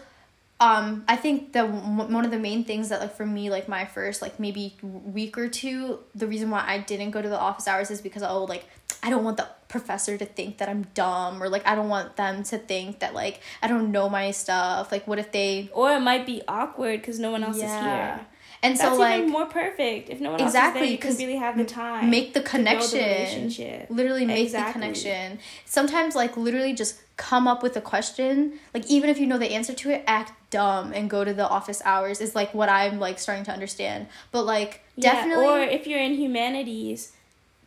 um 0.58 1.04
i 1.06 1.16
think 1.16 1.52
w- 1.52 1.78
one 2.14 2.24
of 2.24 2.30
the 2.30 2.38
main 2.38 2.64
things 2.64 2.88
that 2.88 3.00
like 3.00 3.14
for 3.14 3.26
me 3.26 3.50
like 3.50 3.68
my 3.68 3.84
first 3.84 4.22
like 4.22 4.40
maybe 4.40 4.74
week 4.82 5.36
or 5.36 5.48
two 5.48 5.98
the 6.14 6.26
reason 6.26 6.48
why 6.50 6.64
i 6.66 6.78
didn't 6.78 7.10
go 7.10 7.20
to 7.20 7.28
the 7.28 7.38
office 7.38 7.68
hours 7.68 7.90
is 7.90 8.00
because 8.00 8.22
oh 8.22 8.44
like 8.44 8.64
i 9.02 9.10
don't 9.10 9.22
want 9.24 9.36
the 9.36 9.46
professor 9.68 10.16
to 10.16 10.24
think 10.24 10.56
that 10.58 10.68
i'm 10.68 10.86
dumb 10.94 11.42
or 11.42 11.48
like 11.50 11.66
i 11.66 11.74
don't 11.74 11.88
want 11.90 12.16
them 12.16 12.42
to 12.42 12.56
think 12.56 13.00
that 13.00 13.12
like 13.12 13.40
i 13.60 13.66
don't 13.68 13.92
know 13.92 14.08
my 14.08 14.30
stuff 14.30 14.90
like 14.90 15.06
what 15.06 15.18
if 15.18 15.30
they 15.32 15.68
Or 15.74 15.90
it 15.92 16.00
might 16.00 16.24
be 16.24 16.40
awkward 16.48 17.00
because 17.00 17.18
no 17.18 17.30
one 17.32 17.42
else 17.44 17.56
is 17.56 17.62
here. 17.84 18.26
And 18.62 18.76
That's 18.76 18.94
so 18.96 18.98
like 18.98 19.18
even 19.18 19.30
more 19.30 19.46
perfect. 19.46 20.08
If 20.08 20.20
no 20.20 20.32
one 20.32 20.40
Exactly, 20.40 20.80
else 20.80 20.90
is 20.92 20.98
there, 20.98 21.10
you 21.10 21.16
can 21.16 21.26
really 21.26 21.38
have 21.38 21.56
the 21.56 21.64
time. 21.64 22.10
make 22.10 22.34
the 22.34 22.40
to 22.40 22.44
build 22.44 22.46
a 22.46 22.50
connection 22.50 23.00
relationship. 23.00 23.86
literally 23.90 24.24
make 24.26 24.44
Exactly. 24.44 24.72
the 24.72 24.72
connection 24.86 25.38
sometimes 25.64 26.14
like 26.14 26.36
literally 26.36 26.74
just 26.74 27.00
come 27.16 27.48
up 27.48 27.62
with 27.62 27.76
a 27.76 27.80
question 27.80 28.58
like 28.74 28.86
even 28.90 29.08
if 29.08 29.18
you 29.18 29.26
know 29.26 29.38
the 29.38 29.52
answer 29.52 29.72
to 29.72 29.90
it 29.90 30.02
act 30.06 30.32
dumb 30.50 30.92
and 30.92 31.08
go 31.08 31.24
to 31.24 31.32
the 31.32 31.48
office 31.48 31.80
hours 31.84 32.20
is 32.20 32.34
like 32.34 32.52
what 32.52 32.68
i'm 32.68 32.98
like 33.00 33.18
starting 33.18 33.42
to 33.44 33.50
understand 33.50 34.06
but 34.32 34.42
like 34.44 34.82
Yeah, 34.96 35.12
definitely 35.14 35.46
or 35.46 35.60
if 35.60 35.86
you're 35.86 36.00
in 36.00 36.14
humanities, 36.14 37.12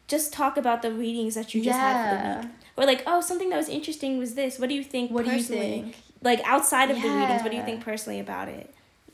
just 0.07 0.31
talk 0.33 0.57
about 0.57 0.81
the 0.81 0.91
readings 0.91 1.35
that 1.35 1.53
you 1.53 1.63
just 1.63 1.79
had 1.79 1.95
for 2.03 2.09
the 2.15 2.47
week. 2.47 2.51
Or 2.77 2.85
like, 2.85 3.03
oh, 3.05 3.21
something 3.21 3.49
that 3.49 3.57
was 3.57 3.69
interesting 3.69 4.17
was 4.17 4.35
this. 4.35 4.57
What 4.57 4.69
do 4.69 4.75
you 4.75 4.83
think? 4.83 5.11
what 5.11 5.25
do 5.25 5.31
you 5.31 5.43
think 5.43 5.95
Like 6.21 6.41
outside 6.45 6.89
of 6.89 7.01
the 7.01 7.09
readings, 7.09 7.43
what 7.43 7.51
do 7.51 7.57
you 7.57 7.63
think 7.63 7.83
personally 7.83 8.19
about 8.19 8.47
it? 8.47 8.73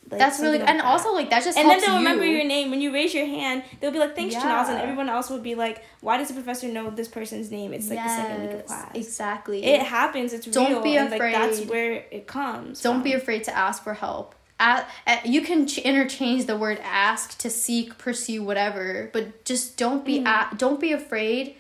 Like, 0.10 0.20
that's 0.20 0.40
really 0.40 0.60
like 0.60 0.70
and 0.70 0.80
that. 0.80 0.86
also 0.86 1.14
like 1.14 1.32
that 1.32 1.44
just 1.44 1.58
and 1.58 1.68
then 1.68 1.80
they'll 1.82 1.94
you. 1.94 1.98
remember 1.98 2.26
your 2.26 2.44
name 2.44 2.70
when 2.70 2.80
you 2.80 2.94
raise 2.94 3.12
your 3.14 3.26
hand. 3.26 3.64
They'll 3.80 3.92
be 3.92 3.98
like, 3.98 4.16
"Thanks, 4.16 4.36
Chinaza," 4.36 4.70
and 4.70 4.80
everyone 4.82 5.10
else 5.10 5.32
will 5.32 5.40
be 5.40 5.56
like, 5.56 5.84
"Why 6.02 6.18
does 6.18 6.28
the 6.28 6.36
professor 6.36 6.68
know 6.68 6.92
this 6.92 7.08
person's 7.08 7.50
name?" 7.50 7.74
It's 7.74 7.90
like 7.90 7.98
the 8.04 8.08
second 8.16 8.42
week 8.44 8.52
of 8.52 8.66
class. 8.68 8.92
exactly 8.94 9.66
It 9.66 9.82
happens. 9.82 10.32
It's 10.32 10.46
Don't 10.46 10.70
real. 10.74 10.82
be 10.84 10.98
and, 10.98 11.10
like, 11.10 11.20
that's 11.20 11.62
where 11.62 12.04
it 12.12 12.28
comes. 12.28 12.82
don't 12.82 13.04
be 13.04 13.14
afraid 13.14 13.44
to 13.46 13.58
ask 13.58 13.84
for 13.84 13.96
help 13.96 14.36
at, 14.60 14.88
at, 15.08 15.26
you 15.26 15.42
can 15.42 15.66
ch- 15.68 15.80
interchange 15.80 16.46
the 16.46 16.56
word 16.56 16.80
ask 16.84 17.38
to 17.40 17.50
seek 17.50 17.98
pursue 17.98 18.42
whatever 18.44 19.10
but 19.12 19.44
just 19.44 19.76
don't 19.76 20.06
be 20.06 20.20
Mm-hmm. 20.20 20.54
a- 20.54 20.58
don't 20.58 20.80
be 20.80 20.92
afraid 20.94 21.56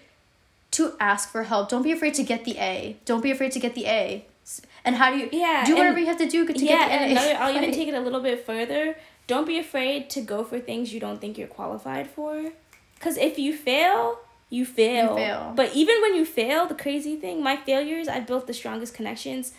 to 0.71 0.93
ask 0.99 1.29
for 1.29 1.43
help 1.43 1.67
don't 1.69 1.83
be 1.83 1.91
afraid 1.91 2.13
to 2.13 2.23
get 2.23 2.45
the 2.45 2.57
a 2.57 2.95
don't 3.05 3.21
be 3.21 3.31
afraid 3.31 3.51
to 3.53 3.59
get 3.59 3.75
the 3.75 3.85
a 3.87 4.25
and 4.85 4.95
how 4.95 5.11
do 5.11 5.17
you 5.17 5.29
Yeah, 5.31 5.65
do 5.65 5.75
whatever 5.75 5.97
and- 5.97 5.99
you 5.99 6.05
have 6.05 6.17
to 6.19 6.27
do 6.27 6.45
to 6.45 6.53
yeah, 6.53 6.69
get 6.69 6.87
the 6.87 6.93
and 6.93 7.11
another, 7.11 7.35
I'll 7.39 7.55
even 7.61 7.71
take 7.71 7.87
it 7.87 7.93
a 7.93 7.99
little 7.99 8.21
bit 8.21 8.45
further. 8.45 8.95
Don't 9.27 9.47
be 9.47 9.57
afraid 9.57 10.09
to 10.11 10.21
go 10.21 10.43
for 10.43 10.59
things 10.59 10.93
you 10.93 10.99
don't 10.99 11.19
think 11.19 11.37
you're 11.37 11.47
qualified 11.47 12.07
for. 12.07 12.51
Because 12.93 13.17
if 13.17 13.39
you 13.39 13.55
fail, 13.55 14.19
you 14.49 14.65
fail. 14.65 15.15
fail. 15.15 15.53
But 15.55 15.75
even 15.75 16.01
when 16.01 16.15
you 16.15 16.25
fail, 16.25 16.67
the 16.67 16.75
crazy 16.75 17.15
thing, 17.15 17.41
my 17.43 17.57
failures, 17.57 18.07
I 18.07 18.19
built 18.19 18.47
the 18.47 18.53
strongest 18.53 18.93
connections. 18.93 19.53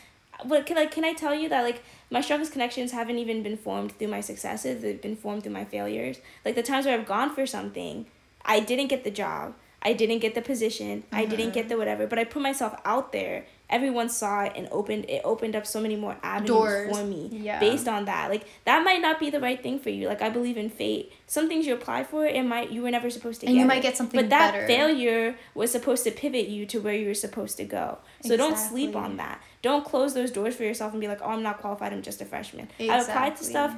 What 0.45 0.67
can 0.67 0.77
like 0.77 0.93
can 0.93 1.05
I 1.05 1.15
tell 1.15 1.35
you 1.35 1.49
that 1.49 1.63
like 1.63 1.83
my 2.11 2.21
strongest 2.21 2.53
connections 2.53 2.93
haven't 2.93 3.19
even 3.19 3.43
been 3.43 3.57
formed 3.57 3.93
through 3.93 4.09
my 4.09 4.21
successes, 4.21 4.83
they've 4.83 5.01
been 5.01 5.17
formed 5.17 5.43
through 5.43 5.53
my 5.53 5.65
failures. 5.65 6.19
Like 6.45 6.55
the 6.55 6.63
times 6.63 6.87
where 6.87 6.99
I've 6.99 7.07
gone 7.07 7.35
for 7.35 7.47
something, 7.47 8.07
I 8.45 8.61
didn't 8.61 8.89
get 8.89 9.03
the 9.03 9.11
job. 9.11 9.55
I 9.83 9.93
didn't 9.93 10.19
get 10.19 10.35
the 10.35 10.43
position. 10.43 11.05
I 11.13 11.25
didn't 11.27 11.47
mm-hmm. 11.47 11.55
get 11.55 11.69
the 11.69 11.77
whatever, 11.77 12.07
but 12.07 12.19
I 12.19 12.25
put 12.25 12.43
myself 12.43 12.75
out 12.85 13.13
there. 13.13 13.47
Everyone 13.69 14.09
saw 14.09 14.45
it 14.45 14.53
and 14.55 14.69
opened 14.71 15.07
it 15.09 15.23
opened 15.25 15.57
up 15.57 15.67
so 15.67 15.81
many 15.81 15.97
more 15.97 16.17
avenues 16.23 16.49
Doors. 16.49 16.97
for 16.97 17.05
me 17.05 17.29
Yeah. 17.33 17.59
based 17.59 17.89
on 17.89 18.05
that. 18.05 18.31
Like 18.31 18.45
that 18.65 18.85
might 18.85 19.01
not 19.03 19.19
be 19.19 19.29
the 19.31 19.41
right 19.41 19.61
thing 19.61 19.81
for 19.81 19.91
you. 19.91 20.07
Like 20.07 20.23
I 20.23 20.31
believe 20.31 20.57
in 20.57 20.71
fate. 20.71 21.13
Some 21.27 21.49
things 21.49 21.67
you 21.67 21.75
apply 21.75 22.05
for, 22.05 22.25
it 22.25 22.43
might 22.45 22.71
you 22.71 22.83
were 22.83 22.91
never 22.93 23.11
supposed 23.11 23.41
to 23.41 23.47
And 23.47 23.55
get. 23.57 23.61
you 23.61 23.67
might 23.67 23.79
it. 23.79 23.83
get 23.83 23.97
something 23.97 24.21
But 24.21 24.31
that 24.31 24.53
better. 24.53 24.67
failure 24.69 25.35
was 25.55 25.73
supposed 25.73 26.05
to 26.05 26.13
pivot 26.13 26.47
you 26.47 26.65
to 26.67 26.79
where 26.81 26.95
you 26.95 27.09
were 27.09 27.15
supposed 27.15 27.57
to 27.57 27.65
go. 27.65 27.99
So 28.23 28.37
don't 28.37 28.57
sleep 28.57 28.95
on 28.95 29.17
that. 29.17 29.41
Don't 29.63 29.85
close 29.85 30.15
those 30.15 30.31
doors 30.31 30.55
for 30.55 30.63
yourself 30.63 30.93
and 30.93 31.01
be 31.01 31.09
like, 31.09 31.21
"Oh, 31.23 31.31
I'm 31.31 31.43
not 31.43 31.59
qualified. 31.61 31.93
I'm 31.93 32.03
just 32.03 32.21
a 32.21 32.25
freshman." 32.25 32.69
I 32.79 32.99
applied 33.01 33.35
to 33.37 33.45
stuff 33.45 33.75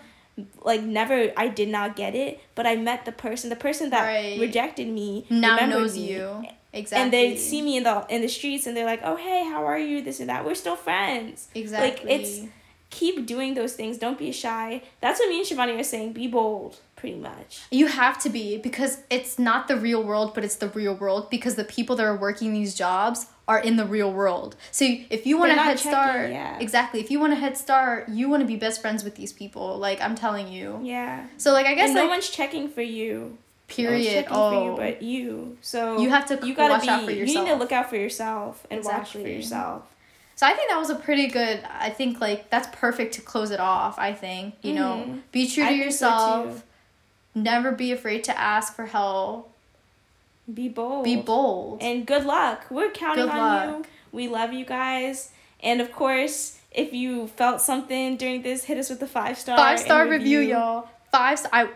like 0.62 0.82
never 0.82 1.32
I 1.36 1.48
did 1.48 1.68
not 1.68 1.96
get 1.96 2.14
it, 2.14 2.40
but 2.54 2.66
I 2.66 2.76
met 2.76 3.04
the 3.06 3.10
person, 3.12 3.48
the 3.50 3.56
person 3.56 3.90
that 3.90 4.04
Right. 4.06 4.38
rejected 4.38 4.86
me 4.86 5.26
now 5.30 5.64
knows 5.66 5.96
me. 5.96 6.12
you 6.12 6.44
exactly 6.72 7.02
And 7.02 7.12
they 7.12 7.36
see 7.36 7.62
me 7.62 7.76
in 7.76 7.82
the 7.84 8.06
in 8.08 8.20
the 8.22 8.28
streets 8.28 8.66
and 8.66 8.76
they're 8.76 8.86
like, 8.86 9.00
"Oh, 9.02 9.16
hey, 9.16 9.44
how 9.44 9.64
are 9.64 9.78
you?" 9.78 10.02
This 10.02 10.20
and 10.20 10.28
that. 10.28 10.44
We're 10.44 10.54
still 10.54 10.76
friends. 10.76 11.48
exactly 11.54 11.88
Like 12.10 12.20
it's- 12.20 12.46
Keep 12.90 13.26
doing 13.26 13.52
those 13.52 13.74
things. 13.74 13.98
Don't 13.98 14.18
be 14.18 14.32
shy. 14.32 14.80
That's 15.02 15.20
what 15.20 15.28
me 15.28 15.40
and 15.40 15.46
Shivani 15.46 15.78
are 15.78 15.82
saying. 15.84 16.14
Be 16.14 16.26
bold, 16.26 16.80
pretty 16.96 17.16
much. 17.18 17.60
You 17.70 17.86
have 17.86 18.18
to 18.22 18.30
be 18.30 18.56
because 18.56 19.02
it's 19.10 19.38
not 19.38 19.68
the 19.68 19.76
real 19.76 20.02
world, 20.02 20.32
but 20.34 20.42
it's 20.42 20.56
the 20.56 20.70
real 20.70 20.94
world 20.94 21.28
because 21.28 21.56
the 21.56 21.64
people 21.64 21.96
that 21.96 22.04
are 22.06 22.16
working 22.16 22.54
these 22.54 22.74
jobs 22.74 23.26
are 23.46 23.58
in 23.58 23.76
the 23.76 23.84
real 23.84 24.10
world. 24.10 24.56
So 24.70 24.86
if 25.10 25.26
you 25.26 25.36
want 25.36 25.50
They're 25.50 25.58
a 25.60 25.62
head 25.64 25.76
checking, 25.76 25.92
start, 25.92 26.30
yeah. 26.30 26.58
exactly. 26.60 27.00
If 27.00 27.10
you 27.10 27.20
want 27.20 27.34
a 27.34 27.36
head 27.36 27.58
start, 27.58 28.08
you 28.08 28.30
want 28.30 28.40
to 28.40 28.46
be 28.46 28.56
best 28.56 28.80
friends 28.80 29.04
with 29.04 29.16
these 29.16 29.34
people. 29.34 29.76
Like 29.76 30.00
I'm 30.00 30.14
telling 30.14 30.48
you. 30.48 30.80
Yeah. 30.82 31.26
So 31.36 31.52
like 31.52 31.66
I 31.66 31.74
guess 31.74 31.88
and 31.90 31.94
no 31.94 32.06
one's 32.06 32.30
checking 32.30 32.70
for 32.70 32.80
you. 32.82 33.36
Period. 33.68 34.26
Oh, 34.30 34.50
for 34.50 34.64
you, 34.64 34.76
but 34.76 35.02
you. 35.02 35.58
So 35.60 36.00
You 36.00 36.08
have 36.10 36.26
to 36.26 36.46
you 36.46 36.54
gotta 36.54 36.82
be, 36.82 36.88
out 36.88 37.04
for 37.04 37.10
You 37.10 37.24
need 37.26 37.46
to 37.46 37.54
look 37.54 37.70
out 37.70 37.88
for 37.90 37.96
yourself 37.96 38.66
and 38.70 38.82
watch 38.82 39.12
for 39.12 39.18
yourself. 39.20 39.82
So 40.36 40.46
I 40.46 40.54
think 40.54 40.70
that 40.70 40.78
was 40.78 40.88
a 40.90 40.94
pretty 40.94 41.26
good. 41.28 41.60
I 41.68 41.90
think 41.90 42.20
like 42.20 42.48
that's 42.48 42.68
perfect 42.72 43.14
to 43.14 43.20
close 43.20 43.50
it 43.50 43.60
off. 43.60 43.98
I 43.98 44.14
think 44.14 44.54
you 44.62 44.72
know, 44.74 45.04
Mhm. 45.06 45.20
be 45.32 45.48
true 45.48 45.64
to 45.64 45.68
so, 45.70 45.74
yourself. 45.74 46.54
too. 46.54 46.62
Never 47.40 47.72
be 47.72 47.92
afraid 47.92 48.24
to 48.24 48.38
ask 48.38 48.74
for 48.74 48.86
help. 48.86 49.52
Be 50.52 50.68
bold. 50.68 51.04
Be 51.04 51.16
bold. 51.16 51.82
And 51.82 52.06
good 52.06 52.24
luck. 52.24 52.66
We're 52.70 52.90
counting 52.90 53.26
Good 53.26 53.34
on 53.34 53.68
you. 53.68 53.84
We 54.12 54.28
love 54.28 54.52
you 54.52 54.64
guys. 54.64 55.30
And 55.60 55.80
of 55.80 55.92
course, 55.92 56.58
if 56.72 56.92
you 56.94 57.26
felt 57.28 57.60
something 57.60 58.16
during 58.16 58.42
this, 58.42 58.64
hit 58.64 58.78
us 58.78 58.88
with 58.88 59.02
a 59.02 59.06
five 59.06 59.38
star 59.38 59.56
five 59.58 59.78
star 59.78 60.02
and 60.02 60.10
review, 60.10 60.38
y'all. 60.40 60.88
Five. 61.12 61.44
I 61.52 61.68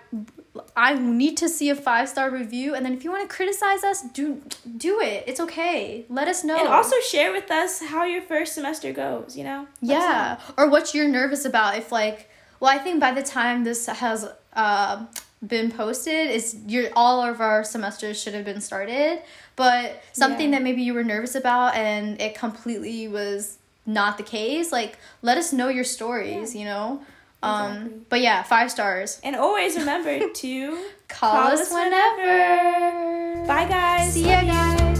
I 0.76 0.94
need 0.94 1.38
to 1.38 1.48
see 1.48 1.70
a 1.70 1.74
five 1.74 2.08
star 2.08 2.30
review, 2.30 2.74
and 2.74 2.84
then 2.84 2.92
if 2.92 3.04
you 3.04 3.10
want 3.10 3.28
to 3.28 3.34
criticize 3.34 3.82
us, 3.84 4.02
do 4.02 4.42
do 4.76 5.00
it. 5.00 5.24
It's 5.26 5.40
okay. 5.40 6.04
Let 6.10 6.28
us 6.28 6.44
know. 6.44 6.58
And 6.58 6.68
also 6.68 6.96
share 7.00 7.32
with 7.32 7.50
us 7.50 7.80
how 7.80 8.04
your 8.04 8.20
first 8.22 8.54
semester 8.54 8.92
goes. 8.92 9.36
You 9.36 9.44
know. 9.44 9.66
Let 9.80 9.90
yeah, 9.94 10.40
or 10.58 10.68
what 10.68 10.94
you're 10.94 11.08
nervous 11.08 11.44
about. 11.46 11.76
If 11.78 11.90
like, 11.90 12.28
well, 12.60 12.70
I 12.70 12.78
think 12.78 13.00
by 13.00 13.12
the 13.12 13.22
time 13.22 13.64
this 13.64 13.86
has 13.86 14.28
uh, 14.52 15.06
been 15.46 15.70
posted, 15.70 16.30
is 16.30 16.56
your 16.66 16.90
all 16.94 17.22
of 17.22 17.40
our 17.40 17.64
semesters 17.64 18.20
should 18.20 18.34
have 18.34 18.44
been 18.44 18.60
started. 18.60 19.22
But 19.56 20.02
something 20.12 20.50
Yeah. 20.50 20.58
that 20.58 20.62
maybe 20.64 20.82
you 20.82 20.92
were 20.92 21.04
nervous 21.04 21.34
about 21.34 21.76
and 21.76 22.20
it 22.20 22.34
completely 22.34 23.08
was 23.08 23.58
not 23.86 24.16
the 24.18 24.22
case. 24.22 24.70
Like, 24.70 24.98
let 25.22 25.38
us 25.38 25.52
know 25.52 25.68
your 25.68 25.84
stories. 25.84 26.54
You 26.54 26.66
know. 26.66 27.00
Um, 27.42 27.72
Exactly. 27.72 28.00
but 28.08 28.20
yeah, 28.20 28.42
five 28.44 28.70
stars. 28.70 29.20
And 29.24 29.34
always 29.36 29.76
remember 29.76 30.28
to 30.34 30.78
Call, 31.08 31.30
Call 31.32 31.52
us 31.52 31.60
us 31.62 31.72
whenever. 31.72 33.46
bye 33.46 33.66
guys. 33.68 34.14
See 34.14 34.28
ya, 34.28 34.36
Love 34.42 34.46
guys. 34.46 34.91